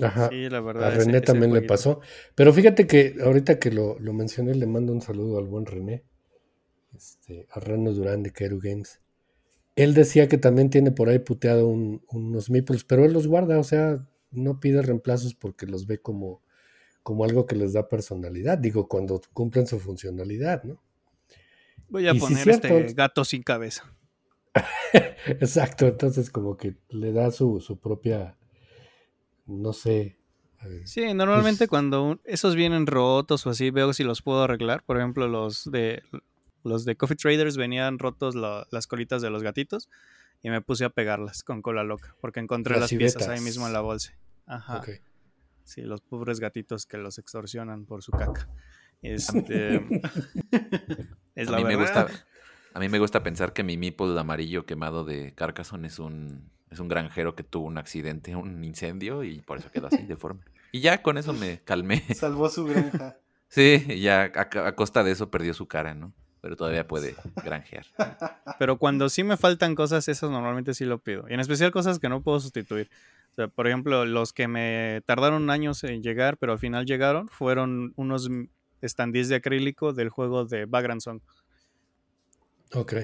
[0.00, 0.28] Ajá.
[0.28, 0.88] Sí, la verdad.
[0.88, 2.00] A René también le pasó.
[2.34, 6.04] Pero fíjate que ahorita que lo, mencioné, le mando un saludo al buen René,
[6.94, 9.00] este, a Reno Durán de Keru Games.
[9.74, 13.64] Él decía que también tiene por ahí puteado unos meeples, pero él los guarda, o
[13.64, 16.42] sea, no pide reemplazos porque los ve como,
[17.02, 18.58] como algo que les da personalidad.
[18.58, 20.82] Digo, cuando cumplen su funcionalidad, ¿no?
[21.88, 23.92] Voy a poner este gato sin cabeza.
[25.26, 28.36] Exacto, entonces como que le da su, propia,
[29.46, 30.16] no sé.
[30.84, 34.84] sí, normalmente pues cuando esos vienen rotos o así, veo si los puedo arreglar.
[34.84, 36.02] Por ejemplo, los de
[36.62, 39.88] los de Coffee Traders venían rotos las colitas de los gatitos
[40.42, 43.72] y me puse a pegarlas con cola loca porque encontré las, piezas ahí mismo en
[43.72, 44.16] la bolsa.
[44.46, 44.82] Ajá.
[45.64, 48.48] Sí, los pobres gatitos que los extorsionan por su caca.
[49.02, 49.76] Este,
[51.34, 52.08] es a mí Me gusta,
[52.74, 56.80] a mí me gusta pensar que mi meeple amarillo quemado de Carcassonne es un, es
[56.80, 60.42] un granjero que tuvo un accidente, un incendio y por eso quedó así, deforme.
[60.72, 62.02] Y ya con eso me calmé.
[62.14, 63.16] Salvó su granja.
[63.48, 66.12] Sí, ya a, costa de eso perdió su cara, ¿no?
[66.40, 67.14] Pero todavía puede
[67.44, 67.84] granjear.
[68.58, 71.26] Pero cuando sí me faltan cosas, esas normalmente sí lo pido.
[71.28, 72.90] Y en especial cosas que no puedo sustituir.
[73.32, 77.28] O sea, por ejemplo, los que me tardaron años en llegar, pero al final llegaron,
[77.28, 78.30] fueron unos
[78.82, 81.20] standees de acrílico del juego de Background Song.
[82.74, 82.94] Ok.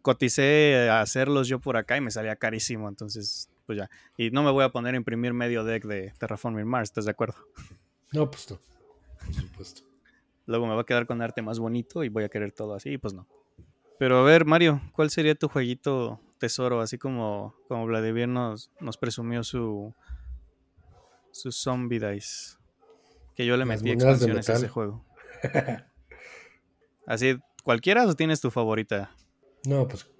[0.00, 3.90] Coticé a hacerlos yo por acá y me salía carísimo, entonces, pues ya.
[4.16, 7.10] Y no me voy a poner a imprimir medio deck de Terraforming Mars, ¿estás de
[7.10, 7.36] acuerdo?
[8.12, 8.60] No, pues no.
[9.24, 9.91] Por supuesto.
[10.46, 12.98] Luego me va a quedar con arte más bonito y voy a querer todo así,
[12.98, 13.26] pues no.
[13.98, 16.80] Pero a ver, Mario, ¿cuál sería tu jueguito tesoro?
[16.80, 19.94] Así como, como Vladimir nos, nos presumió su,
[21.30, 22.56] su Zombie Dice.
[23.36, 25.04] Que yo le metí expansiones a ese juego.
[27.06, 29.10] Así, ¿cualquiera o tienes tu favorita?
[29.66, 30.10] No, pues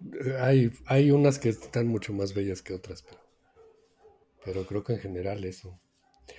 [0.40, 3.20] hay, hay unas que están mucho más bellas que otras, pero,
[4.44, 5.78] pero creo que en general eso.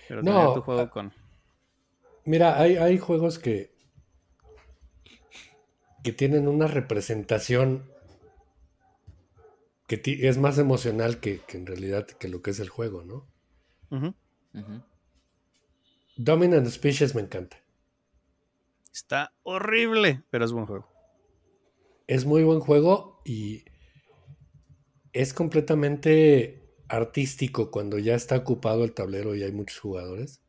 [0.07, 1.13] Pero no, tu juego ah, con.
[2.25, 3.72] Mira, hay, hay juegos que,
[6.03, 7.89] que tienen una representación
[9.87, 13.27] que es más emocional que, en realidad que lo que es el juego, ¿no?
[16.17, 17.57] Dominant Species me encanta.
[18.93, 20.87] Está horrible, pero es buen juego.
[22.07, 23.65] Es muy buen juego y
[25.13, 30.41] es completamente artístico cuando ya está ocupado el tablero y hay muchos jugadores.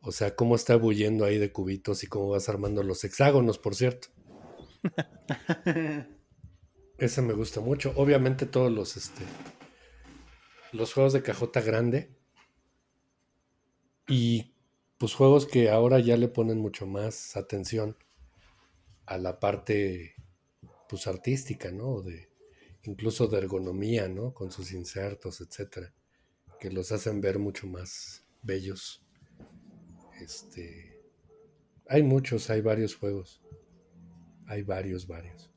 [0.00, 3.74] O sea, cómo está bullendo ahí de cubitos y cómo vas armando los hexágonos, por
[3.74, 4.08] cierto.
[6.98, 7.92] Ese me gusta mucho.
[7.96, 9.24] Obviamente todos los este
[10.72, 12.10] los juegos de cajota grande
[14.08, 14.54] y
[14.98, 17.96] pues juegos que ahora ya le ponen mucho más atención
[19.06, 20.14] a la parte
[20.88, 22.02] pues artística, ¿no?
[22.02, 22.28] De,
[22.82, 24.34] incluso de ergonomía, ¿no?
[24.34, 25.92] Con sus insertos, etcétera,
[26.60, 29.04] que los hacen ver mucho más bellos.
[30.20, 31.00] Este,
[31.86, 33.43] hay muchos, hay varios juegos.
[34.46, 35.50] Hay varios, varios.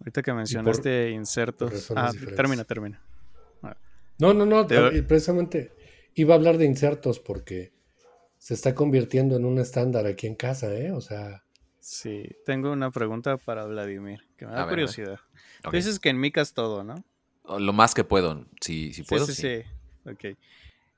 [0.00, 1.92] Ahorita que mencionaste insertos.
[1.94, 3.00] Ah, termina, termina.
[4.18, 5.72] No, no, no, precisamente
[6.14, 7.72] iba a hablar de insertos porque
[8.38, 10.92] se está convirtiendo en un estándar aquí en casa, ¿eh?
[10.92, 11.44] O sea.
[11.80, 15.18] Sí, tengo una pregunta para Vladimir, que me da curiosidad.
[15.62, 17.04] Tú dices que en micas todo, ¿no?
[17.58, 19.26] Lo más que puedo, si, si puedo.
[19.26, 20.08] Sí, sí, sí.
[20.08, 20.38] Ok.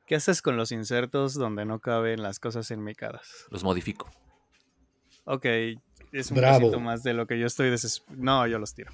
[0.07, 3.47] ¿Qué haces con los insertos donde no caben las cosas enmicadas?
[3.51, 4.11] Los modifico.
[5.25, 5.47] Ok,
[6.15, 8.23] es un poquito más de lo que yo estoy desesperado.
[8.23, 8.93] No, yo los tiro.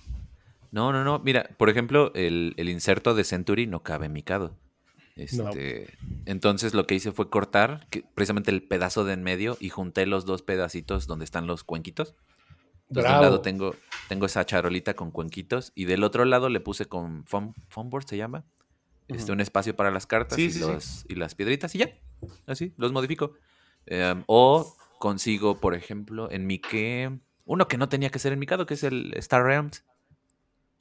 [0.73, 1.19] No, no, no.
[1.19, 4.57] Mira, por ejemplo, el, el inserto de Century no cabe micado.
[5.17, 5.93] Este,
[6.25, 10.25] entonces lo que hice fue cortar precisamente el pedazo de en medio y junté los
[10.25, 12.15] dos pedacitos donde están los cuenquitos.
[12.89, 13.77] Entonces, de un lado tengo,
[14.09, 18.17] tengo esa charolita con cuenquitos y del otro lado le puse con foam, board, se
[18.17, 18.45] llama.
[19.09, 20.51] Este, un espacio para las cartas y,
[21.09, 21.91] y, las piedritas y ya.
[22.47, 23.35] Así, los modifico.
[23.87, 28.39] Em, o consigo, por ejemplo, en mi que uno que no tenía que ser en
[28.39, 29.83] mi caso, que es el Star Realms.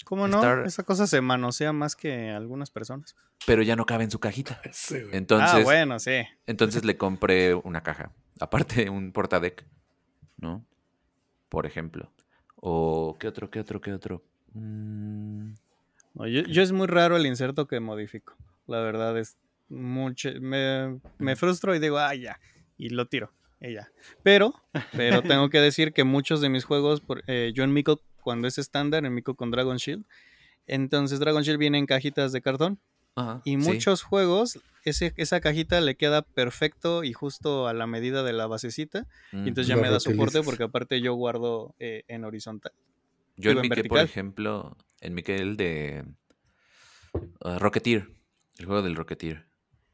[0.03, 0.65] ¿Cómo no?
[0.65, 3.15] Esa cosa se manosea más que algunas personas.
[3.45, 4.61] Pero ya no cabe en su cajita.
[5.13, 6.21] entonces, ah, bueno, sí.
[6.45, 8.11] Entonces le compré una caja.
[8.41, 9.65] Aparte, un portadeck.
[10.37, 10.65] ¿No?
[11.47, 12.11] Por ejemplo.
[12.57, 14.21] O, ¿qué otro, qué otro, qué otro?
[14.53, 15.53] Mm.
[16.15, 18.35] yo, es muy raro el inserto que modifico.
[18.67, 19.37] La verdad es
[19.69, 20.29] mucho.
[20.41, 22.37] Me, me frustro y digo, ah, ya.
[22.77, 23.31] Y lo tiro.
[23.61, 23.91] Ya.
[24.23, 24.53] Pero,
[24.91, 28.57] pero tengo que decir que muchos de mis juegos, eh, yo en Miko cuando es
[28.57, 30.05] estándar, en Miko con Dragon Shield.
[30.67, 32.79] Entonces Dragon Shield viene en cajitas de cartón.
[33.43, 38.33] y muchos juegos, ese, esa cajita le queda perfecto y justo a la medida de
[38.33, 39.07] la basecita.
[39.33, 42.71] y entonces ya me da soporte porque aparte yo guardo eh, en horizontal.
[43.35, 46.03] Yo en Mickey, por ejemplo, en Mickey el de
[47.13, 48.09] uh, Rocketeer,
[48.57, 49.48] el juego del Rocketeer.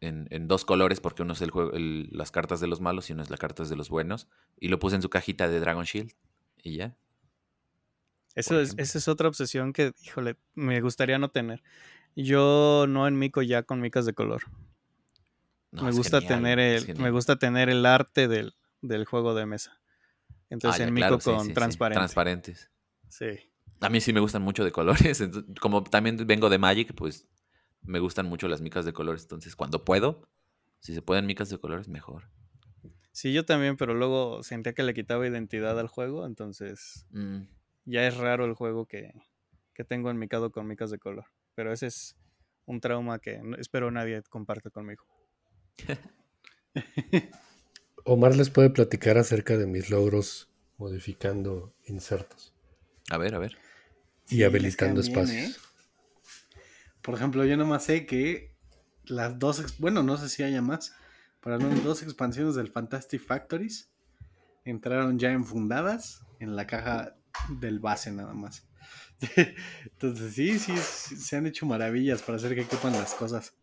[0.05, 3.13] En, en, dos colores, porque uno es el juego, las cartas de los malos y
[3.13, 4.27] uno es las cartas de los buenos.
[4.59, 6.11] Y lo puse en su cajita de Dragon Shield.
[6.61, 6.95] Y ya.
[8.35, 11.63] Eso es, esa es otra obsesión que, híjole, me gustaría no tener.
[12.15, 14.43] Yo no en mico ya con micas de color.
[15.71, 19.79] me gusta tener el, me gusta tener el arte del, juego de mesa.
[20.49, 21.99] Entonces ah, en mico con transparentes.
[21.99, 22.71] Transparentes.
[23.09, 23.27] Sí.
[23.79, 25.23] A mí sí me gustan mucho de colores.
[25.61, 27.25] como también vengo de Magic, pues
[27.85, 29.23] me gustan mucho las micas de colores.
[29.23, 30.27] Entonces, cuando puedo,
[30.79, 32.29] si se pueden micas de colores, mejor.
[33.11, 37.43] Sí, yo también, pero luego sentía que le quitaba identidad al juego, entonces mm
[37.85, 39.13] ya es raro el juego que,
[39.87, 41.25] tengo en mi cado con micas de color.
[41.53, 42.17] Pero ese es
[42.65, 45.05] un trauma que espero nadie comparte conmigo.
[48.03, 52.53] Omar les puede platicar acerca de mis logros modificando insertos.
[53.09, 53.57] A ver, a ver.
[54.29, 55.51] Y habilitando espacios.
[55.51, 55.55] ¿eh?
[57.05, 58.55] Por ejemplo, yo nomás sé que
[59.03, 60.95] las dos, bueno, no sé si haya más,
[61.39, 63.91] pero las dos expansiones del Fantastic Factories
[64.63, 67.15] entraron ya enfundadas en la caja
[67.59, 68.67] del base nada más.
[69.85, 73.53] Entonces sí, sí, se han hecho maravillas para hacer que quepan las cosas.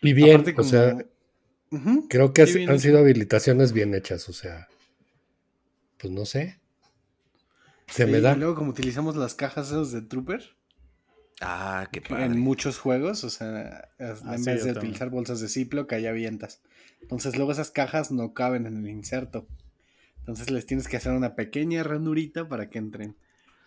[0.00, 0.96] Y bien, o sea,
[2.08, 4.66] creo que han sido habilitaciones bien hechas, o sea,
[5.98, 6.58] pues no sé.
[7.88, 8.32] Se me da.
[8.32, 10.56] Y luego como utilizamos las cajas esos de Trooper.
[11.40, 12.24] Ah, qué padre.
[12.24, 16.60] En muchos juegos, o sea, ah, en vez de utilizar bolsas de Ziploc, hay avientas.
[17.00, 19.46] Entonces luego esas cajas no caben en el inserto.
[20.18, 23.16] Entonces les tienes que hacer una pequeña ranurita para que entren.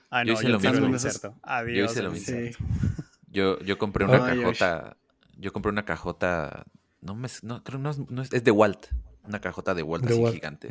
[0.09, 1.39] Ah, no, yo hice lo mismo.
[1.43, 1.77] Adiós.
[1.77, 2.37] Yo hice lo mismo.
[3.31, 4.97] Yo, yo compré una cajota.
[5.37, 6.65] Yo compré una cajota.
[6.99, 7.89] No me no, creo no,
[8.21, 8.87] es, es, de Walt.
[9.23, 10.69] Una cajota de Walt así gigante.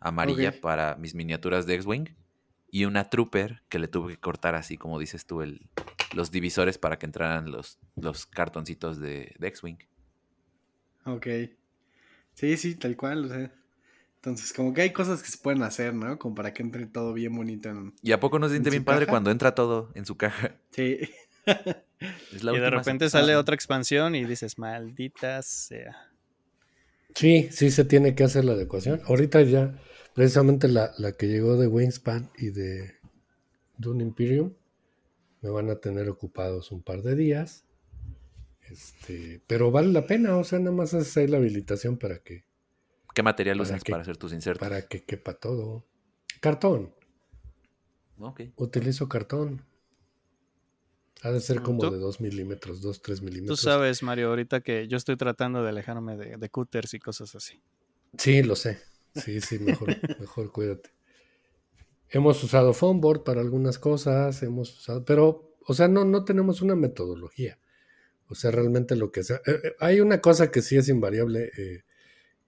[0.00, 2.08] Amarilla para mis miniaturas de X-Wing.
[2.70, 5.68] Y una Trooper que le tuve que cortar así, como dices tú, el,
[6.12, 9.78] los divisores para que entraran los, los cartoncitos de, de X-Wing.
[11.04, 11.26] Ok.
[12.34, 13.24] Sí, sí, tal cual.
[13.24, 13.52] O sea,
[14.16, 16.18] entonces, como que hay cosas que se pueden hacer, ¿no?
[16.18, 17.94] Como para que entre todo bien bonito en.
[18.02, 20.56] ¿Y a poco no se siente bien padre cuando entra todo en su caja?
[20.70, 20.98] Sí.
[22.32, 26.10] y de repente sale otra expansión y dices, maldita sea.
[27.14, 29.00] Sí, sí se tiene que hacer la adecuación.
[29.06, 29.80] Ahorita ya,
[30.14, 32.96] precisamente la, que llegó de Wingspan y de
[33.76, 34.52] Dune Imperium,
[35.40, 37.64] me van a tener ocupados un par de días.
[38.70, 42.44] Este, pero vale la pena, o sea, nada más haces ahí la habilitación para que
[43.18, 44.60] ¿Qué material usas para hacer tus insertos?
[44.60, 45.84] Para que quepa todo.
[46.40, 46.94] Cartón.
[48.18, 48.42] Ok.
[48.54, 49.64] Utilizo cartón.
[51.22, 53.58] Ha de ser como de 2 milímetros, 2, 3 milímetros.
[53.58, 57.34] Tú sabes, Mario, ahorita que yo estoy tratando de alejarme de, de cutters y cosas
[57.34, 57.60] así.
[58.16, 58.78] Sí, lo sé.
[59.16, 59.88] Sí, sí, mejor,
[60.20, 60.90] mejor cuídate.
[62.10, 66.74] Hemos usado board para algunas cosas, hemos usado, pero, o sea, no, no tenemos una
[66.74, 67.58] metodología.
[68.30, 69.36] O sea, realmente lo que sea.
[69.46, 71.50] Eh, eh, hay una cosa que sí es invariable.
[71.56, 71.84] Eh,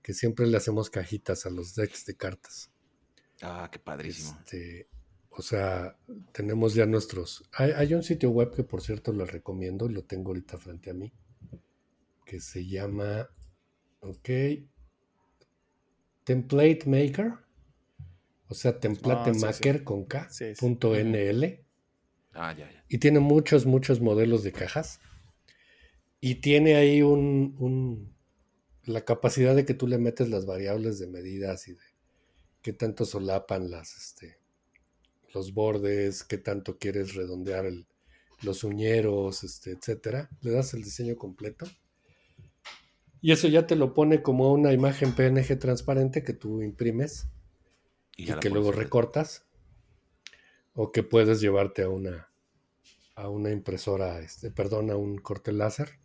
[0.02, 2.70] que siempre le hacemos cajitas a los decks de cartas.
[3.42, 4.38] Ah, qué padrísimo.
[4.38, 4.88] Este,
[5.30, 5.96] o sea,
[6.32, 7.48] tenemos ya nuestros.
[7.52, 10.94] Hay, un sitio web que, por cierto, lo recomiendo y lo tengo ahorita frente a
[10.94, 11.12] mí,
[12.24, 13.28] que se llama.
[14.00, 14.28] Ok.
[16.24, 17.34] Template Maker.
[18.51, 20.28] O sea, template ah, maker con K.
[20.59, 21.64] Punto NL.
[22.35, 22.85] Ah, ya, ya.
[22.89, 25.01] Y tiene muchos, muchos modelos de cajas.
[26.20, 28.12] Y tiene ahí un
[28.85, 31.85] la capacidad de que tú le metes las variables de medidas y de
[32.62, 34.39] qué tanto solapan las, este,
[35.32, 37.86] los bordes, qué tanto quieres redondear el,
[38.43, 40.31] los uñeros, este, etcétera.
[40.43, 41.66] Le das el diseño completo.
[43.22, 47.27] Y eso ya te lo pone como una imagen PNG transparente que tú imprimes
[48.22, 49.47] y, que luego recortas.
[50.74, 52.30] o que puedes llevarte a una
[53.20, 55.98] a una impresora, este, perdón, a un corte láser.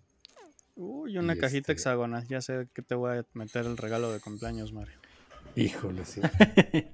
[0.76, 2.28] Uy, una cajita este hexagonal.
[2.28, 5.00] Ya sé que te voy a meter el regalo de cumpleaños, Mario.
[5.56, 6.20] Híjole, sí.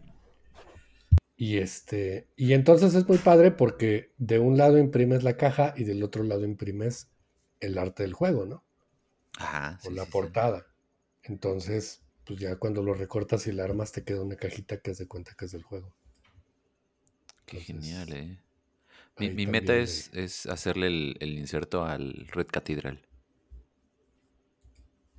[1.37, 5.85] y este, y entonces es muy padre porque de un lado imprimes la caja y
[5.85, 7.09] del otro lado imprimes
[7.59, 8.63] el arte del juego, ¿no?
[9.39, 9.79] Ajá.
[9.85, 10.67] o la portada.
[11.23, 14.97] Entonces, pues ya cuando lo recortas y la armas te queda una cajita que es
[14.99, 15.91] de cuenta que es del juego.
[17.45, 18.37] Qué genial, eh.
[19.17, 23.05] Mi, meta es, es hacerle el, inserto al Red Cathedral.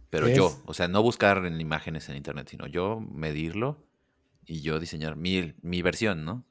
[0.08, 3.84] Pero yo, o sea, no buscar en imágenes en internet, sino yo medirlo
[4.46, 6.46] y yo diseñar mi, mi versión, ¿no?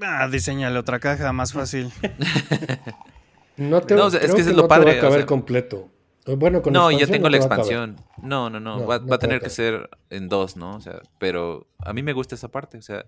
[0.00, 1.92] Ah, diseñale otra caja, más fácil.
[3.56, 4.94] no te es que, es lo padre.
[4.94, 5.88] Te va a caber completo.
[6.26, 7.96] Bueno, con no, ya tengo la expansión.
[8.22, 8.86] No, no, no.
[8.86, 10.76] va, a tener que ser en dos, ¿no?
[10.76, 12.78] O sea, pero a mí me gusta esa parte.
[12.78, 13.06] O sea,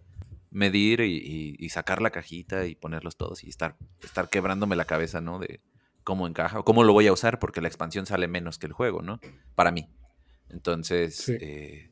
[0.50, 5.38] medir y, sacar la cajita y ponerlos todos y estar, estar quebrándome la cabeza, ¿no?
[5.38, 5.60] De
[6.04, 8.72] cómo encaja o cómo lo voy a usar porque la expansión sale menos que el
[8.72, 9.20] juego, ¿no?
[9.54, 9.88] Para mí.
[10.48, 11.90] Entonces, eh,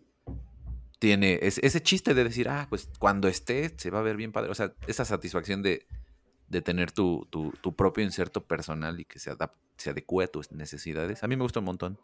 [0.98, 4.50] tiene ese chiste de decir, ah, pues cuando esté se va a ver bien padre.
[4.50, 5.86] O sea, esa satisfacción de,
[6.50, 9.32] de tener tu, tu, propio inserto personal y que se,
[9.76, 11.22] se adecue a tus necesidades.
[11.22, 11.98] A mí me gusta un montón.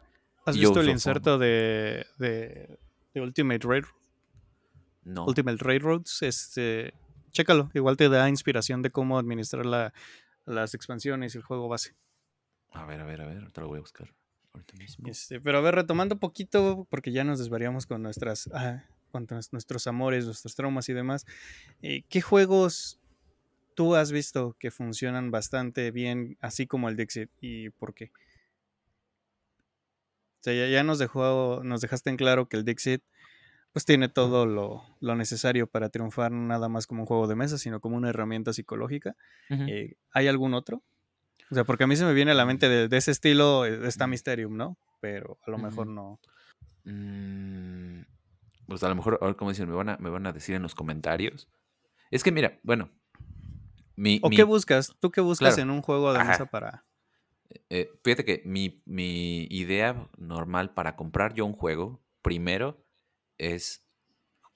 [0.45, 2.79] ¿Has visto el inserto de, de,
[3.17, 3.93] Ultimate Railroad?
[5.03, 5.25] No.
[5.27, 6.95] Ultimate Railroads, este,
[7.33, 9.93] chécalo, igual te da inspiración de cómo administrar la,
[10.45, 11.97] las expansiones y el juego base.
[12.71, 14.15] A ver, a ver, a ver, te lo voy a buscar.
[15.05, 19.87] Este, pero a ver, retomando poquito, porque ya nos desvariamos con nuestras, ah, con nuestros
[19.89, 21.27] amores, nuestros traumas y demás.
[21.83, 23.01] Eh, ¿Qué juegos
[23.77, 28.11] tú has visto que funcionan bastante bien, así como el Dixit, y por qué.
[30.41, 33.03] O sea, ya, nos dejó, nos dejaste en claro que el Dixit
[33.73, 34.87] pues tiene todo lo,
[35.17, 39.15] necesario para triunfar, nada más como un juego de mesa, sino como una herramienta psicológica.
[39.51, 40.83] Eh, ¿Hay algún otro?
[41.51, 43.87] O sea, porque a mí se me viene a la mente de, ese estilo, eh,
[43.87, 44.79] está Mysterium, ¿no?
[45.01, 46.19] Pero a lo mejor no.
[46.85, 48.01] Mm,
[48.67, 50.63] pues a lo mejor, ahora como dicen, me van, a, me van a decir en
[50.63, 51.47] los comentarios.
[52.11, 52.91] Es que mira, bueno,
[54.23, 54.95] ¿O qué buscas?
[55.01, 56.85] ¿Tú qué buscas en un juego de mesa para...?
[57.71, 62.85] Eh, fíjate que mi, idea normal para comprar yo un juego, primero,
[63.39, 63.87] es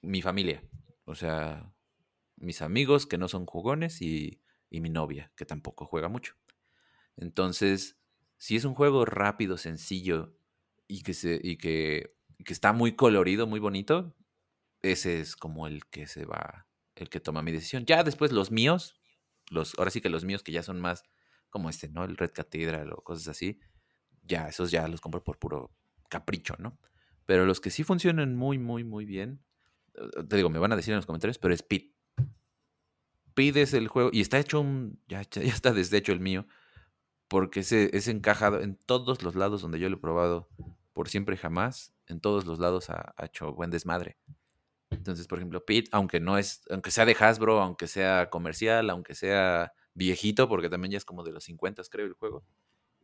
[0.02, 0.62] mi familia.
[1.04, 1.72] O sea,
[2.36, 6.34] mis amigos que no son jugones y, mi novia, que tampoco juega mucho.
[7.16, 7.98] Entonces,
[8.36, 10.36] si es un juego rápido, sencillo
[10.86, 14.14] y que, se, y que, que está muy colorido, muy bonito,
[14.82, 17.84] ese es como el que se va, el que toma mi decisión.
[17.84, 18.99] Ya después los míos,
[19.50, 21.04] los, ahora sí que los míos que ya son más
[21.50, 22.04] como este, ¿no?
[22.04, 23.60] El Red Cathedral o cosas así,
[24.22, 25.74] ya, esos ya los compro por puro
[26.08, 26.78] capricho, ¿no?
[27.26, 29.44] Pero los que sí funcionan muy, muy, muy bien,
[29.94, 31.94] eh, te digo, me van a decir en los comentarios, pero es Pit.
[33.34, 36.46] Pit es el juego, y está hecho un, ya, ya está deshecho el mío,
[37.28, 40.48] porque es, es encajado en todos los lados donde yo lo he probado,
[40.92, 44.18] por siempre y jamás, en todos los lados ha hecho buen desmadre.
[44.90, 49.14] Entonces, por ejemplo, Pete, aunque no es, aunque sea de Hasbro, aunque sea comercial, aunque
[49.14, 52.44] sea viejito, porque también ya es como de los 50, creo, el juego.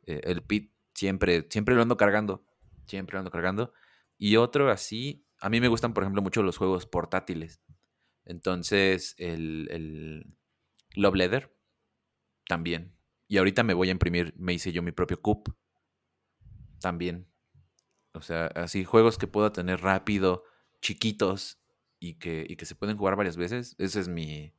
[0.07, 2.45] Eh, el Pete siempre, siempre lo ando cargando.
[2.87, 3.73] Siempre lo ando cargando.
[4.19, 7.61] Y otro así, a mí me gustan, por ejemplo, mucho los juegos portátiles.
[8.25, 10.37] Entonces, el, el
[10.95, 11.57] Love Leather
[12.49, 12.97] también.
[13.29, 15.57] Y ahorita me voy a imprimir, me hice yo mi propio cup.
[16.81, 17.29] También.
[18.13, 20.45] O sea, así juegos que puedo tener rápido,
[20.81, 21.61] chiquitos
[21.99, 24.53] y que, y que se pueden jugar varias veces, ese es mi...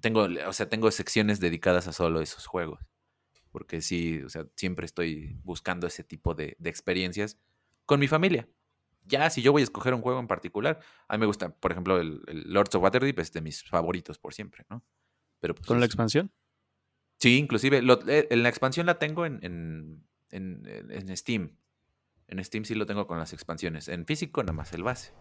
[0.00, 2.80] Tengo, o sea, tengo secciones dedicadas a solo esos juegos.
[3.50, 7.38] Porque sí, o sea, siempre estoy buscando ese tipo de, experiencias
[7.86, 8.48] con mi familia.
[9.04, 11.72] Ya, si yo voy a escoger un juego en particular, a mí me gusta, por
[11.72, 14.84] ejemplo, el, Lords of Waterdeep es de mis favoritos por siempre, ¿no?
[15.40, 16.32] Pero pues, ¿Con la expansión?
[17.18, 21.56] Sí, inclusive, eh, en la expansión la tengo en, en, en, en Steam.
[22.28, 23.88] En Steam sí lo tengo con las expansiones.
[23.88, 25.12] En físico nada más el base.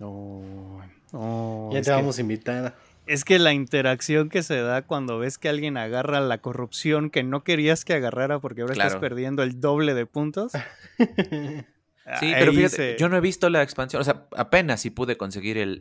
[0.00, 2.76] Oh, ya te vamos a invitar.
[3.06, 7.22] Es que la interacción que se da cuando ves que alguien agarra la corrupción que
[7.22, 10.52] no querías que agarrara porque ahora estás perdiendo el doble de puntos.
[10.98, 14.02] sí, pero fíjate, yo no he visto la expansión.
[14.02, 15.78] O sea, apenas si pude conseguir el,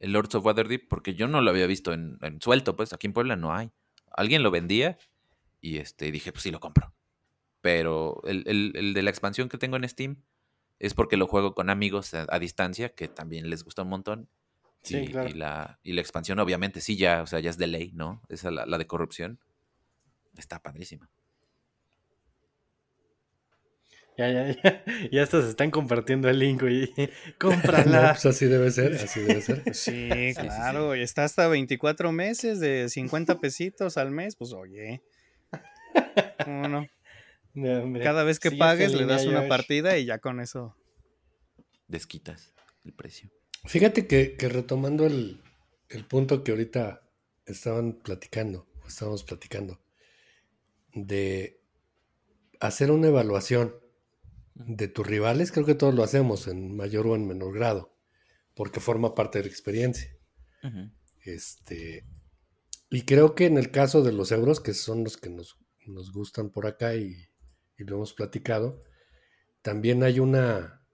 [0.00, 2.76] el, Lords of Waterdeep porque yo no lo había visto en, suelto.
[2.76, 3.70] Pues aquí en Puebla no hay.
[4.10, 4.96] Alguien lo vendía
[5.60, 6.94] y este, dije, pues sí lo compro.
[7.60, 10.22] Pero el, el de la expansión que tengo en Steam
[10.78, 14.28] es porque lo juego con amigos a, distancia, que también les gusta un montón.
[14.82, 15.28] Sí, y, claro.
[15.28, 18.22] y, la, y la expansión, obviamente, sí, ya, o sea, ya es de ley, ¿no?
[18.28, 19.40] Esa la, la de corrupción.
[20.36, 21.10] Está padrísima.
[24.18, 24.84] Ya, ya, ya.
[25.12, 26.92] Ya hasta se están compartiendo el link, y
[27.38, 28.08] Cómprala.
[28.12, 29.62] pues así debe ser, así debe ser.
[29.74, 30.96] Sí, claro.
[30.96, 34.34] Y está hasta 24 meses de 50 pesitos al mes.
[34.34, 35.02] Pues oye.
[36.44, 36.86] ¿Cómo no?
[37.54, 40.76] Cada vez que pagues le das una partida y ya con eso.
[41.86, 42.52] Desquitas
[42.84, 43.30] el precio.
[43.64, 45.42] Fíjate que, retomando el,
[45.88, 47.02] el punto que ahorita
[47.46, 49.80] estaban platicando, estábamos platicando,
[50.94, 51.60] de
[52.60, 53.74] hacer una evaluación
[54.54, 57.94] de tus rivales, creo que todos lo hacemos en mayor o en menor grado,
[58.54, 60.16] porque forma parte de la experiencia.
[61.24, 62.04] Este,
[62.90, 65.56] y creo que en el caso de los euros, que son los que nos,
[66.12, 67.27] gustan por acá y,
[67.78, 68.82] y, lo hemos platicado,
[69.62, 70.86] también hay una,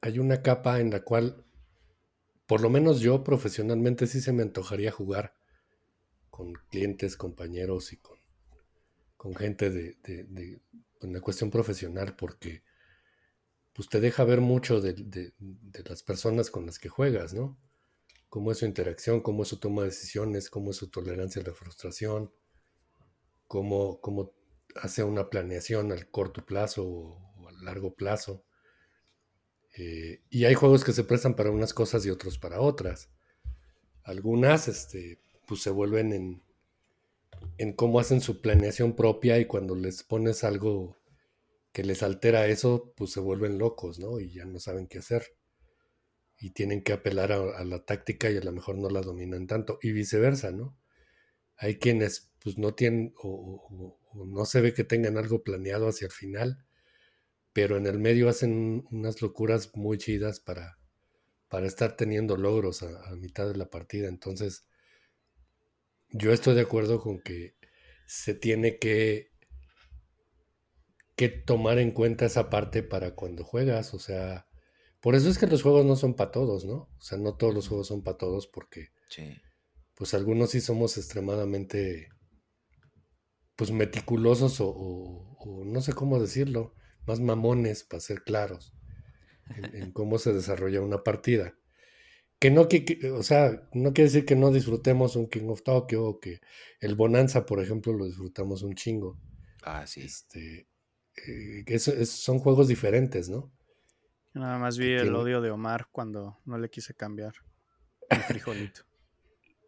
[0.00, 1.44] hay una capa en la cual,
[2.46, 5.34] por lo menos yo profesionalmente sí se me antojaría jugar
[6.30, 8.18] con clientes, compañeros y con,
[9.16, 10.60] con gente de, de,
[11.00, 12.62] de, cuestión profesional, porque
[13.72, 15.32] pues te deja ver mucho de,
[15.84, 17.58] las personas con las que juegas, ¿no?
[18.28, 21.44] Cómo es su interacción, cómo es su toma de decisiones, cómo es su tolerancia a
[21.44, 22.32] la frustración,
[23.46, 24.32] cómo, cómo
[24.76, 28.44] hace una planeación al corto plazo o, al largo plazo.
[29.76, 33.10] Eh, y hay juegos que se prestan para unas cosas y otros para otras.
[34.02, 36.42] Algunas, este, pues se vuelven en,
[37.58, 40.96] en cómo hacen su planeación propia y cuando les pones algo
[41.72, 44.20] que les altera eso, pues se vuelven locos, ¿no?
[44.20, 45.34] Y ya no saben qué hacer.
[46.38, 49.78] Y tienen que apelar a, la táctica y a lo mejor no la dominan tanto.
[49.80, 50.76] Y viceversa, ¿no?
[51.56, 53.14] Hay quienes pues no tienen
[54.14, 56.64] no se ve que tengan algo planeado hacia el final,
[57.52, 60.78] pero en el medio hacen unas locuras muy chidas para,
[61.48, 64.08] para estar teniendo logros a, a mitad de la partida.
[64.08, 64.66] Entonces,
[66.10, 67.56] yo estoy de acuerdo con que
[68.06, 69.32] se tiene que
[71.16, 74.48] que tomar en cuenta esa parte para cuando juegas, o sea,
[75.00, 76.88] por eso es que los juegos no son para todos, ¿no?
[76.96, 78.88] O sea, no todos los juegos son para todos porque,
[79.94, 82.08] pues algunos sí somos extremadamente,
[83.56, 86.74] pues meticulosos o, no sé cómo decirlo,
[87.06, 88.74] más mamones, para ser claros,
[89.56, 91.54] en, cómo se desarrolla una partida.
[92.38, 96.04] Que no, que, o sea, no quiere decir que no disfrutemos un King of Tokyo
[96.04, 96.40] o que
[96.80, 99.16] el Bonanza, por ejemplo, lo disfrutamos un chingo.
[99.62, 100.00] Ah, sí.
[100.00, 100.66] Este,
[101.26, 103.52] eh, que son juegos diferentes, ¿no?
[104.34, 107.34] Nada más vi el odio de Omar cuando no le quise cambiar
[108.08, 108.82] el frijolito.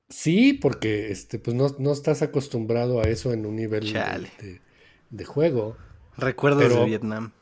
[0.09, 3.93] Sí, porque este, pues no, estás acostumbrado a eso en un nivel
[5.11, 5.77] de, juego.
[6.17, 7.33] Recuerdos de Vietnam.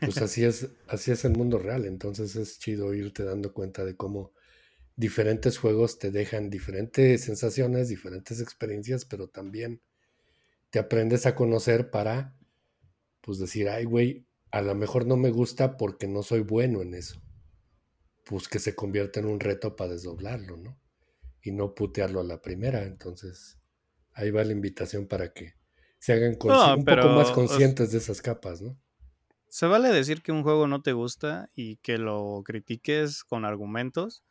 [0.00, 1.84] Pues así es, así es el mundo real.
[1.84, 4.32] Entonces es chido irte dando cuenta de cómo
[4.96, 9.80] diferentes juegos te dejan diferentes sensaciones, diferentes experiencias, pero también
[10.70, 12.34] te aprendes a conocer para
[13.20, 16.94] pues decir, ay, güey, a lo mejor no me gusta porque no soy bueno en
[16.94, 17.22] eso.
[18.24, 20.78] Pues que se convierta en un reto para desdoblarlo, ¿no?
[21.48, 22.82] Y no putearlo a la primera.
[22.82, 23.58] Entonces,
[24.12, 25.54] ahí va la invitación para que
[25.98, 28.78] se hagan un poco más conscientes de esas capas, ¿no?
[29.48, 34.22] Se vale decir que un juego no te gusta y que lo critiques con argumentos,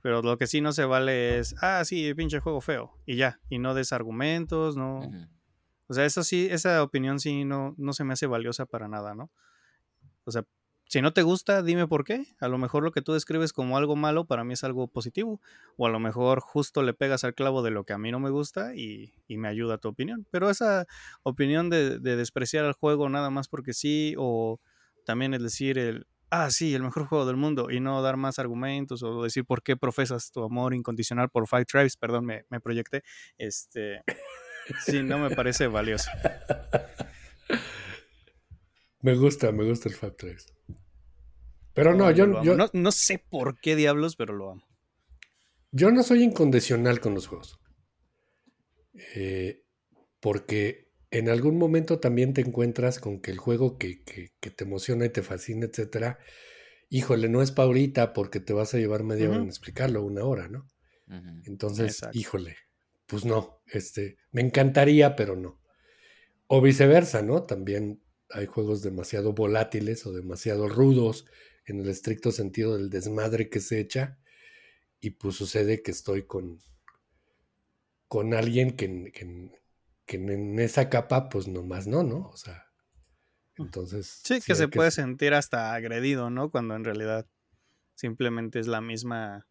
[0.00, 3.38] pero lo que sí no se vale es, ah, sí, pinche juego feo, y ya,
[3.50, 5.02] y no des argumentos, no.
[5.88, 9.14] O sea, eso sí, esa opinión sí no, no se me hace valiosa para nada,
[9.14, 9.30] ¿no?
[10.24, 10.46] O sea,
[10.92, 12.26] si no te gusta, dime por qué.
[12.38, 15.40] A lo mejor lo que tú describes como algo malo para mí es algo positivo.
[15.78, 18.20] O a lo mejor justo le pegas al clavo de lo que a mí no
[18.20, 20.26] me gusta y, me ayuda tu opinión.
[20.30, 20.86] Pero esa
[21.22, 24.60] opinión de, despreciar al juego nada más porque sí, o
[25.06, 28.38] también es decir el, ah, sí, el mejor juego del mundo, y no dar más
[28.38, 32.60] argumentos o decir por qué profesas tu amor incondicional por Five Tribes, perdón, me, me
[32.60, 33.02] proyecté.
[33.38, 34.02] Este.
[34.84, 36.10] Sí, no me parece valioso.
[39.02, 40.46] Me gusta, me gusta el Fab 3.
[41.74, 44.66] Pero no, yo, no, sé por qué diablos, pero lo amo.
[45.70, 47.58] Yo no soy incondicional con los juegos.
[49.14, 49.62] Eh,
[50.20, 54.02] porque en algún momento también te encuentras con que el juego que,
[54.40, 56.18] te emociona y te fascina, etcétera,
[56.90, 60.24] híjole, no es pa' ahorita porque te vas a llevar media hora en explicarlo, una
[60.24, 60.68] hora, ¿no?
[61.44, 62.56] Entonces, híjole,
[63.06, 65.60] pues no, este, me encantaría, pero no.
[66.46, 67.44] O viceversa, ¿no?
[67.44, 71.26] También hay juegos demasiado volátiles o demasiado rudos
[71.64, 74.18] en el estricto sentido del desmadre que se echa
[75.00, 76.60] y pues sucede que estoy con,
[78.08, 82.28] con alguien que, que, en esa capa pues nomás no, ¿no?
[82.28, 82.66] O sea,
[83.56, 84.20] entonces...
[84.24, 86.50] Sí, que se puede sentir hasta agredido, ¿no?
[86.50, 87.26] Cuando en realidad
[87.94, 89.46] simplemente es la misma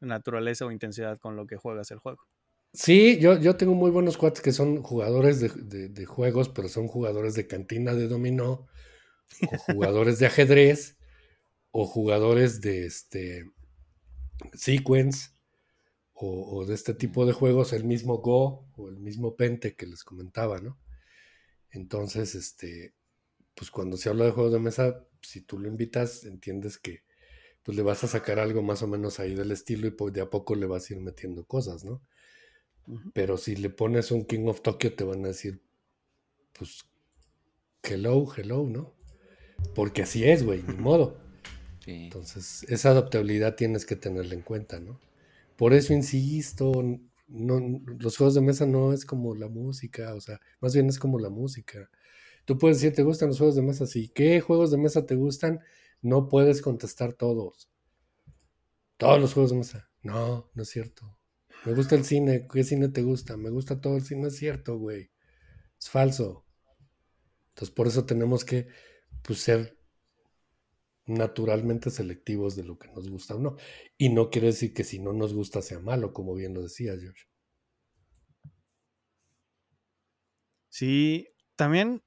[0.00, 2.26] naturaleza o intensidad con lo que juegas el juego.
[2.74, 7.34] Sí, yo, yo tengo muy buenos cuates que son jugadores de, juegos, pero son jugadores
[7.34, 8.66] de cantina de dominó,
[9.42, 10.96] o jugadores de ajedrez,
[11.72, 13.50] o jugadores de este
[14.54, 15.30] sequence,
[16.24, 20.04] o, de este tipo de juegos, el mismo Go o el mismo Pente que les
[20.04, 20.78] comentaba, ¿no?
[21.70, 22.94] Entonces, este,
[23.56, 27.02] pues cuando se habla de juegos de mesa, si tú lo invitas, entiendes que
[27.64, 30.20] pues le vas a sacar algo más o menos ahí del estilo y pues de
[30.20, 32.02] a poco le vas a ir metiendo cosas, ¿no?
[33.14, 35.60] Pero si le pones un King of Tokyo te van a decir,
[36.52, 36.84] pues,
[37.82, 38.94] hello, hello, ¿no?
[39.74, 41.20] Porque así es, güey, ni modo.
[41.86, 45.00] Entonces, esa adaptabilidad tienes que tenerla en cuenta, ¿no?
[45.56, 46.72] Por eso insisto,
[47.28, 50.98] no, los juegos de mesa no es como la música, o sea, más bien es
[50.98, 51.90] como la música.
[52.44, 53.86] Tú puedes decir, ¿te gustan los juegos de mesa?
[53.86, 54.08] Sí.
[54.08, 55.60] ¿Qué juegos de mesa te gustan?
[56.00, 57.70] No puedes contestar todos.
[58.96, 59.90] Todos los juegos de mesa.
[60.02, 61.18] No, no es cierto.
[61.64, 62.48] Me gusta el cine.
[62.52, 63.36] ¿Qué cine te gusta?
[63.36, 64.22] Me gusta todo el cine.
[64.22, 65.10] No es cierto, güey.
[65.78, 66.44] Es falso.
[67.50, 68.66] Entonces, por eso tenemos que
[69.22, 69.78] pues, ser
[71.06, 73.56] naturalmente selectivos de lo que nos gusta o no.
[73.98, 76.94] Y no quiere decir que si no nos gusta sea malo, como bien lo decía
[76.98, 77.24] George.
[80.68, 82.02] Sí, también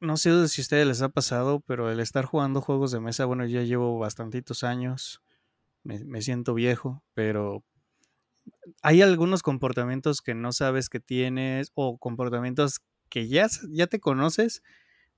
[0.00, 3.24] no sé si a ustedes les ha pasado, pero el estar jugando juegos de mesa,
[3.24, 5.22] bueno, ya llevo bastantitos años,
[5.82, 7.64] me, siento viejo, pero
[8.82, 14.62] hay algunos comportamientos que no sabes que tienes o comportamientos que ya, ya te conoces,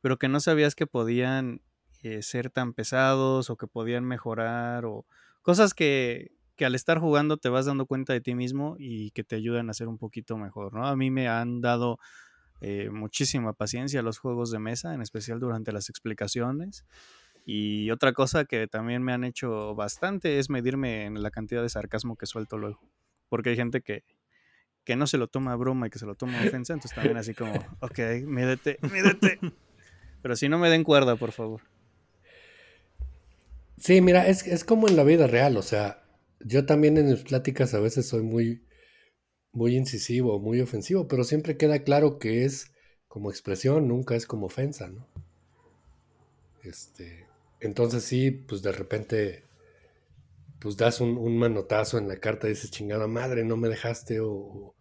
[0.00, 1.60] pero que no sabías que podían
[2.02, 5.06] eh, ser tan pesados o que podían mejorar o
[5.42, 9.24] cosas que, que, al estar jugando te vas dando cuenta de ti mismo y que
[9.24, 10.86] te ayudan a ser un poquito mejor, ¿no?
[10.86, 11.98] A mí me han dado
[12.60, 16.84] eh, muchísima paciencia los juegos de mesa, en especial durante las explicaciones.
[17.46, 21.70] Y otra cosa que también me han hecho bastante es medirme en la cantidad de
[21.70, 22.80] sarcasmo que suelto luego.
[23.28, 24.04] Porque hay gente que,
[24.84, 26.94] que no se lo toma a broma y que se lo toma a ofensa, entonces
[26.94, 29.40] también así como, ok, mídete, mídete.
[30.22, 31.62] Pero si no me den cuerda, por favor.
[33.80, 36.04] Sí, mira, es, es como en la vida real, o sea,
[36.40, 38.66] yo también en mis pláticas a veces soy muy,
[39.52, 42.72] muy incisivo, muy ofensivo, pero siempre queda claro que es
[43.08, 45.08] como expresión, nunca es como ofensa, ¿no?
[46.62, 47.26] Este,
[47.60, 49.44] entonces sí, pues de repente,
[50.60, 54.76] pues das un, manotazo en la carta y dices, chingada madre, no me dejaste, o,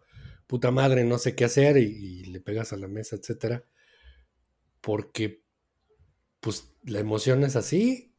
[0.46, 3.64] puta madre, no sé qué hacer, y, le pegas a la mesa, etcétera,
[4.82, 5.42] porque
[6.40, 8.09] pues la emoción es así,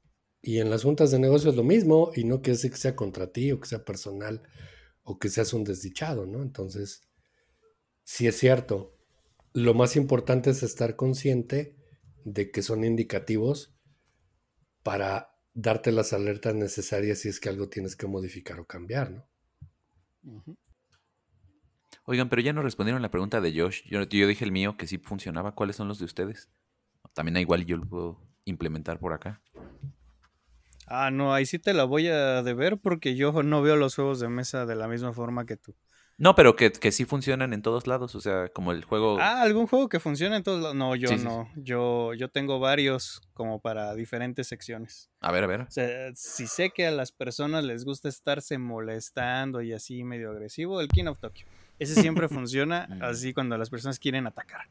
[0.41, 3.31] y en las juntas de negocios lo mismo, y no quiere decir que sea contra
[3.31, 4.41] ti o que sea personal
[5.03, 6.41] o que seas un desdichado, ¿no?
[6.41, 7.07] Entonces,
[8.03, 8.97] sí es cierto.
[9.53, 11.75] Lo más importante es estar consciente
[12.23, 13.75] de que son indicativos
[14.83, 19.27] para darte las alertas necesarias si es que algo tienes que modificar o cambiar, ¿no?
[22.05, 23.83] Oigan, pero ya no respondieron la pregunta de Josh.
[23.87, 25.53] Yo, dije el mío que sí funcionaba.
[25.53, 26.49] ¿Cuáles son los de ustedes?
[27.13, 29.41] También igual yo lo puedo implementar por acá.
[30.93, 34.19] Ah, no, ahí sí te la voy a deber porque yo no veo los juegos
[34.19, 35.73] de mesa de la misma forma que tú.
[36.17, 39.17] No, pero que, que sí funcionan en todos lados, o sea, como el juego...
[39.19, 40.75] Ah, algún juego que funcione en todos lados.
[40.75, 41.49] No, yo no.
[41.55, 45.09] Yo, yo tengo varios como para diferentes secciones.
[45.21, 45.61] A ver, a ver.
[45.61, 50.29] O sea, si sé que a las personas les gusta estarse molestando y así medio
[50.29, 51.47] agresivo, el King of Tokyo.
[51.79, 53.03] Ese siempre funciona mm.
[53.03, 54.67] así cuando las personas quieren atacar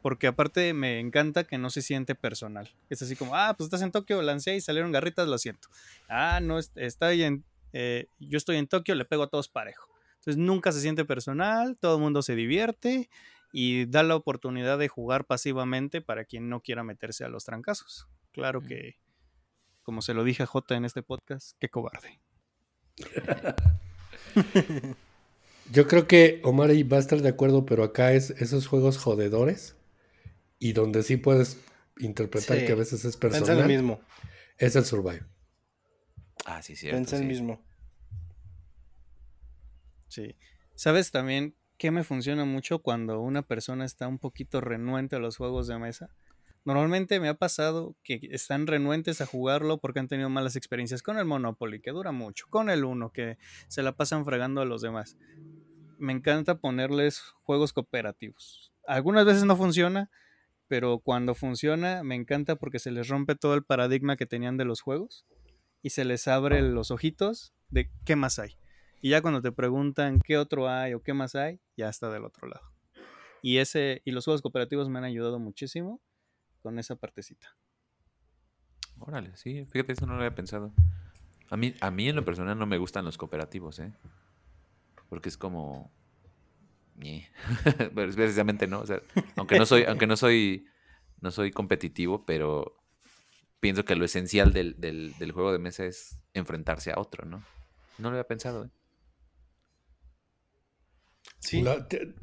[0.00, 2.70] porque aparte me encanta que no se siente personal.
[2.88, 5.68] Es así como, ah, pues estás en Tokio, lancé y salieron garritas, lo siento.
[6.08, 9.88] Ah, no, está en, eh, yo estoy en Tokio, le pego a todos parejo.
[10.18, 13.08] Entonces nunca se siente personal, todo el mundo se divierte
[13.52, 18.06] y da la oportunidad de jugar pasivamente para quien no quiera meterse a los trancazos.
[18.32, 18.96] Claro que,
[19.82, 22.20] como se lo dije a J en este podcast, qué cobarde.
[25.72, 29.76] Yo creo que Omar va a estar de acuerdo, pero acá es esos juegos jodedores
[30.60, 31.58] y donde sí puedes
[31.98, 33.56] interpretar que a veces es personal.
[33.56, 34.00] Piensa el mismo.
[34.56, 35.26] Es el Survive.
[36.44, 36.88] Ah, sí, sí.
[36.88, 37.64] Piensa el mismo.
[40.06, 40.36] Sí.
[40.76, 45.36] ¿Sabes también qué me funciona mucho cuando una persona está un poquito renuente a los
[45.36, 46.10] juegos de mesa?
[46.64, 51.16] Normalmente me ha pasado que están renuentes a jugarlo porque han tenido malas experiencias con
[51.16, 53.38] el Monopoly, que dura mucho, con el Uno, que
[53.68, 55.16] se la pasan fregando a los demás.
[55.98, 58.72] Me encanta ponerles juegos cooperativos.
[58.86, 60.10] Algunas veces no funciona,
[60.70, 64.64] pero cuando funciona me encanta porque se les rompe todo el paradigma que tenían de
[64.64, 65.26] los juegos
[65.82, 68.56] y se les abre los ojitos de qué más hay.
[69.02, 72.24] Y ya cuando te preguntan qué otro hay o qué más hay, ya está del
[72.24, 72.62] otro lado.
[73.42, 76.00] Y ese y los juegos cooperativos me han ayudado muchísimo
[76.62, 77.48] con esa partecita.
[79.00, 80.72] Órale, sí, fíjate, eso no lo había pensado.
[81.48, 83.92] A mí, a mí en lo personal no me gustan los cooperativos, ¿eh?
[85.08, 85.90] Porque es como,
[87.94, 88.84] precisamente no.
[89.36, 90.66] aunque no soy, aunque no soy
[91.20, 92.76] no soy competitivo, pero
[93.60, 97.44] pienso que lo esencial del, juego de mesa es enfrentarse a otro, ¿no?
[97.98, 98.64] No lo había pensado.
[98.64, 98.70] ¿eh?
[101.38, 101.64] Sí.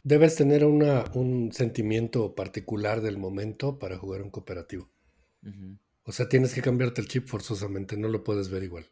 [0.03, 4.89] debes tener un sentimiento particular del momento para jugar un cooperativo.
[6.03, 8.85] O sea, tienes que cambiarte el chip forzosamente, no lo puedes ver igual.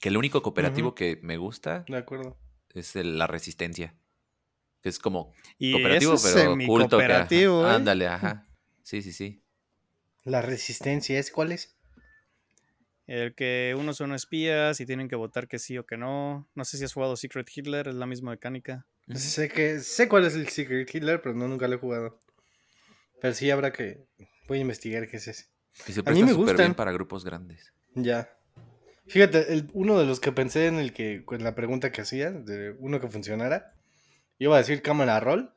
[0.00, 2.38] Que el único cooperativo que me gusta de acuerdo.
[2.74, 3.94] es la resistencia.
[4.82, 6.96] Que es como cooperativo, pero culto.
[6.96, 7.70] Cooperativo, ¿eh?
[7.70, 8.46] Ándale, ajá.
[8.82, 9.44] Sí, sí, sí.
[10.24, 11.76] La resistencia es cuál es?
[13.06, 16.48] El que unos son espías y tienen que votar que sí o que no.
[16.54, 18.86] No sé si has jugado Secret Hitler, es la misma mecánica.
[19.14, 22.18] Sé que sé cuál es el Secret Hitler, pero no nunca lo he jugado.
[23.20, 24.06] Pero sí habrá que
[24.48, 25.46] voy a investigar qué es ese.
[25.86, 27.72] Y se a mí me súper bien para grupos grandes.
[27.94, 28.36] Ya.
[29.06, 32.76] Fíjate, uno de los que pensé en el que en la pregunta que hacía, de
[32.78, 33.74] uno que funcionara,
[34.40, 35.54] iba a decir cámara roll.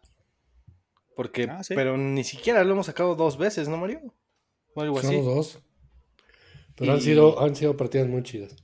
[1.16, 4.02] Porque, ah, pero ni siquiera lo hemos sacado dos veces, ¿no, Mario?
[4.76, 5.16] O algo así.
[5.16, 5.60] dos.
[6.76, 8.56] Pero han, sido, han sido partidas muy chidas.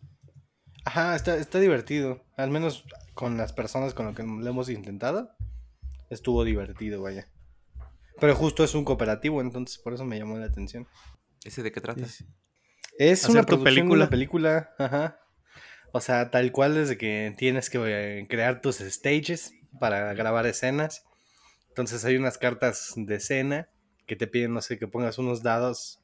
[0.83, 2.23] Ajá, está, está divertido.
[2.37, 5.31] Al menos con las personas con las que lo hemos intentado.
[6.09, 7.27] Estuvo divertido, vaya.
[8.19, 10.87] Pero justo es un cooperativo, entonces por eso me llamó la atención.
[11.43, 12.05] ¿Ese de qué trata?
[12.97, 14.09] Es una película.
[14.09, 15.19] película, ajá.
[15.91, 21.05] O sea, tal cual desde que tienes que eh, crear tus stages para grabar escenas.
[21.69, 23.69] Entonces hay unas cartas de escena
[24.05, 25.99] que te piden, no sé, que pongas unos dados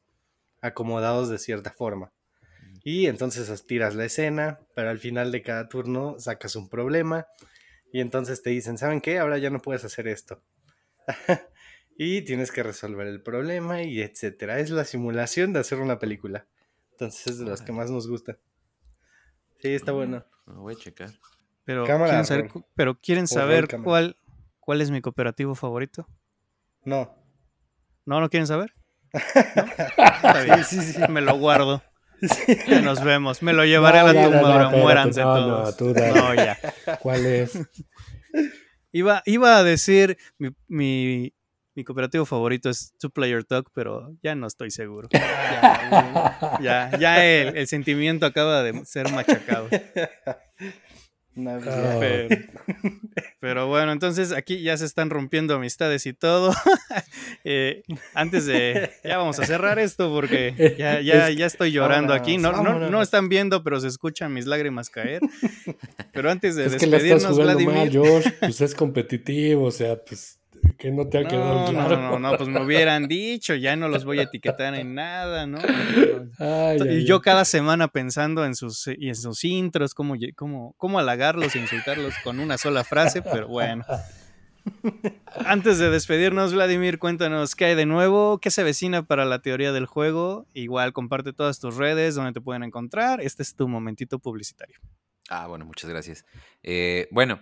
[0.62, 2.12] acomodados de cierta forma.
[2.84, 7.28] Y entonces tiras la escena, pero al final de cada turno sacas un problema
[7.92, 9.20] y entonces te dicen, ¿saben qué?
[9.20, 10.44] Ahora ya no puedes hacer esto.
[11.98, 14.60] y tienes que resolver el problema y etcétera.
[14.60, 16.46] Es la simulación de hacer una película.
[16.92, 18.38] Entonces es de las que más nos gusta.
[19.60, 20.26] Sí, está mm, bueno.
[20.46, 21.10] Lo voy a checar.
[21.66, 24.18] Pero quieren saber, pero quieren saber cuál,
[24.60, 26.08] cuál es mi cooperativo favorito.
[26.84, 27.14] No.
[28.06, 28.74] ¿No lo quieren saber?
[29.16, 31.02] Sí, sí, sí.
[31.10, 31.82] Me lo guardo.
[32.68, 33.42] Ya nos vemos.
[33.42, 35.82] Me lo llevaré a la tumba, no, muéranse todos.
[35.82, 36.58] No, ya.
[37.02, 37.60] ¿Cuál es?
[38.92, 41.34] Iba, iba a decir mi, mi,
[41.76, 45.10] mi cooperativo favorito es Two Player Talk, pero ya no estoy seguro.
[46.62, 49.68] Ya, ya, el, el, sentimiento acaba de ser machacado.
[53.40, 56.54] Pero, bueno, entonces aquí ya se están rompiendo amistades y todo.
[57.48, 57.84] Eh,
[58.16, 58.90] antes de.
[59.04, 62.38] Ya vamos a cerrar esto porque ya, ya, ya estoy llorando aquí.
[62.38, 65.22] No, no, no, están viendo, pero se escuchan mis lágrimas caer.
[66.12, 67.92] Pero antes de despedirnos, Vladimir.
[67.92, 70.40] George, pues es competitivo, o sea, pues
[70.78, 71.98] que no te ha quedado claro.
[71.98, 75.46] No, no, no, pues me hubieran dicho, ya no los voy a etiquetar en nada,
[75.46, 75.60] ¿no?
[76.90, 81.56] y yo cada semana pensando en sus, y en sus intros, cómo, cómo, cómo halagarlos
[81.56, 83.86] e insultarlos con una sola frase, pero bueno.
[85.46, 89.72] Antes de despedirnos, Vladimir, cuéntanos qué hay de nuevo, qué se vecina para la teoría
[89.72, 90.48] del juego.
[90.54, 93.22] Igual comparte todas tus redes, donde te pueden encontrar.
[93.22, 94.78] Este es tu momentito publicitario.
[95.30, 96.26] Ah, bueno, muchas gracias.
[96.64, 97.42] Eh, bueno,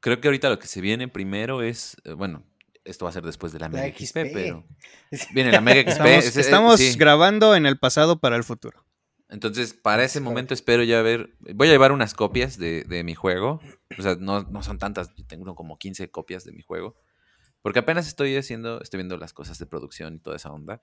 [0.00, 2.42] Creo que ahorita lo que se viene primero es, eh, bueno,
[2.84, 4.66] esto va a ser después de la Mega XP, pero
[5.34, 6.36] viene la Mega XP.
[6.38, 8.84] Estamos, grabando en el pasado para el futuro.
[9.28, 13.60] Entonces, para ese momento espero ya ver, voy a llevar unas copias de, mi juego,
[13.96, 16.96] o sea, no, no, son tantas, yo tengo como 15 copias de mi juego,
[17.62, 20.82] porque apenas estoy haciendo, estoy viendo las cosas de producción y toda esa onda.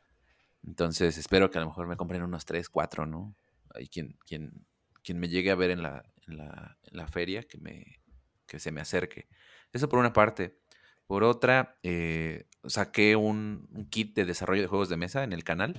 [0.65, 3.35] Entonces, espero que a lo mejor me compren unos 3, 4, ¿no?
[3.73, 4.65] Hay quien, quien,
[5.03, 7.99] quien me llegue a ver en la, en la, en la feria, que me,
[8.47, 9.27] que se me acerque.
[9.73, 10.57] Eso por una parte.
[11.05, 15.75] Por otra, eh, saqué un, kit de desarrollo de juegos de mesa en el canal.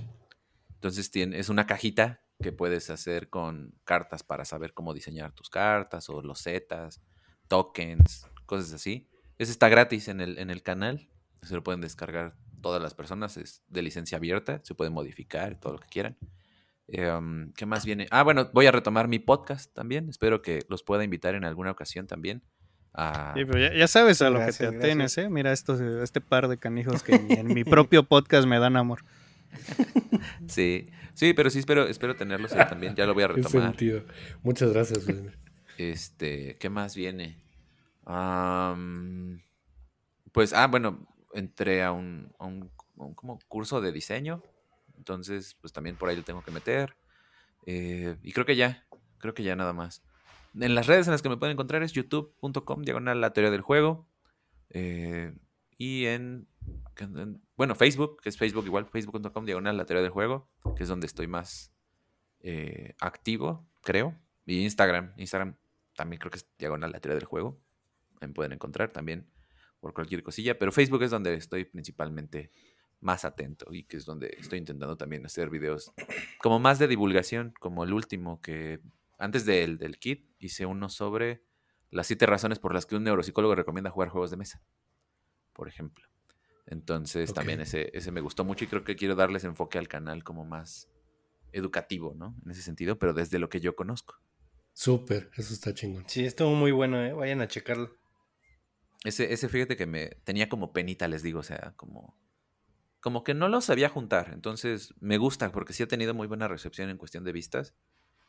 [0.74, 5.50] Entonces tiene, es una cajita que puedes hacer con cartas para saber cómo diseñar tus
[5.50, 7.02] cartas o los zetas,
[7.48, 9.08] tokens, cosas así.
[9.38, 11.08] Ese está gratis en el, en el canal.
[11.42, 13.36] Se lo pueden descargar todas las personas.
[13.36, 14.60] Es de licencia abierta.
[14.64, 16.16] Se puede modificar, todo lo que quieran.
[16.88, 18.06] Em, ¿Qué más viene?
[18.10, 20.08] Ah, bueno, voy a retomar mi podcast también.
[20.08, 22.42] Espero que los pueda invitar en alguna ocasión también.
[22.94, 23.34] Ah,
[23.76, 25.28] ya, sabes a lo que te atenes, ¿eh?
[25.28, 29.04] Mira estos, este par de canijos que en mi propio podcast me dan amor.
[30.48, 32.94] Sí, sí, pero sí espero, espero tenerlos ahí también.
[32.94, 33.70] Ya lo voy a retomar.
[33.70, 34.02] Sentido.
[34.42, 35.06] Muchas gracias,
[35.76, 37.36] Este, ¿qué más viene?
[40.32, 42.32] pues, ah, bueno, entré a un,
[43.14, 44.42] como curso de diseño.
[44.96, 46.94] Entonces, pues también por ahí lo tengo que meter.
[47.66, 48.84] Eh, y creo que ya,
[49.18, 50.02] creo que ya nada más.
[50.60, 53.60] En las redes en las que me pueden encontrar es youtube.com, diagonal la teoría del
[53.60, 54.08] juego.
[54.70, 55.34] Eh,
[55.76, 56.48] y en,
[57.56, 61.06] bueno, Facebook, que es Facebook igual, facebook.com, diagonal la teoría del juego, que es donde
[61.06, 61.72] estoy más
[62.40, 64.18] eh, activo, creo.
[64.46, 65.56] Y Instagram, Instagram
[65.94, 67.60] también creo que es diagonal la teoría del juego.
[68.20, 69.30] Me pueden encontrar también
[69.80, 72.50] por cualquier cosilla, pero Facebook es donde estoy principalmente
[73.00, 75.92] más atento y que es donde estoy intentando también hacer videos
[76.40, 78.80] como más de divulgación, como el último que
[79.18, 81.42] antes del, del kit hice uno sobre
[81.90, 84.62] las siete razones por las que un neuropsicólogo recomienda jugar juegos de mesa,
[85.52, 86.06] por ejemplo.
[86.66, 90.22] Entonces también ese, ese me gustó mucho y creo que quiero darles enfoque al canal
[90.22, 90.88] como más
[91.52, 92.36] educativo, ¿no?
[92.44, 94.20] En ese sentido, pero desde lo que yo conozco.
[94.74, 96.04] Súper, eso está chingón.
[96.06, 97.12] Sí, estuvo muy bueno, ¿eh?
[97.12, 97.96] Vayan a checarlo.
[99.04, 102.16] Ese, ese fíjate que me tenía como penita, les digo, o sea, como,
[103.00, 104.30] como que no lo sabía juntar.
[104.32, 107.74] Entonces me gusta porque sí ha tenido muy buena recepción en cuestión de vistas.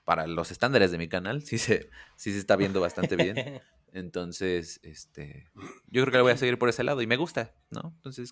[0.09, 3.35] Para los estándares de mi canal, sí se, sí se está viendo bastante bien.
[3.93, 5.45] Entonces, este,
[5.85, 7.93] yo creo que lo voy a seguir por ese lado y me gusta, ¿no?
[7.97, 8.31] Entonces,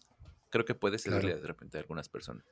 [0.49, 2.43] creo que puede servirle de repente a algunas personas.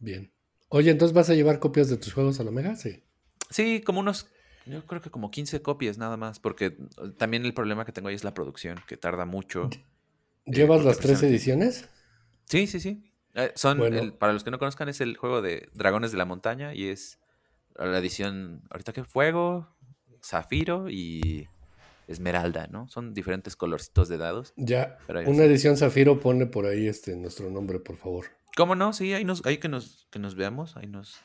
[0.00, 0.32] Bien.
[0.66, 3.04] Oye, entonces vas a llevar copias de tus juegos a la Mega, sí.
[3.50, 4.26] Sí, como unos,
[4.66, 8.08] yo creo que como 15 copias nada más, porque uh, también el problema que tengo
[8.08, 9.70] ahí es la producción, que tarda mucho.
[9.72, 9.84] Eh,
[10.46, 11.88] ¿Llevas las tres ediciones?
[12.46, 13.12] Sí, sí, sí.
[13.34, 13.78] Eh, son,
[14.18, 17.20] para los que no conozcan, es el juego de Dragones de la Montaña y es
[17.76, 19.68] la edición, ahorita que Fuego,
[20.22, 21.48] Zafiro y
[22.08, 22.88] esmeralda, ¿no?
[22.88, 24.52] Son diferentes colorcitos de dados.
[24.56, 28.26] Ya, una edición zafiro pone por ahí este nuestro nombre, por favor.
[28.56, 28.92] ¿Cómo no?
[28.92, 31.16] Sí, ahí, nos, que, nos, que nos veamos, ahí nos,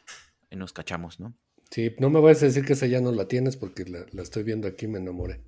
[0.52, 1.36] nos cachamos, ¿no?
[1.70, 4.44] Sí, no me vayas a decir que esa ya no la tienes porque la, estoy
[4.44, 5.42] viendo aquí me enamoré.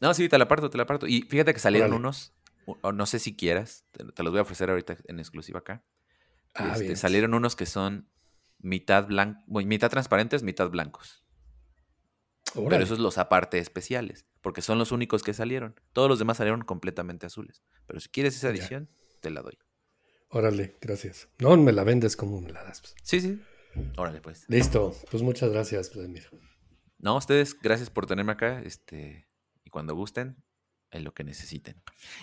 [0.00, 1.06] No, sí, te la parto, te la parto.
[1.06, 2.32] Y fíjate que salieron unos,
[2.66, 5.84] o no sé si quieras, te, los voy a ofrecer ahorita en exclusiva acá.
[6.54, 8.08] Ah, este, salieron unos que son
[8.58, 11.24] mitad blanco, mitad transparentes, mitad blancos.
[12.54, 15.74] Pero esos los aparte especiales, porque son los únicos que salieron.
[15.92, 17.62] Todos los demás salieron completamente azules.
[17.86, 18.88] Pero si quieres esa edición,
[19.20, 19.58] te la doy.
[20.30, 21.28] Órale, gracias.
[21.38, 22.94] No me la vendes como me la das.
[23.02, 23.40] Sí, sí.
[23.96, 24.44] Órale, pues.
[24.48, 24.94] Listo.
[25.10, 26.28] Pues muchas gracias, Vladimir.
[26.98, 28.60] No, ustedes, gracias por tenerme acá.
[28.62, 29.28] Este,
[29.64, 30.42] y cuando gusten,
[30.90, 31.82] en lo que necesiten.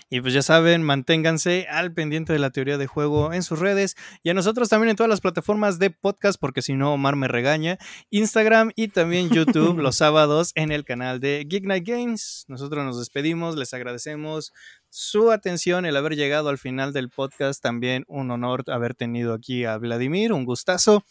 [0.10, 3.96] Y pues ya saben, manténganse al pendiente de la teoría de juego en sus redes
[4.24, 7.28] y a nosotros también en todas las plataformas de podcast, porque si no, Omar me
[7.28, 7.78] regaña,
[8.10, 12.46] Instagram y también YouTube los sábados en el canal de Geek Night Games.
[12.48, 14.54] Nosotros nos despedimos, les agradecemos
[14.90, 19.66] su atención, el haber llegado al final del podcast, también un honor haber tenido aquí
[19.66, 21.04] a Vladimir, un gustazo.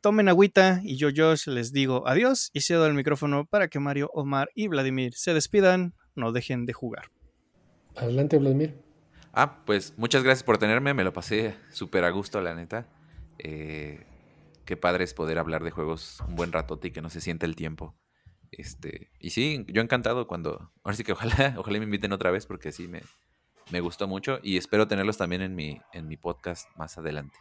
[0.00, 4.10] Tomen agüita y yo, Josh, les digo adiós y cedo el micrófono para que Mario,
[4.14, 7.10] Omar y Vladimir se despidan no dejen de jugar.
[7.96, 8.74] Adelante, Vladimir.
[9.32, 12.86] Ah, pues muchas gracias por tenerme, me lo pasé súper a gusto, la neta.
[13.38, 14.04] Eh,
[14.64, 17.46] qué padre es poder hablar de juegos un buen ratote y que no se siente
[17.46, 17.94] el tiempo.
[18.50, 20.72] Este, y sí, yo encantado cuando.
[20.82, 23.02] Ahora sí que ojalá, ojalá me inviten otra vez porque sí me,
[23.70, 27.36] me gustó mucho y espero tenerlos también en mi, en mi podcast más adelante.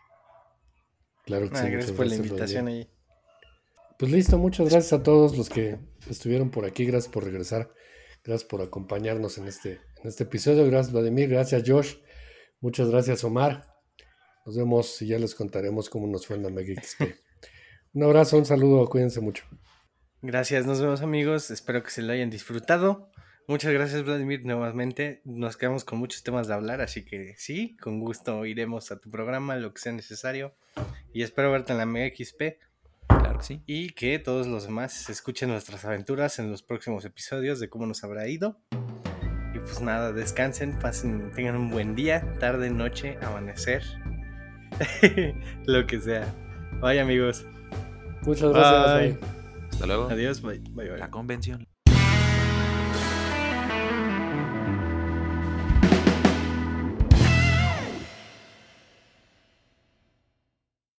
[1.26, 1.70] Claro que ah, sí.
[1.70, 2.88] Gracias por la invitación ahí.
[3.98, 7.72] Pues listo, muchas gracias a todos los que estuvieron por aquí, gracias por regresar.
[8.28, 10.66] Gracias por acompañarnos en este, en este episodio.
[10.66, 11.30] Gracias, Vladimir.
[11.30, 11.96] Gracias, Josh.
[12.60, 13.74] Muchas gracias, Omar.
[14.46, 17.04] Nos vemos y ya les contaremos cómo nos fue en la Mega XP.
[17.94, 19.46] un abrazo, un saludo, cuídense mucho.
[20.22, 21.52] Gracias, nos vemos amigos.
[21.52, 23.12] Espero que se lo hayan disfrutado.
[23.48, 25.22] Muchas gracias, Vladimir, nuevamente.
[25.24, 29.10] Nos quedamos con muchos temas de hablar, así que sí, con gusto iremos a tu
[29.10, 30.54] programa, lo que sea necesario.
[31.14, 32.60] Y espero verte en la Mega XP.
[33.66, 38.04] Y que todos los demás escuchen nuestras aventuras en los próximos episodios de cómo nos
[38.04, 38.60] habrá ido.
[39.54, 43.84] Y pues nada, descansen, pasen, tengan un buen día, tarde, noche, amanecer,
[45.66, 46.34] lo que sea.
[46.82, 47.46] Bye amigos.
[48.24, 49.18] Muchas gracias.
[49.72, 50.10] Hasta luego.
[50.10, 50.62] Adiós, bye.
[50.98, 51.68] La convención.